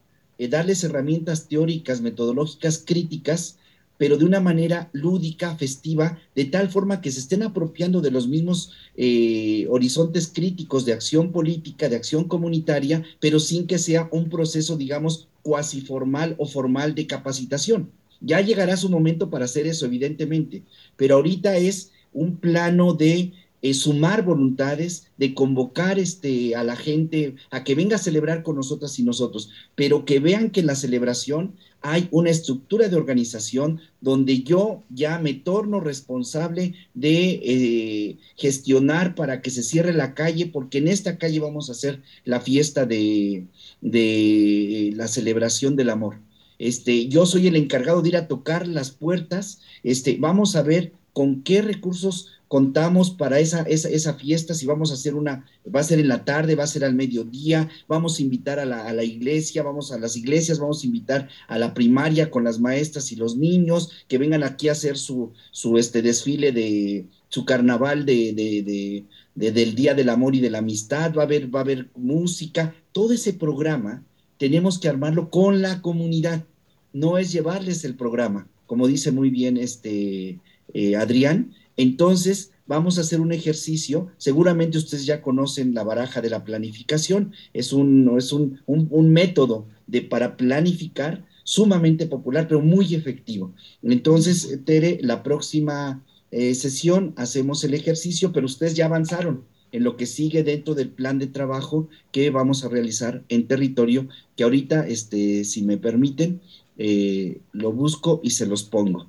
eh, 0.42 0.48
darles 0.48 0.82
herramientas 0.82 1.46
teóricas, 1.46 2.00
metodológicas, 2.00 2.82
críticas, 2.84 3.58
pero 3.96 4.16
de 4.16 4.24
una 4.24 4.40
manera 4.40 4.90
lúdica, 4.92 5.54
festiva, 5.56 6.18
de 6.34 6.46
tal 6.46 6.68
forma 6.68 7.00
que 7.00 7.12
se 7.12 7.20
estén 7.20 7.44
apropiando 7.44 8.00
de 8.00 8.10
los 8.10 8.26
mismos 8.26 8.72
eh, 8.96 9.66
horizontes 9.70 10.26
críticos 10.26 10.84
de 10.84 10.92
acción 10.92 11.30
política, 11.30 11.88
de 11.88 11.94
acción 11.94 12.24
comunitaria, 12.24 13.04
pero 13.20 13.38
sin 13.38 13.68
que 13.68 13.78
sea 13.78 14.08
un 14.10 14.28
proceso, 14.28 14.76
digamos, 14.76 15.28
cuasi 15.42 15.82
formal 15.82 16.34
o 16.38 16.46
formal 16.46 16.96
de 16.96 17.06
capacitación. 17.06 17.90
Ya 18.20 18.40
llegará 18.40 18.76
su 18.76 18.88
momento 18.88 19.30
para 19.30 19.44
hacer 19.44 19.68
eso, 19.68 19.86
evidentemente, 19.86 20.64
pero 20.96 21.14
ahorita 21.14 21.56
es 21.56 21.92
un 22.12 22.36
plano 22.38 22.94
de 22.94 23.32
eh, 23.62 23.74
sumar 23.74 24.24
voluntades, 24.24 25.06
de 25.16 25.34
convocar 25.34 25.98
este, 25.98 26.56
a 26.56 26.64
la 26.64 26.76
gente 26.76 27.36
a 27.50 27.62
que 27.62 27.74
venga 27.76 27.96
a 27.96 28.00
celebrar 28.00 28.42
con 28.42 28.56
nosotras 28.56 28.98
y 28.98 29.04
nosotros, 29.04 29.50
pero 29.76 30.04
que 30.04 30.18
vean 30.18 30.50
que 30.50 30.60
en 30.60 30.66
la 30.66 30.74
celebración 30.74 31.54
hay 31.80 32.08
una 32.10 32.30
estructura 32.30 32.88
de 32.88 32.96
organización 32.96 33.80
donde 34.00 34.42
yo 34.42 34.82
ya 34.90 35.18
me 35.18 35.34
torno 35.34 35.80
responsable 35.80 36.74
de 36.94 37.40
eh, 37.42 38.18
gestionar 38.36 39.14
para 39.14 39.42
que 39.42 39.50
se 39.50 39.62
cierre 39.62 39.92
la 39.92 40.14
calle, 40.14 40.46
porque 40.46 40.78
en 40.78 40.88
esta 40.88 41.18
calle 41.18 41.40
vamos 41.40 41.68
a 41.68 41.72
hacer 41.72 42.02
la 42.24 42.40
fiesta 42.40 42.86
de, 42.86 43.46
de 43.80 44.92
la 44.96 45.08
celebración 45.08 45.76
del 45.76 45.90
amor. 45.90 46.18
Este, 46.58 47.08
yo 47.08 47.26
soy 47.26 47.48
el 47.48 47.56
encargado 47.56 48.02
de 48.02 48.10
ir 48.10 48.16
a 48.16 48.28
tocar 48.28 48.68
las 48.68 48.92
puertas, 48.92 49.60
este, 49.82 50.16
vamos 50.20 50.54
a 50.54 50.62
ver 50.62 50.92
con 51.12 51.42
qué 51.42 51.60
recursos 51.60 52.28
contamos 52.52 53.10
para 53.10 53.40
esa, 53.40 53.62
esa, 53.62 54.12
fiesta, 54.12 54.52
si 54.52 54.66
vamos 54.66 54.90
a 54.90 54.94
hacer 54.94 55.14
una, 55.14 55.46
va 55.74 55.80
a 55.80 55.84
ser 55.84 55.98
en 55.98 56.08
la 56.08 56.26
tarde, 56.26 56.54
va 56.54 56.64
a 56.64 56.66
ser 56.66 56.84
al 56.84 56.94
mediodía, 56.94 57.70
vamos 57.88 58.18
a 58.18 58.22
invitar 58.22 58.58
a 58.58 58.66
la, 58.66 58.86
a 58.86 58.92
la, 58.92 59.04
iglesia, 59.04 59.62
vamos 59.62 59.90
a 59.90 59.98
las 59.98 60.18
iglesias, 60.18 60.58
vamos 60.58 60.82
a 60.82 60.86
invitar 60.86 61.30
a 61.48 61.56
la 61.56 61.72
primaria 61.72 62.30
con 62.30 62.44
las 62.44 62.60
maestras 62.60 63.10
y 63.10 63.16
los 63.16 63.38
niños 63.38 64.04
que 64.06 64.18
vengan 64.18 64.42
aquí 64.42 64.68
a 64.68 64.72
hacer 64.72 64.98
su, 64.98 65.32
su 65.50 65.78
este 65.78 66.02
desfile 66.02 66.52
de 66.52 67.06
su 67.30 67.46
carnaval 67.46 68.04
de, 68.04 68.34
de, 68.34 68.62
de, 68.62 69.04
de, 69.34 69.52
del 69.52 69.74
Día 69.74 69.94
del 69.94 70.10
Amor 70.10 70.34
y 70.34 70.40
de 70.40 70.50
la 70.50 70.58
Amistad, 70.58 71.14
va 71.14 71.22
a 71.22 71.24
haber, 71.24 71.54
va 71.54 71.60
a 71.60 71.62
haber 71.62 71.88
música, 71.96 72.74
todo 72.92 73.14
ese 73.14 73.32
programa 73.32 74.04
tenemos 74.36 74.78
que 74.78 74.90
armarlo 74.90 75.30
con 75.30 75.62
la 75.62 75.80
comunidad, 75.80 76.44
no 76.92 77.16
es 77.16 77.32
llevarles 77.32 77.82
el 77.86 77.94
programa, 77.94 78.46
como 78.66 78.88
dice 78.88 79.10
muy 79.10 79.30
bien 79.30 79.56
este 79.56 80.38
eh, 80.74 80.96
Adrián, 80.96 81.54
entonces, 81.76 82.52
vamos 82.66 82.98
a 82.98 83.02
hacer 83.02 83.20
un 83.20 83.32
ejercicio. 83.32 84.08
Seguramente 84.18 84.78
ustedes 84.78 85.06
ya 85.06 85.22
conocen 85.22 85.74
la 85.74 85.84
baraja 85.84 86.20
de 86.20 86.30
la 86.30 86.44
planificación. 86.44 87.32
Es 87.52 87.72
un, 87.72 88.10
es 88.16 88.32
un, 88.32 88.60
un, 88.66 89.12
método 89.12 89.66
de, 89.86 90.02
para 90.02 90.36
planificar 90.36 91.24
sumamente 91.44 92.06
popular, 92.06 92.46
pero 92.48 92.60
muy 92.60 92.94
efectivo. 92.94 93.54
Entonces, 93.82 94.60
Tere, 94.64 94.98
la 95.02 95.22
próxima 95.22 96.04
eh, 96.30 96.54
sesión 96.54 97.14
hacemos 97.16 97.64
el 97.64 97.74
ejercicio, 97.74 98.32
pero 98.32 98.46
ustedes 98.46 98.74
ya 98.74 98.86
avanzaron 98.86 99.44
en 99.72 99.84
lo 99.84 99.96
que 99.96 100.06
sigue 100.06 100.42
dentro 100.42 100.74
del 100.74 100.90
plan 100.90 101.18
de 101.18 101.26
trabajo 101.26 101.88
que 102.10 102.28
vamos 102.30 102.62
a 102.62 102.68
realizar 102.68 103.24
en 103.30 103.48
territorio, 103.48 104.08
que 104.36 104.44
ahorita, 104.44 104.86
este, 104.86 105.44
si 105.44 105.62
me 105.62 105.78
permiten, 105.78 106.42
eh, 106.76 107.40
lo 107.52 107.72
busco 107.72 108.20
y 108.22 108.30
se 108.30 108.46
los 108.46 108.64
pongo 108.64 109.08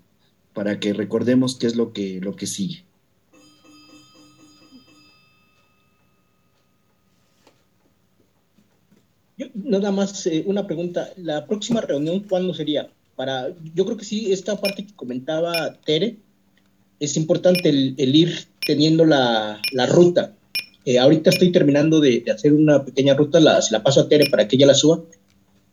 para 0.54 0.80
que 0.80 0.94
recordemos 0.94 1.56
qué 1.56 1.68
es 1.68 1.76
lo 1.76 1.94
que, 1.94 2.20
lo 2.22 2.36
que 2.36 2.48
sigue. 2.48 2.84
Yo, 9.38 9.48
nada 9.56 9.92
más 9.92 10.28
eh, 10.28 10.44
una 10.46 10.68
pregunta. 10.68 11.10
¿La 11.18 11.48
próxima 11.48 11.82
reunión 11.82 12.22
cuándo 12.22 12.54
sería? 12.54 12.90
Para, 13.16 13.50
yo 13.74 13.86
creo 13.86 13.98
que 13.98 14.06
sí, 14.06 14.32
esta 14.32 14.60
parte 14.60 14.86
que 14.86 14.94
comentaba 14.94 15.74
Tere, 15.86 16.18
es 17.00 17.18
importante 17.18 17.70
el, 17.70 17.96
el 17.98 18.16
ir 18.16 18.48
teniendo 18.66 19.06
la, 19.06 19.60
la 19.72 19.86
ruta. 19.88 20.34
Eh, 20.86 21.00
ahorita 21.00 21.30
estoy 21.30 21.52
terminando 21.52 22.00
de, 22.00 22.22
de, 22.22 22.32
hacer 22.32 22.54
una 22.54 22.84
pequeña 22.84 23.14
ruta, 23.14 23.40
la, 23.40 23.62
se 23.62 23.74
la 23.74 23.84
paso 23.84 24.02
a 24.02 24.10
Tere 24.10 24.30
para 24.30 24.48
que 24.48 24.56
ella 24.56 24.68
la 24.68 24.74
suba, 24.74 25.02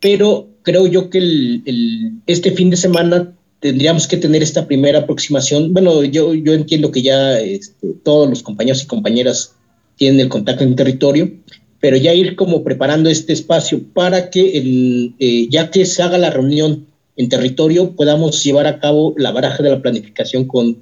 pero 0.00 0.48
creo 0.62 0.86
yo 0.86 1.10
que 1.10 1.18
el, 1.18 1.62
el, 1.66 2.12
este 2.26 2.52
fin 2.52 2.70
de 2.70 2.76
semana 2.76 3.34
tendríamos 3.60 4.08
que 4.08 4.16
tener 4.16 4.42
esta 4.42 4.66
primera 4.66 5.00
aproximación. 5.00 5.72
Bueno, 5.72 6.02
yo, 6.04 6.32
entiendo 6.32 6.90
que 6.90 7.02
ya 7.02 7.38
este, 7.38 7.88
todos 8.02 8.28
los 8.28 8.42
compañeros 8.42 8.82
y 8.82 8.86
compañeras 8.86 9.54
tienen 9.96 10.20
el 10.20 10.28
contacto 10.28 10.64
en 10.64 10.74
territorio, 10.74 11.30
pero 11.78 11.96
ya 11.96 12.14
ir 12.14 12.36
como 12.36 12.64
preparando 12.64 13.10
este 13.10 13.32
espacio 13.32 13.82
para 13.92 14.30
que 14.30 14.58
el, 14.58 15.14
eh, 15.18 15.46
ya 15.50 15.70
que 15.70 15.84
se 15.84 16.02
haga 16.02 16.18
la 16.18 16.30
reunión 16.30 16.86
en 17.16 17.28
territorio 17.28 17.94
podamos 17.96 18.42
llevar 18.42 18.66
a 18.66 18.80
cabo 18.80 19.14
la 19.18 19.30
baraja 19.30 19.62
de 19.62 19.70
la 19.70 19.82
planificación 19.82 20.46
con, 20.46 20.78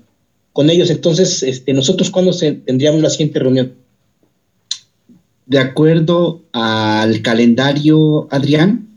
con 0.52 0.70
ellos. 0.70 0.90
Entonces, 0.90 1.42
este, 1.42 1.72
nosotros 1.72 2.10
cuándo 2.10 2.32
tendríamos 2.32 3.02
la 3.02 3.10
siguiente 3.10 3.40
reunión? 3.40 3.74
De 5.46 5.58
acuerdo 5.58 6.42
al 6.52 7.22
calendario, 7.22 8.28
Adrián, 8.30 8.87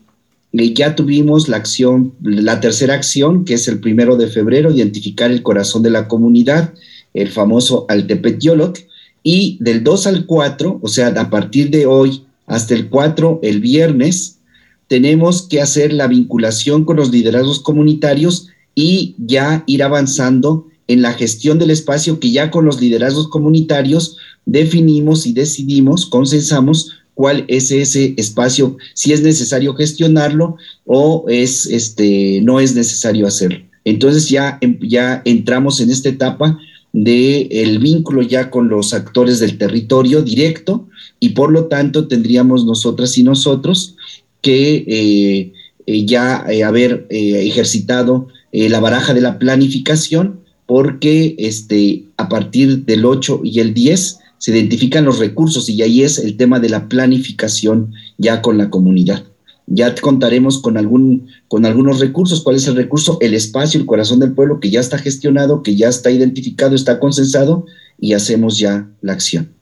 ya 0.53 0.95
tuvimos 0.95 1.47
la 1.47 1.57
acción, 1.57 2.13
la 2.21 2.59
tercera 2.59 2.93
acción, 2.93 3.45
que 3.45 3.53
es 3.53 3.67
el 3.67 3.79
primero 3.79 4.17
de 4.17 4.27
febrero, 4.27 4.71
identificar 4.71 5.31
el 5.31 5.43
corazón 5.43 5.81
de 5.83 5.91
la 5.91 6.07
comunidad, 6.07 6.73
el 7.13 7.29
famoso 7.29 7.85
Altepetiolot, 7.89 8.85
y 9.23 9.57
del 9.61 9.83
2 9.83 10.07
al 10.07 10.25
4, 10.25 10.79
o 10.81 10.87
sea, 10.87 11.07
a 11.07 11.29
partir 11.29 11.69
de 11.69 11.85
hoy 11.85 12.23
hasta 12.47 12.73
el 12.73 12.89
4, 12.89 13.39
el 13.43 13.61
viernes, 13.61 14.39
tenemos 14.87 15.43
que 15.43 15.61
hacer 15.61 15.93
la 15.93 16.07
vinculación 16.07 16.83
con 16.83 16.97
los 16.97 17.11
liderazgos 17.11 17.59
comunitarios 17.59 18.49
y 18.75 19.15
ya 19.17 19.63
ir 19.67 19.83
avanzando 19.83 20.67
en 20.87 21.01
la 21.01 21.13
gestión 21.13 21.59
del 21.59 21.71
espacio 21.71 22.19
que 22.19 22.31
ya 22.31 22.51
con 22.51 22.65
los 22.65 22.81
liderazgos 22.81 23.29
comunitarios 23.29 24.17
definimos 24.45 25.25
y 25.25 25.31
decidimos, 25.31 26.05
consensamos 26.05 26.91
cuál 27.13 27.45
es 27.47 27.71
ese 27.71 28.13
espacio, 28.17 28.77
si 28.93 29.13
es 29.13 29.21
necesario 29.21 29.73
gestionarlo 29.73 30.57
o 30.85 31.25
es 31.27 31.65
este 31.65 32.41
no 32.41 32.59
es 32.59 32.75
necesario 32.75 33.27
hacerlo. 33.27 33.59
Entonces 33.83 34.29
ya, 34.29 34.59
ya 34.81 35.21
entramos 35.25 35.79
en 35.79 35.89
esta 35.89 36.09
etapa 36.09 36.59
de 36.93 37.47
el 37.51 37.79
vínculo 37.79 38.21
ya 38.21 38.49
con 38.49 38.67
los 38.67 38.93
actores 38.93 39.39
del 39.39 39.57
territorio 39.57 40.21
directo 40.21 40.87
y 41.19 41.29
por 41.29 41.51
lo 41.51 41.65
tanto 41.65 42.07
tendríamos 42.07 42.65
nosotras 42.65 43.17
y 43.17 43.23
nosotros 43.23 43.95
que 44.41 44.83
eh, 44.87 45.53
eh, 45.85 46.05
ya 46.05 46.45
eh, 46.49 46.63
haber 46.63 47.07
ejercitado 47.09 48.27
la 48.51 48.81
baraja 48.81 49.13
de 49.13 49.21
la 49.21 49.39
planificación 49.39 50.41
porque 50.65 51.35
este, 51.37 52.03
a 52.17 52.27
partir 52.27 52.85
del 52.85 53.05
8 53.05 53.41
y 53.43 53.59
el 53.59 53.73
10 53.73 54.19
se 54.41 54.49
identifican 54.49 55.05
los 55.05 55.19
recursos 55.19 55.69
y 55.69 55.83
ahí 55.83 56.01
es 56.01 56.17
el 56.17 56.35
tema 56.35 56.59
de 56.59 56.67
la 56.67 56.89
planificación 56.89 57.93
ya 58.17 58.41
con 58.41 58.57
la 58.57 58.71
comunidad. 58.71 59.23
Ya 59.67 59.93
contaremos 59.93 60.59
con, 60.59 60.77
algún, 60.77 61.27
con 61.47 61.63
algunos 61.63 61.99
recursos. 61.99 62.41
¿Cuál 62.41 62.55
es 62.55 62.65
el 62.65 62.75
recurso? 62.75 63.19
El 63.21 63.35
espacio, 63.35 63.79
el 63.79 63.85
corazón 63.85 64.19
del 64.19 64.33
pueblo 64.33 64.59
que 64.59 64.71
ya 64.71 64.79
está 64.79 64.97
gestionado, 64.97 65.61
que 65.61 65.75
ya 65.75 65.89
está 65.89 66.09
identificado, 66.09 66.73
está 66.73 66.99
consensado 66.99 67.67
y 67.99 68.13
hacemos 68.13 68.57
ya 68.57 68.89
la 69.01 69.13
acción. 69.13 69.53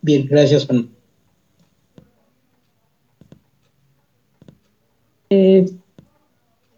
Bien, 0.00 0.26
gracias, 0.26 0.64
Juan. 0.64 0.88
Eh, 5.28 5.66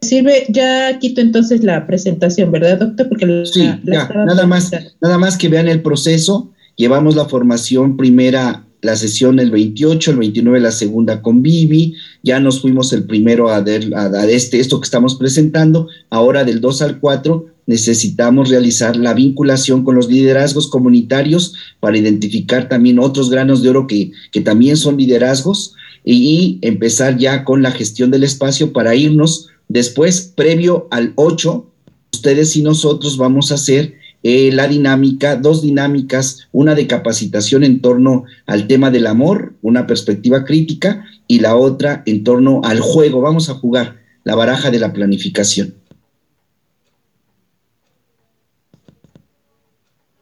sirve, 0.02 0.46
ya 0.48 0.98
quito 0.98 1.20
entonces 1.20 1.64
la 1.64 1.86
presentación, 1.86 2.50
¿verdad, 2.52 2.78
doctor? 2.78 3.08
Porque 3.08 3.44
sí, 3.46 3.62
ya, 3.84 4.08
nada 4.26 4.46
más, 4.46 4.70
nada 5.00 5.18
más 5.18 5.36
que 5.38 5.48
vean 5.48 5.68
el 5.68 5.82
proceso. 5.82 6.50
Llevamos 6.76 7.16
la 7.16 7.26
formación 7.26 7.96
primera, 7.96 8.64
la 8.80 8.96
sesión 8.96 9.38
el 9.38 9.50
28, 9.50 10.10
el 10.10 10.16
29 10.18 10.60
la 10.60 10.72
segunda 10.72 11.22
con 11.22 11.42
Vivi, 11.42 11.94
ya 12.22 12.40
nos 12.40 12.60
fuimos 12.60 12.92
el 12.92 13.04
primero 13.04 13.48
a, 13.50 13.58
a, 13.58 14.26
este, 14.28 14.58
esto 14.58 14.80
que 14.80 14.86
estamos 14.86 15.14
presentando, 15.14 15.88
ahora 16.10 16.44
del 16.44 16.60
2 16.60 16.82
al 16.82 16.98
4 16.98 17.46
necesitamos 17.66 18.48
realizar 18.48 18.96
la 18.96 19.14
vinculación 19.14 19.84
con 19.84 19.94
los 19.94 20.08
liderazgos 20.08 20.68
comunitarios 20.68 21.54
para 21.78 21.96
identificar 21.96 22.68
también 22.68 22.98
otros 22.98 23.30
granos 23.30 23.62
de 23.62 23.68
oro 23.68 23.86
que, 23.86 24.10
que 24.32 24.40
también 24.40 24.76
son 24.76 24.96
liderazgos 24.96 25.74
y 26.04 26.58
empezar 26.62 27.16
ya 27.18 27.44
con 27.44 27.62
la 27.62 27.70
gestión 27.70 28.10
del 28.10 28.24
espacio 28.24 28.72
para 28.72 28.96
irnos 28.96 29.48
después, 29.72 30.32
previo 30.36 30.86
al 30.90 31.12
8, 31.16 31.66
ustedes 32.12 32.56
y 32.56 32.62
nosotros 32.62 33.16
vamos 33.16 33.50
a 33.50 33.54
hacer 33.54 33.94
eh, 34.22 34.50
la 34.52 34.68
dinámica, 34.68 35.36
dos 35.36 35.62
dinámicas, 35.62 36.48
una 36.52 36.74
de 36.74 36.86
capacitación 36.86 37.64
en 37.64 37.80
torno 37.80 38.24
al 38.46 38.68
tema 38.68 38.90
del 38.90 39.06
amor, 39.06 39.54
una 39.62 39.86
perspectiva 39.86 40.44
crítica, 40.44 41.04
y 41.26 41.40
la 41.40 41.56
otra 41.56 42.02
en 42.06 42.22
torno 42.22 42.60
al 42.64 42.80
juego. 42.80 43.20
Vamos 43.20 43.48
a 43.48 43.54
jugar 43.54 43.96
la 44.24 44.34
baraja 44.34 44.70
de 44.70 44.78
la 44.78 44.92
planificación. 44.92 45.74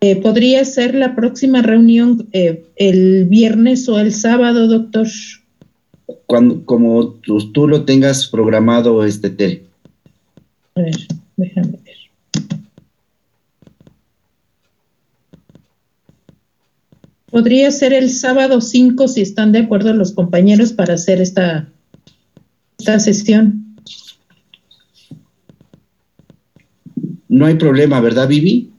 Eh, 0.00 0.16
¿Podría 0.16 0.64
ser 0.64 0.94
la 0.94 1.14
próxima 1.14 1.60
reunión 1.60 2.28
eh, 2.32 2.64
el 2.76 3.26
viernes 3.26 3.86
o 3.88 3.98
el 3.98 4.14
sábado, 4.14 4.66
doctor? 4.66 5.08
Cuando, 6.26 6.64
como 6.64 7.14
tú, 7.14 7.68
lo 7.68 7.84
tengas 7.84 8.26
programado, 8.26 9.04
este 9.04 9.30
Tere. 9.30 9.64
A 10.74 10.82
ver, 10.82 10.96
déjame 11.36 11.78
ver. 11.84 11.96
Podría 17.30 17.70
ser 17.70 17.92
el 17.92 18.10
sábado 18.10 18.60
5 18.60 19.06
si 19.06 19.20
están 19.20 19.52
de 19.52 19.60
acuerdo 19.60 19.92
los 19.92 20.12
compañeros 20.12 20.72
para 20.72 20.94
hacer 20.94 21.20
esta, 21.20 21.68
esta 22.78 22.98
sesión. 22.98 23.76
No 27.28 27.46
hay 27.46 27.54
problema, 27.54 28.00
¿verdad, 28.00 28.26
Vivi? 28.26 28.70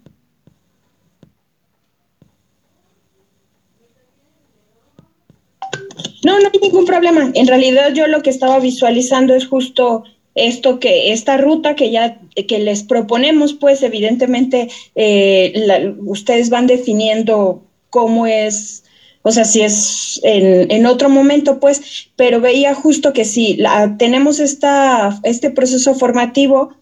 No, 6.31 6.39
no 6.39 6.49
hay 6.53 6.59
ningún 6.61 6.85
problema. 6.85 7.29
En 7.33 7.45
realidad 7.45 7.93
yo 7.93 8.07
lo 8.07 8.21
que 8.21 8.29
estaba 8.29 8.59
visualizando 8.59 9.35
es 9.35 9.47
justo 9.47 10.05
esto 10.33 10.79
que 10.79 11.11
esta 11.11 11.35
ruta 11.35 11.75
que 11.75 11.91
ya 11.91 12.21
que 12.47 12.59
les 12.59 12.83
proponemos, 12.83 13.51
pues 13.53 13.83
evidentemente 13.83 14.69
eh, 14.95 15.93
ustedes 16.05 16.49
van 16.49 16.67
definiendo 16.67 17.63
cómo 17.89 18.27
es, 18.27 18.85
o 19.23 19.31
sea, 19.31 19.43
si 19.43 19.61
es 19.61 20.21
en, 20.23 20.85
otro 20.85 21.09
momento, 21.09 21.59
pues, 21.59 21.81
pero 22.15 22.39
veía 22.39 22.73
justo 22.73 23.11
que 23.11 23.25
si 23.25 23.61
tenemos 23.97 24.39
esta, 24.39 25.19
este 25.23 25.49
proceso 25.49 25.95
formativo 25.95 26.73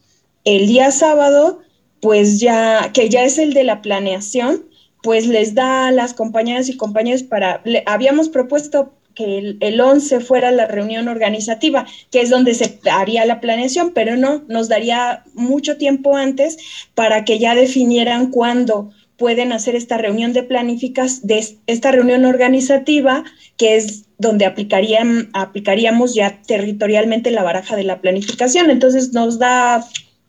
el 0.44 0.68
día 0.68 0.92
sábado, 0.92 1.60
pues 2.02 2.40
ya, 2.40 2.92
que 2.94 3.10
ya 3.10 3.24
es 3.24 3.40
el 3.40 3.54
de 3.56 3.64
la 3.64 3.82
planeación, 3.82 4.66
pues 5.02 5.26
les 5.26 5.56
da 5.56 5.88
a 5.88 5.92
las 5.92 6.14
compañeras 6.14 6.70
y 6.70 6.78
compañeros 6.78 7.24
para, 7.24 7.64
habíamos 7.88 8.30
propuesto 8.30 8.94
que 9.20 9.58
el, 9.60 9.82
11 9.82 10.22
fuera 10.22 10.50
la 10.50 10.66
reunión 10.66 11.10
organizativa, 11.10 11.86
que 12.10 12.22
es 12.22 12.30
donde 12.30 12.54
se 12.54 12.80
haría 12.90 13.26
la 13.26 13.42
planeación, 13.42 13.92
pero 13.94 14.16
no, 14.16 14.46
nos 14.48 14.70
daría 14.70 15.26
mucho 15.34 15.76
tiempo 15.76 16.16
antes 16.16 16.58
para 16.96 17.26
que 17.26 17.38
ya 17.38 17.54
definieran 17.54 18.32
cuándo 18.32 18.92
pueden 19.18 19.52
hacer 19.52 19.76
esta 19.76 19.98
reunión 19.98 20.32
de 20.32 20.44
planificas, 20.44 21.28
de 21.28 21.46
esta 21.68 21.92
reunión 21.92 22.24
organizativa, 22.24 23.26
que 23.58 23.76
es 23.76 24.06
donde 24.20 24.46
aplicarían, 24.46 25.30
aplicaríamos 25.34 26.16
ya 26.16 26.42
territorialmente 26.48 27.30
la 27.30 27.44
baraja 27.44 27.76
de 27.76 27.84
la 27.84 28.00
planificación. 28.00 28.70
Entonces 28.70 29.12
nos 29.12 29.38
da 29.38 29.86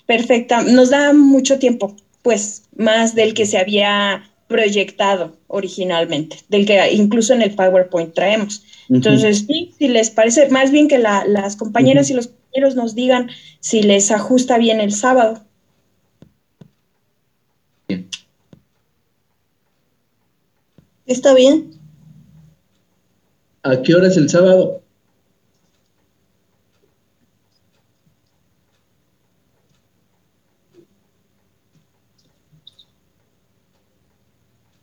perfecta, 0.07 0.63
nos 0.63 0.91
da 0.91 1.13
mucho 1.13 1.61
tiempo, 1.61 1.95
pues 2.23 2.65
más 2.75 3.15
del 3.15 3.35
que 3.35 3.47
se 3.47 3.59
había 3.59 4.25
proyectado 4.49 5.37
originalmente, 5.47 6.39
del 6.49 6.67
que 6.67 6.93
incluso 6.93 7.35
en 7.35 7.43
el 7.43 7.55
PowerPoint 7.55 8.15
traemos. 8.15 8.65
Entonces, 8.91 9.47
sí, 9.47 9.73
si 9.79 9.87
les 9.87 10.11
parece, 10.11 10.49
más 10.51 10.73
bien 10.73 10.89
que 10.89 10.99
las 10.99 11.55
compañeras 11.55 12.11
y 12.11 12.15
los 12.15 12.27
compañeros 12.27 12.75
nos 12.75 12.97
digan 12.97 13.31
si 13.61 13.83
les 13.85 14.11
ajusta 14.11 14.59
bien 14.59 14.81
el 14.81 14.93
sábado. 14.93 15.45
¿Está 21.07 21.35
bien? 21.35 21.71
¿A 23.63 23.81
qué 23.83 23.95
hora 23.95 24.09
es 24.09 24.17
el 24.17 24.29
sábado? 24.29 24.83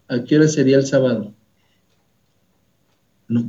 ¿A 0.07 0.23
qué 0.23 0.37
hora 0.37 0.47
sería 0.47 0.77
el 0.77 0.85
sábado? 0.85 1.33
No, 3.27 3.43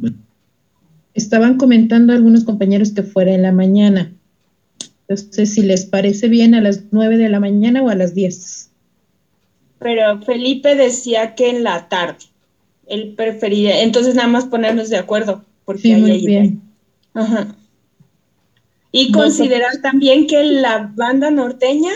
estaban 1.14 1.56
comentando 1.56 2.12
algunos 2.12 2.44
compañeros 2.44 2.92
que 2.92 3.02
fuera 3.02 3.32
en 3.32 3.42
la 3.42 3.52
mañana. 3.52 4.12
Entonces, 5.08 5.54
si 5.54 5.62
les 5.62 5.86
parece 5.86 6.28
bien 6.28 6.54
a 6.54 6.60
las 6.60 6.82
9 6.90 7.16
de 7.16 7.28
la 7.28 7.40
mañana 7.40 7.82
o 7.82 7.88
a 7.88 7.94
las 7.94 8.14
10. 8.14 8.70
Pero 9.78 10.20
Felipe 10.22 10.74
decía 10.74 11.34
que 11.34 11.50
en 11.50 11.64
la 11.64 11.88
tarde. 11.88 12.18
Él 12.86 13.14
prefería. 13.16 13.82
Entonces, 13.82 14.14
nada 14.14 14.28
más 14.28 14.44
ponernos 14.46 14.90
de 14.90 14.98
acuerdo. 14.98 15.44
Porque 15.64 15.82
sí, 15.82 15.94
muy 15.94 16.26
bien. 16.26 16.62
Ajá. 17.14 17.54
Y 18.92 19.12
considerar 19.12 19.80
también 19.82 20.26
que 20.26 20.42
la 20.42 20.90
banda 20.94 21.30
norteña 21.30 21.92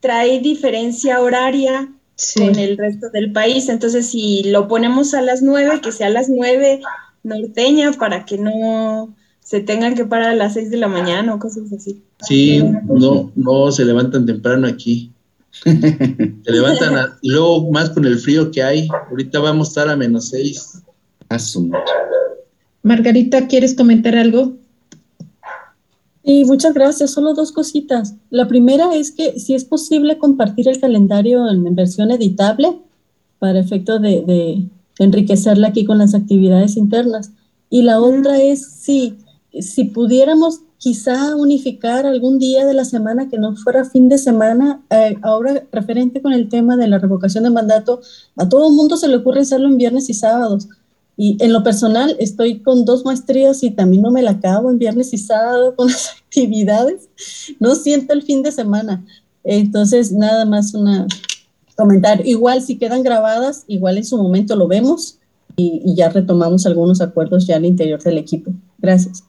trae 0.00 0.40
diferencia 0.40 1.20
horaria 1.20 1.92
con 2.36 2.58
el 2.58 2.76
resto 2.76 3.10
del 3.10 3.32
país. 3.32 3.68
Entonces, 3.68 4.10
si 4.10 4.44
lo 4.44 4.68
ponemos 4.68 5.14
a 5.14 5.22
las 5.22 5.42
9, 5.42 5.80
que 5.80 5.92
sea 5.92 6.08
a 6.08 6.10
las 6.10 6.28
9 6.28 6.80
norteña 7.28 7.92
para 7.92 8.24
que 8.24 8.38
no 8.38 9.14
se 9.40 9.60
tengan 9.60 9.94
que 9.94 10.04
parar 10.04 10.30
a 10.30 10.34
las 10.34 10.54
6 10.54 10.70
de 10.70 10.76
la 10.76 10.88
mañana 10.88 11.34
o 11.34 11.38
cosas 11.38 11.72
así. 11.72 12.02
Sí, 12.20 12.62
no, 12.84 13.32
no 13.34 13.72
se 13.72 13.84
levantan 13.84 14.26
temprano 14.26 14.66
aquí. 14.66 15.12
se 15.64 16.52
levantan 16.52 17.12
y 17.22 17.30
luego 17.30 17.70
más 17.70 17.90
con 17.90 18.04
el 18.04 18.18
frío 18.18 18.50
que 18.50 18.62
hay. 18.62 18.88
Ahorita 19.10 19.40
vamos 19.40 19.68
a 19.68 19.70
estar 19.70 19.88
a 19.88 19.96
menos 19.96 20.28
6. 20.28 20.82
Margarita, 22.82 23.46
¿quieres 23.48 23.74
comentar 23.74 24.16
algo? 24.16 24.56
Sí, 26.24 26.44
muchas 26.44 26.74
gracias. 26.74 27.10
Solo 27.10 27.32
dos 27.32 27.52
cositas. 27.52 28.14
La 28.30 28.48
primera 28.48 28.94
es 28.94 29.12
que 29.12 29.38
si 29.38 29.54
es 29.54 29.64
posible 29.64 30.18
compartir 30.18 30.68
el 30.68 30.80
calendario 30.80 31.48
en 31.48 31.74
versión 31.74 32.10
editable 32.10 32.78
para 33.38 33.60
efecto 33.60 33.98
de, 33.98 34.22
de 34.26 34.68
enriquecerla 34.98 35.68
aquí 35.68 35.84
con 35.84 35.98
las 35.98 36.14
actividades 36.14 36.76
internas. 36.76 37.32
Y 37.70 37.82
la 37.82 38.00
otra 38.00 38.40
es 38.40 38.66
si, 38.66 39.14
si 39.60 39.84
pudiéramos 39.84 40.60
quizá 40.78 41.34
unificar 41.36 42.06
algún 42.06 42.38
día 42.38 42.64
de 42.64 42.72
la 42.72 42.84
semana 42.84 43.28
que 43.28 43.38
no 43.38 43.56
fuera 43.56 43.84
fin 43.84 44.08
de 44.08 44.16
semana, 44.16 44.80
eh, 44.90 45.16
ahora 45.22 45.64
referente 45.72 46.22
con 46.22 46.32
el 46.32 46.48
tema 46.48 46.76
de 46.76 46.86
la 46.86 46.98
revocación 46.98 47.44
de 47.44 47.50
mandato, 47.50 48.00
a 48.36 48.48
todo 48.48 48.68
el 48.68 48.74
mundo 48.74 48.96
se 48.96 49.08
le 49.08 49.16
ocurre 49.16 49.40
hacerlo 49.40 49.68
en 49.68 49.76
viernes 49.76 50.08
y 50.08 50.14
sábados. 50.14 50.68
Y 51.16 51.36
en 51.40 51.52
lo 51.52 51.64
personal 51.64 52.14
estoy 52.20 52.60
con 52.60 52.84
dos 52.84 53.04
maestrías 53.04 53.64
y 53.64 53.72
también 53.72 54.02
no 54.02 54.12
me 54.12 54.22
la 54.22 54.32
acabo 54.32 54.70
en 54.70 54.78
viernes 54.78 55.12
y 55.12 55.18
sábado 55.18 55.74
con 55.74 55.88
las 55.88 56.10
actividades. 56.24 57.08
No 57.58 57.74
siento 57.74 58.12
el 58.12 58.22
fin 58.22 58.44
de 58.44 58.52
semana. 58.52 59.04
Entonces, 59.42 60.12
nada 60.12 60.44
más 60.44 60.74
una 60.74 61.08
comentar. 61.78 62.26
Igual 62.26 62.60
si 62.60 62.76
quedan 62.76 63.02
grabadas, 63.04 63.64
igual 63.68 63.98
en 63.98 64.04
su 64.04 64.16
momento 64.18 64.56
lo 64.56 64.66
vemos 64.66 65.18
y, 65.56 65.80
y 65.84 65.94
ya 65.94 66.08
retomamos 66.08 66.66
algunos 66.66 67.00
acuerdos 67.00 67.46
ya 67.46 67.56
al 67.56 67.64
interior 67.64 68.02
del 68.02 68.18
equipo. 68.18 68.52
Gracias. 68.78 69.22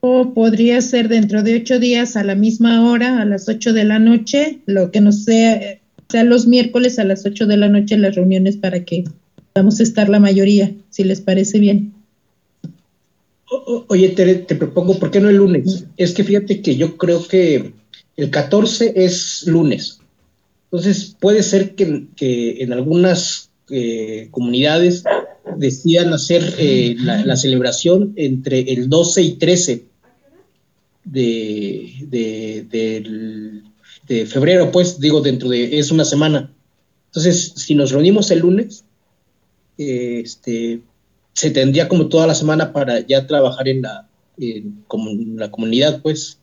O 0.00 0.34
podría 0.34 0.82
ser 0.82 1.08
dentro 1.08 1.42
de 1.42 1.56
ocho 1.56 1.78
días 1.80 2.14
a 2.16 2.24
la 2.24 2.34
misma 2.34 2.90
hora, 2.90 3.22
a 3.22 3.24
las 3.24 3.48
ocho 3.48 3.72
de 3.72 3.84
la 3.84 3.98
noche, 3.98 4.60
lo 4.66 4.90
que 4.90 5.00
no 5.00 5.12
sea, 5.12 5.80
sea 6.10 6.24
los 6.24 6.46
miércoles 6.46 6.98
a 6.98 7.04
las 7.04 7.24
ocho 7.24 7.46
de 7.46 7.56
la 7.56 7.70
noche 7.70 7.96
las 7.96 8.14
reuniones 8.14 8.58
para 8.58 8.84
que 8.84 9.04
podamos 9.54 9.80
estar 9.80 10.10
la 10.10 10.20
mayoría, 10.20 10.74
si 10.90 11.04
les 11.04 11.22
parece 11.22 11.58
bien. 11.58 11.94
O- 13.50 13.86
oye, 13.88 14.10
Tere, 14.10 14.34
te 14.34 14.56
propongo, 14.56 14.98
¿por 14.98 15.10
qué 15.10 15.20
no 15.20 15.30
el 15.30 15.36
lunes? 15.36 15.86
Es 15.96 16.12
que 16.12 16.22
fíjate 16.22 16.60
que 16.60 16.76
yo 16.76 16.98
creo 16.98 17.26
que 17.26 17.72
el 18.16 18.30
14 18.30 18.92
es 18.96 19.44
lunes. 19.46 19.98
Entonces, 20.64 21.16
puede 21.20 21.42
ser 21.42 21.74
que, 21.74 22.08
en 22.60 22.72
algunas 22.72 23.50
eh, 23.70 24.28
comunidades 24.30 25.04
decidan 25.56 26.12
hacer 26.12 26.42
eh, 26.58 26.96
la, 26.98 27.36
celebración 27.36 28.12
entre 28.16 28.60
el 28.72 28.88
12 28.88 29.22
y 29.22 29.32
13 29.34 29.84
de, 31.04 31.92
febrero, 34.26 34.72
pues 34.72 34.98
digo, 34.98 35.20
dentro 35.20 35.48
de, 35.48 35.78
es 35.78 35.90
una 35.90 36.04
semana. 36.04 36.50
Entonces, 37.06 37.52
si 37.56 37.74
nos 37.74 37.92
reunimos 37.92 38.30
el 38.30 38.40
lunes, 38.40 38.84
este, 39.78 40.80
se 41.34 41.50
tendría 41.50 41.88
como 41.88 42.08
toda 42.08 42.26
la 42.26 42.34
semana 42.34 42.72
para 42.72 43.00
ya 43.00 43.26
trabajar 43.26 43.68
en 43.68 43.82
la, 43.82 44.08
en 44.38 45.36
la 45.36 45.50
comunidad, 45.50 46.00
pues. 46.02 46.38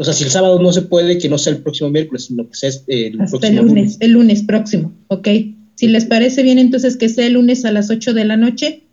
O 0.00 0.04
sea, 0.04 0.14
si 0.14 0.22
el 0.22 0.30
sábado 0.30 0.60
no 0.60 0.72
se 0.72 0.82
puede, 0.82 1.18
que 1.18 1.28
no 1.28 1.38
sea 1.38 1.52
el 1.54 1.62
próximo 1.62 1.90
miércoles, 1.90 2.26
sino 2.26 2.48
que 2.48 2.54
sea 2.54 2.70
eh, 2.86 3.08
el 3.08 3.20
Hasta 3.20 3.36
el 3.36 3.40
próximo 3.40 3.62
lunes, 3.62 3.96
el 3.98 4.12
lunes 4.12 4.42
próximo, 4.44 4.92
¿ok? 5.08 5.28
Si 5.74 5.88
les 5.88 6.04
parece 6.04 6.44
bien, 6.44 6.60
entonces 6.60 6.96
que 6.96 7.08
sea 7.08 7.26
el 7.26 7.32
lunes 7.32 7.64
a 7.64 7.72
las 7.72 7.90
ocho 7.90 8.14
de 8.14 8.24
la 8.24 8.36
noche. 8.36 8.84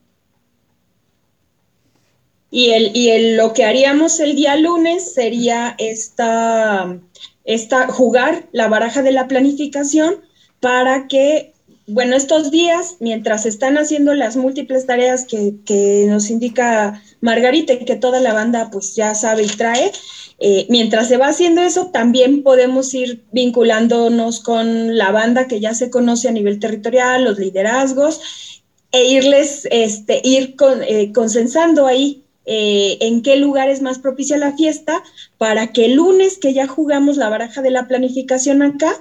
Y, 2.50 2.72
el, 2.72 2.98
y 2.98 3.10
el, 3.10 3.38
lo 3.38 3.54
que 3.54 3.66
haríamos 3.66 4.20
el 4.20 4.36
día 4.36 4.56
lunes 4.56 5.14
sería 5.14 5.76
esta, 5.78 7.00
esta, 7.44 7.88
jugar 7.88 8.48
la 8.52 8.68
baraja 8.68 9.04
de 9.04 9.12
la 9.12 9.28
planificación 9.28 10.16
para 10.60 11.08
que, 11.08 11.54
bueno, 11.86 12.16
estos 12.16 12.50
días, 12.50 12.96
mientras 13.00 13.46
están 13.46 13.78
haciendo 13.78 14.16
las 14.16 14.38
múltiples 14.38 14.88
tareas 14.88 15.26
que, 15.26 15.54
que 15.66 16.06
nos 16.08 16.32
indica 16.32 17.04
Margarita 17.26 17.74
y 17.74 17.84
que 17.84 17.96
toda 17.98 18.22
la 18.22 18.34
banda 18.34 18.70
pues 18.72 18.96
ya 18.96 19.14
sabe 19.16 19.44
y 19.44 19.48
trae, 19.48 19.92
eh, 20.40 20.66
mientras 20.70 21.08
se 21.08 21.18
va 21.18 21.28
haciendo 21.28 21.62
eso, 21.62 21.88
también 21.88 22.44
podemos 22.44 22.94
ir 22.94 23.24
vinculándonos 23.32 24.42
con 24.42 24.98
la 24.98 25.12
banda 25.12 25.48
que 25.48 25.60
ya 25.60 25.74
se 25.74 25.90
conoce 25.90 26.28
a 26.28 26.32
nivel 26.32 26.60
territorial, 26.60 27.24
los 27.24 27.40
liderazgos, 27.40 28.22
e 28.92 29.04
irles, 29.06 29.68
este, 29.72 30.22
ir 30.24 30.56
eh, 30.88 31.12
consensando 31.14 31.86
ahí 31.86 32.24
eh, 32.46 32.98
en 33.02 33.24
qué 33.24 33.38
lugar 33.38 33.70
es 33.70 33.82
más 33.82 33.98
propicia 34.00 34.38
la 34.38 34.56
fiesta 34.56 35.04
para 35.38 35.74
que 35.74 35.86
el 35.86 35.96
lunes 35.96 36.38
que 36.38 36.54
ya 36.54 36.68
jugamos 36.68 37.18
la 37.18 37.30
baraja 37.30 37.62
de 37.62 37.72
la 37.72 37.88
planificación 37.88 38.62
acá, 38.62 38.96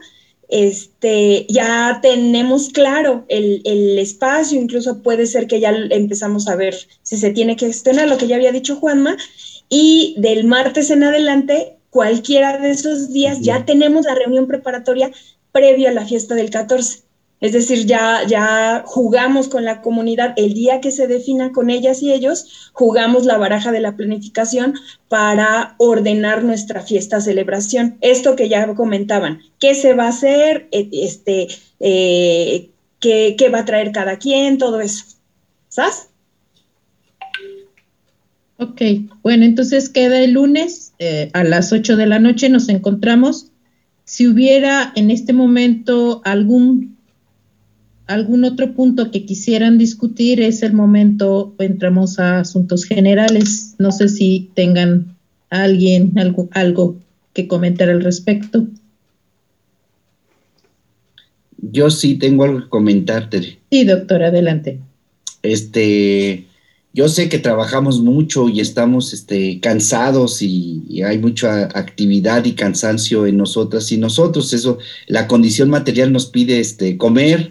este, 0.49 1.47
ya 1.49 2.01
tenemos 2.03 2.71
claro 2.71 3.25
el, 3.29 3.63
el, 3.65 3.99
espacio, 3.99 4.61
incluso 4.61 5.03
puede 5.03 5.27
ser 5.27 5.47
que 5.47 5.61
ya 5.61 5.71
empezamos 5.71 6.49
a 6.49 6.57
ver 6.57 6.75
si 7.03 7.17
se 7.17 7.31
tiene 7.31 7.57
que 7.57 7.67
gestionar 7.67 8.09
lo 8.09 8.19
que 8.19 8.27
ya 8.27 8.37
había 8.37 8.53
dicho 8.53 8.77
Juanma, 8.77 9.17
y 9.69 10.15
del 10.19 10.45
martes 10.45 10.91
en 10.91 11.05
adelante, 11.05 11.77
cualquiera 11.91 12.59
de 12.59 12.71
esos 12.71 13.13
días, 13.13 13.41
ya 13.41 13.65
tenemos 13.65 14.05
la 14.05 14.15
reunión 14.15 14.47
preparatoria 14.47 15.11
previa 15.53 15.91
a 15.91 15.95
la 15.95 16.05
fiesta 16.05 16.35
del 16.35 16.51
14. 16.51 17.04
Es 17.45 17.53
decir, 17.53 17.85
ya, 17.85 18.23
ya 18.27 18.85
jugamos 18.87 19.49
con 19.49 19.67
la 19.67 19.83
comunidad 19.83 20.33
el 20.39 20.55
día 20.55 20.81
que 20.81 20.91
se 20.91 21.07
defina 21.07 21.53
con 21.53 21.69
ellas 21.69 22.03
y 22.03 22.11
ellos, 22.11 22.71
jugamos 22.73 23.27
la 23.27 23.37
baraja 23.37 23.71
de 23.71 23.81
la 23.81 23.99
planificación 23.99 24.73
para 25.11 25.75
ordenar 25.77 26.43
nuestra 26.43 26.81
fiesta 26.81 27.21
celebración. 27.21 27.99
Esto 28.01 28.35
que 28.35 28.49
ya 28.49 28.75
comentaban, 28.75 29.43
qué 29.61 29.75
se 29.75 29.93
va 29.93 30.07
a 30.07 30.09
hacer, 30.09 30.69
este, 30.71 31.49
eh, 31.81 32.71
qué, 32.99 33.37
qué 33.37 33.51
va 33.51 33.59
a 33.59 33.65
traer 33.67 33.93
cada 33.93 34.19
quien, 34.19 34.57
todo 34.57 34.81
eso. 34.81 35.05
¿Sabes? 35.69 36.09
Ok, 38.57 38.81
bueno, 39.23 39.45
entonces 39.45 39.91
queda 39.91 40.19
el 40.23 40.33
lunes 40.33 40.95
eh, 40.99 41.29
a 41.35 41.45
las 41.45 41.75
8 41.75 41.99
de 41.99 42.07
la 42.07 42.21
noche, 42.21 42.49
nos 42.49 42.71
encontramos. 42.71 43.51
Si 44.05 44.27
hubiera 44.27 44.95
en 44.97 45.11
este 45.11 45.35
momento 45.35 46.23
algún, 46.25 46.94
algún 48.07 48.45
otro 48.45 48.75
punto 48.75 49.11
que 49.11 49.25
quisieran 49.25 49.79
discutir, 49.79 50.41
es 50.41 50.63
el 50.63 50.73
momento, 50.73 51.55
entramos 51.59 52.19
a 52.19 52.41
asuntos 52.41 52.85
generales. 52.85 53.75
No 53.79 53.93
sé 53.93 54.09
si 54.09 54.51
tengan 54.55 55.17
alguien 55.51 56.13
algo, 56.19 56.49
algo 56.53 56.97
que 57.33 57.49
comentar 57.49 57.89
al 57.89 58.03
respecto. 58.03 58.67
Yo 61.57 61.91
sí 61.91 62.17
tengo 62.17 62.45
algo 62.45 62.61
que 62.61 62.69
comentarte. 62.69 63.59
Sí, 63.71 63.85
doctor, 63.85 64.23
adelante. 64.23 64.81
Este, 65.43 66.47
yo 66.93 67.09
sé 67.09 67.29
que 67.29 67.39
trabajamos 67.39 68.01
mucho 68.01 68.49
y 68.51 68.61
estamos 68.61 69.15
este, 69.15 69.61
cansados 69.61 70.43
y, 70.43 70.83
y, 70.89 71.03
hay 71.03 71.19
mucha 71.19 71.65
actividad 71.65 72.45
y 72.45 72.53
cansancio 72.53 73.27
en 73.27 73.39
nosotras 73.39 73.91
y 73.93 73.97
nosotros. 73.97 74.53
Eso, 74.53 74.79
la 75.07 75.27
condición 75.27 75.71
material 75.71 76.13
nos 76.13 76.27
pide 76.27 76.61
este, 76.61 76.99
comer, 76.99 77.51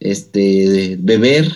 este, 0.00 0.96
beber, 0.98 1.50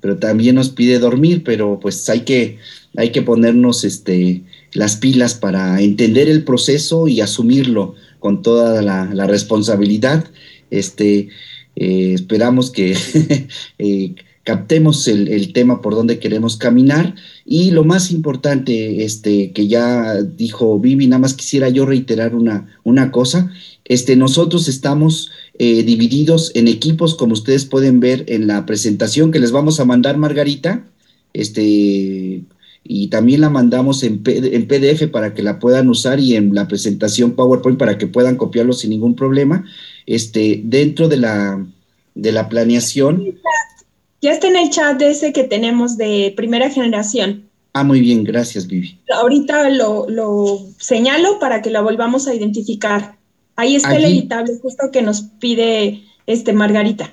pero 0.00 0.18
también 0.18 0.56
nos 0.56 0.70
pide 0.70 0.98
dormir, 0.98 1.42
pero 1.44 1.78
pues 1.80 2.08
hay 2.08 2.20
que, 2.20 2.58
hay 2.96 3.10
que 3.10 3.22
ponernos 3.22 3.84
este, 3.84 4.42
las 4.72 4.96
pilas 4.96 5.34
para 5.34 5.80
entender 5.80 6.28
el 6.28 6.44
proceso 6.44 7.08
y 7.08 7.20
asumirlo 7.20 7.94
con 8.18 8.42
toda 8.42 8.82
la, 8.82 9.26
responsabilidad. 9.26 10.24
Este, 10.70 11.28
eh, 11.76 12.12
esperamos 12.14 12.70
que 12.70 12.96
eh, 13.78 14.14
captemos 14.44 15.06
el, 15.06 15.28
el, 15.28 15.52
tema 15.52 15.80
por 15.80 15.94
donde 15.94 16.18
queremos 16.18 16.56
caminar 16.56 17.14
y 17.44 17.70
lo 17.70 17.84
más 17.84 18.10
importante 18.10 19.04
este, 19.04 19.52
que 19.52 19.68
ya 19.68 20.20
dijo 20.22 20.78
Vivi, 20.80 21.06
nada 21.06 21.20
más 21.20 21.34
quisiera 21.34 21.68
yo 21.68 21.86
reiterar 21.86 22.34
una, 22.34 22.66
una 22.82 23.12
cosa, 23.12 23.52
este, 23.84 24.16
nosotros 24.16 24.68
estamos 24.68 25.30
eh, 25.58 25.82
divididos 25.82 26.50
en 26.54 26.68
equipos 26.68 27.14
como 27.14 27.34
ustedes 27.34 27.64
pueden 27.64 28.00
ver 28.00 28.24
en 28.28 28.46
la 28.46 28.64
presentación 28.66 29.30
que 29.30 29.40
les 29.40 29.52
vamos 29.52 29.80
a 29.80 29.84
mandar 29.84 30.16
Margarita, 30.16 30.84
este, 31.32 32.42
y 32.84 33.08
también 33.08 33.40
la 33.40 33.50
mandamos 33.50 34.02
en, 34.02 34.22
en, 34.26 34.66
PDF 34.66 35.08
para 35.10 35.34
que 35.34 35.42
la 35.42 35.58
puedan 35.58 35.88
usar 35.88 36.20
y 36.20 36.36
en 36.36 36.54
la 36.54 36.68
presentación 36.68 37.32
PowerPoint 37.32 37.78
para 37.78 37.96
que 37.96 38.06
puedan 38.06 38.36
copiarlo 38.36 38.72
sin 38.72 38.90
ningún 38.90 39.14
problema. 39.14 39.64
Este, 40.06 40.60
dentro 40.64 41.08
de 41.08 41.16
la, 41.16 41.64
de 42.14 42.32
la 42.32 42.48
planeación. 42.48 43.38
Ya 44.20 44.32
está 44.32 44.48
en 44.48 44.56
el 44.56 44.70
chat 44.70 44.98
de 44.98 45.10
ese 45.10 45.32
que 45.32 45.44
tenemos 45.44 45.96
de 45.96 46.32
primera 46.36 46.70
generación. 46.70 47.48
Ah, 47.72 47.84
muy 47.84 48.00
bien, 48.00 48.24
gracias, 48.24 48.66
Vivi. 48.66 48.98
Ahorita 49.14 49.70
lo, 49.70 50.08
lo 50.08 50.60
señalo 50.78 51.38
para 51.38 51.62
que 51.62 51.70
la 51.70 51.80
volvamos 51.80 52.28
a 52.28 52.34
identificar. 52.34 53.16
Ahí 53.56 53.76
está 53.76 53.90
Allí, 53.90 54.04
el 54.04 54.12
editable, 54.12 54.52
justo 54.60 54.90
que 54.92 55.02
nos 55.02 55.22
pide 55.40 56.02
este 56.26 56.52
Margarita. 56.52 57.12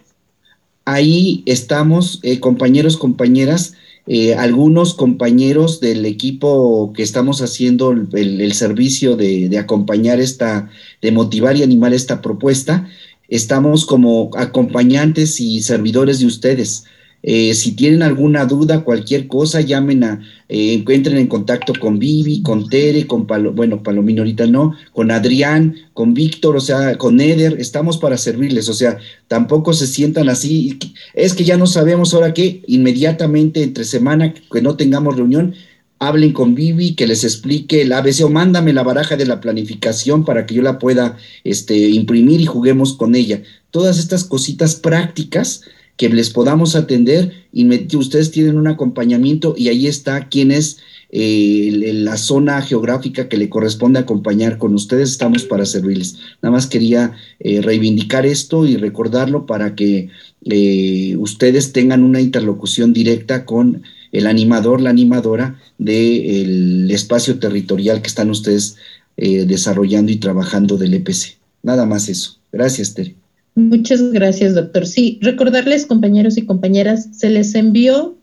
Ahí 0.85 1.43
estamos, 1.45 2.19
eh, 2.23 2.39
compañeros, 2.39 2.97
compañeras, 2.97 3.73
eh, 4.07 4.33
algunos 4.33 4.95
compañeros 4.95 5.79
del 5.79 6.05
equipo 6.05 6.93
que 6.95 7.03
estamos 7.03 7.41
haciendo 7.41 7.91
el, 7.91 8.41
el 8.41 8.53
servicio 8.53 9.15
de, 9.15 9.49
de, 9.49 9.57
acompañar 9.59 10.19
esta, 10.19 10.69
de 11.01 11.11
motivar 11.11 11.55
y 11.57 11.63
animar 11.63 11.93
esta 11.93 12.21
propuesta, 12.21 12.89
estamos 13.27 13.85
como 13.85 14.31
acompañantes 14.35 15.39
y 15.39 15.61
servidores 15.61 16.19
de 16.19 16.25
ustedes. 16.25 16.85
Eh, 17.21 17.53
si 17.53 17.73
tienen 17.73 18.01
alguna 18.01 18.45
duda, 18.45 18.83
cualquier 18.83 19.27
cosa, 19.27 19.59
llamen 19.59 20.03
a, 20.03 20.21
eh, 20.47 20.73
encuentren 20.73 21.17
en 21.17 21.27
contacto 21.27 21.73
con 21.79 21.99
Vivi, 21.99 22.41
con 22.41 22.69
Tere, 22.69 23.07
con 23.07 23.27
Palo, 23.27 23.51
bueno, 23.51 23.83
Palomino 23.83 24.21
ahorita 24.21 24.47
no, 24.47 24.73
con 24.93 25.11
Adrián, 25.11 25.75
con 25.93 26.13
Víctor, 26.13 26.55
o 26.55 26.61
sea, 26.61 26.97
con 26.97 27.19
Eder, 27.19 27.57
estamos 27.59 27.97
para 27.97 28.17
servirles, 28.17 28.69
o 28.69 28.73
sea, 28.73 28.97
tampoco 29.27 29.73
se 29.73 29.87
sientan 29.87 30.29
así, 30.29 30.79
es 31.13 31.33
que 31.33 31.43
ya 31.43 31.57
no 31.57 31.67
sabemos 31.67 32.13
ahora 32.13 32.33
qué, 32.33 32.61
inmediatamente 32.67 33.63
entre 33.63 33.83
semana 33.83 34.33
que 34.33 34.61
no 34.61 34.77
tengamos 34.77 35.17
reunión, 35.17 35.55
hablen 35.99 36.31
con 36.31 36.55
Vivi, 36.55 36.95
que 36.95 37.07
les 37.07 37.25
explique 37.25 37.81
el 37.81 37.91
ABC 37.91 38.23
o 38.23 38.29
mándame 38.29 38.71
la 38.71 38.83
baraja 38.83 39.17
de 39.17 39.25
la 39.25 39.41
planificación 39.41 40.23
para 40.23 40.45
que 40.45 40.55
yo 40.55 40.61
la 40.61 40.79
pueda 40.79 41.17
este, 41.43 41.77
imprimir 41.89 42.39
y 42.39 42.45
juguemos 42.45 42.93
con 42.93 43.15
ella. 43.15 43.43
Todas 43.69 43.99
estas 43.99 44.23
cositas 44.23 44.75
prácticas 44.75 45.61
que 45.99 46.07
les 46.07 46.29
podamos 46.29 46.77
atender 46.77 47.33
y 47.51 47.67
ustedes 47.97 48.31
tienen 48.31 48.57
un 48.57 48.67
acompañamiento 48.67 49.53
y 49.57 49.67
ahí 49.67 49.85
está 49.85 50.29
quién 50.29 50.49
es 50.49 50.77
eh, 51.09 51.91
la 51.93 52.15
zona 52.15 52.61
geográfica 52.61 53.27
que 53.27 53.35
le 53.35 53.49
corresponde 53.49 53.99
acompañar 53.99 54.57
con 54.57 54.73
ustedes, 54.75 55.09
estamos 55.09 55.43
para 55.43 55.65
servirles. 55.65 56.15
Nada 56.41 56.53
más 56.53 56.67
quería 56.67 57.17
eh, 57.41 57.61
reivindicar 57.61 58.25
esto 58.25 58.65
y 58.65 58.77
recordarlo 58.77 59.45
para 59.45 59.75
que 59.75 60.07
eh, 60.45 61.17
ustedes 61.17 61.73
tengan 61.73 62.03
una 62.03 62.21
interlocución 62.21 62.93
directa 62.93 63.43
con 63.43 63.83
el 64.13 64.25
animador, 64.25 64.79
la 64.79 64.91
animadora 64.91 65.59
del 65.79 66.89
espacio 66.91 67.39
territorial 67.39 68.01
que 68.01 68.07
están 68.07 68.29
ustedes 68.29 68.77
desarrollando 69.17 70.13
y 70.13 70.15
trabajando 70.15 70.77
del 70.77 70.93
EPC. 70.93 71.39
Nada 71.61 71.85
más 71.85 72.07
eso. 72.07 72.37
Gracias, 72.53 72.93
Tere. 72.93 73.18
Muchas 73.59 74.01
gracias, 74.13 74.55
doctor. 74.55 74.87
Sí, 74.87 75.19
recordarles, 75.21 75.85
compañeros 75.85 76.37
y 76.37 76.45
compañeras, 76.45 77.09
se 77.11 77.29
les 77.29 77.53
envió 77.55 78.17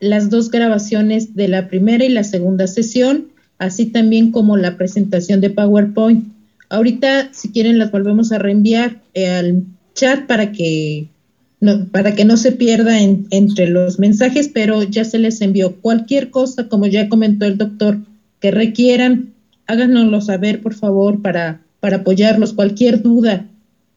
las 0.00 0.30
dos 0.30 0.50
grabaciones 0.50 1.36
de 1.36 1.46
la 1.46 1.68
primera 1.68 2.04
y 2.04 2.08
la 2.08 2.24
segunda 2.24 2.66
sesión, 2.66 3.28
así 3.58 3.86
también 3.86 4.32
como 4.32 4.56
la 4.56 4.76
presentación 4.76 5.40
de 5.40 5.50
PowerPoint. 5.50 6.24
Ahorita, 6.70 7.32
si 7.32 7.50
quieren, 7.50 7.78
las 7.78 7.92
volvemos 7.92 8.32
a 8.32 8.38
reenviar 8.38 9.00
eh, 9.14 9.28
al 9.28 9.62
chat 9.94 10.26
para 10.26 10.50
que 10.50 11.08
no, 11.60 11.86
para 11.86 12.16
que 12.16 12.24
no 12.24 12.36
se 12.36 12.50
pierda 12.50 12.98
entre 13.00 13.68
los 13.68 14.00
mensajes, 14.00 14.48
pero 14.48 14.82
ya 14.82 15.04
se 15.04 15.18
les 15.18 15.40
envió 15.40 15.76
cualquier 15.76 16.30
cosa, 16.30 16.68
como 16.68 16.86
ya 16.86 17.08
comentó 17.08 17.44
el 17.46 17.58
doctor, 17.58 17.98
que 18.40 18.50
requieran, 18.50 19.34
háganoslo 19.66 20.20
saber, 20.20 20.62
por 20.62 20.74
favor, 20.74 21.22
para, 21.22 21.60
para 21.78 21.98
apoyarlos. 21.98 22.54
Cualquier 22.54 23.02
duda, 23.02 23.46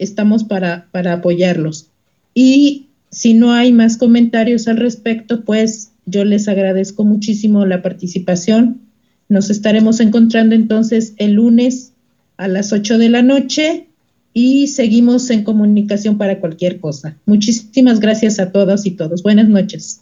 estamos 0.04 0.44
para, 0.44 0.88
para 0.92 1.14
apoyarlos. 1.14 1.88
Y 2.34 2.88
si 3.12 3.34
no 3.34 3.52
hay 3.54 3.72
más 3.72 3.98
comentarios 3.98 4.68
al 4.68 4.78
respecto, 4.78 5.44
pues 5.44 5.92
yo 6.06 6.26
les 6.26 6.48
agradezco 6.48 7.04
muchísimo 7.04 7.66
la 7.66 7.82
participación. 7.82 8.82
Nos 9.30 9.50
estaremos 9.50 10.00
encontrando 10.00 10.56
entonces 10.56 11.14
el 11.18 11.34
lunes 11.34 11.92
a 12.38 12.48
las 12.48 12.74
8 12.74 12.98
de 12.98 13.10
la 13.10 13.22
noche 13.22 13.88
y 14.34 14.68
seguimos 14.68 15.30
en 15.30 15.44
comunicación 15.44 16.18
para 16.18 16.40
cualquier 16.40 16.80
cosa. 16.80 17.16
Muchísimas 17.26 18.00
gracias 18.00 18.40
a 18.40 18.52
todos 18.52 18.86
y 18.86 18.92
todos. 18.92 19.22
Buenas 19.24 19.48
noches. 19.48 20.02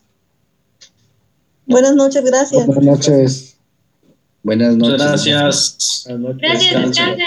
Buenas 1.66 1.96
noches, 1.96 2.24
gracias. 2.24 2.66
Buenas 2.66 2.84
noches. 2.84 3.58
Buenas 4.44 4.76
noches. 4.76 4.98
Gracias. 4.98 6.08
Gracias, 6.40 6.88
descansen. 6.88 7.26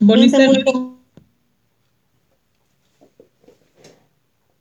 Bonita 0.00 0.38
noche. 0.46 0.89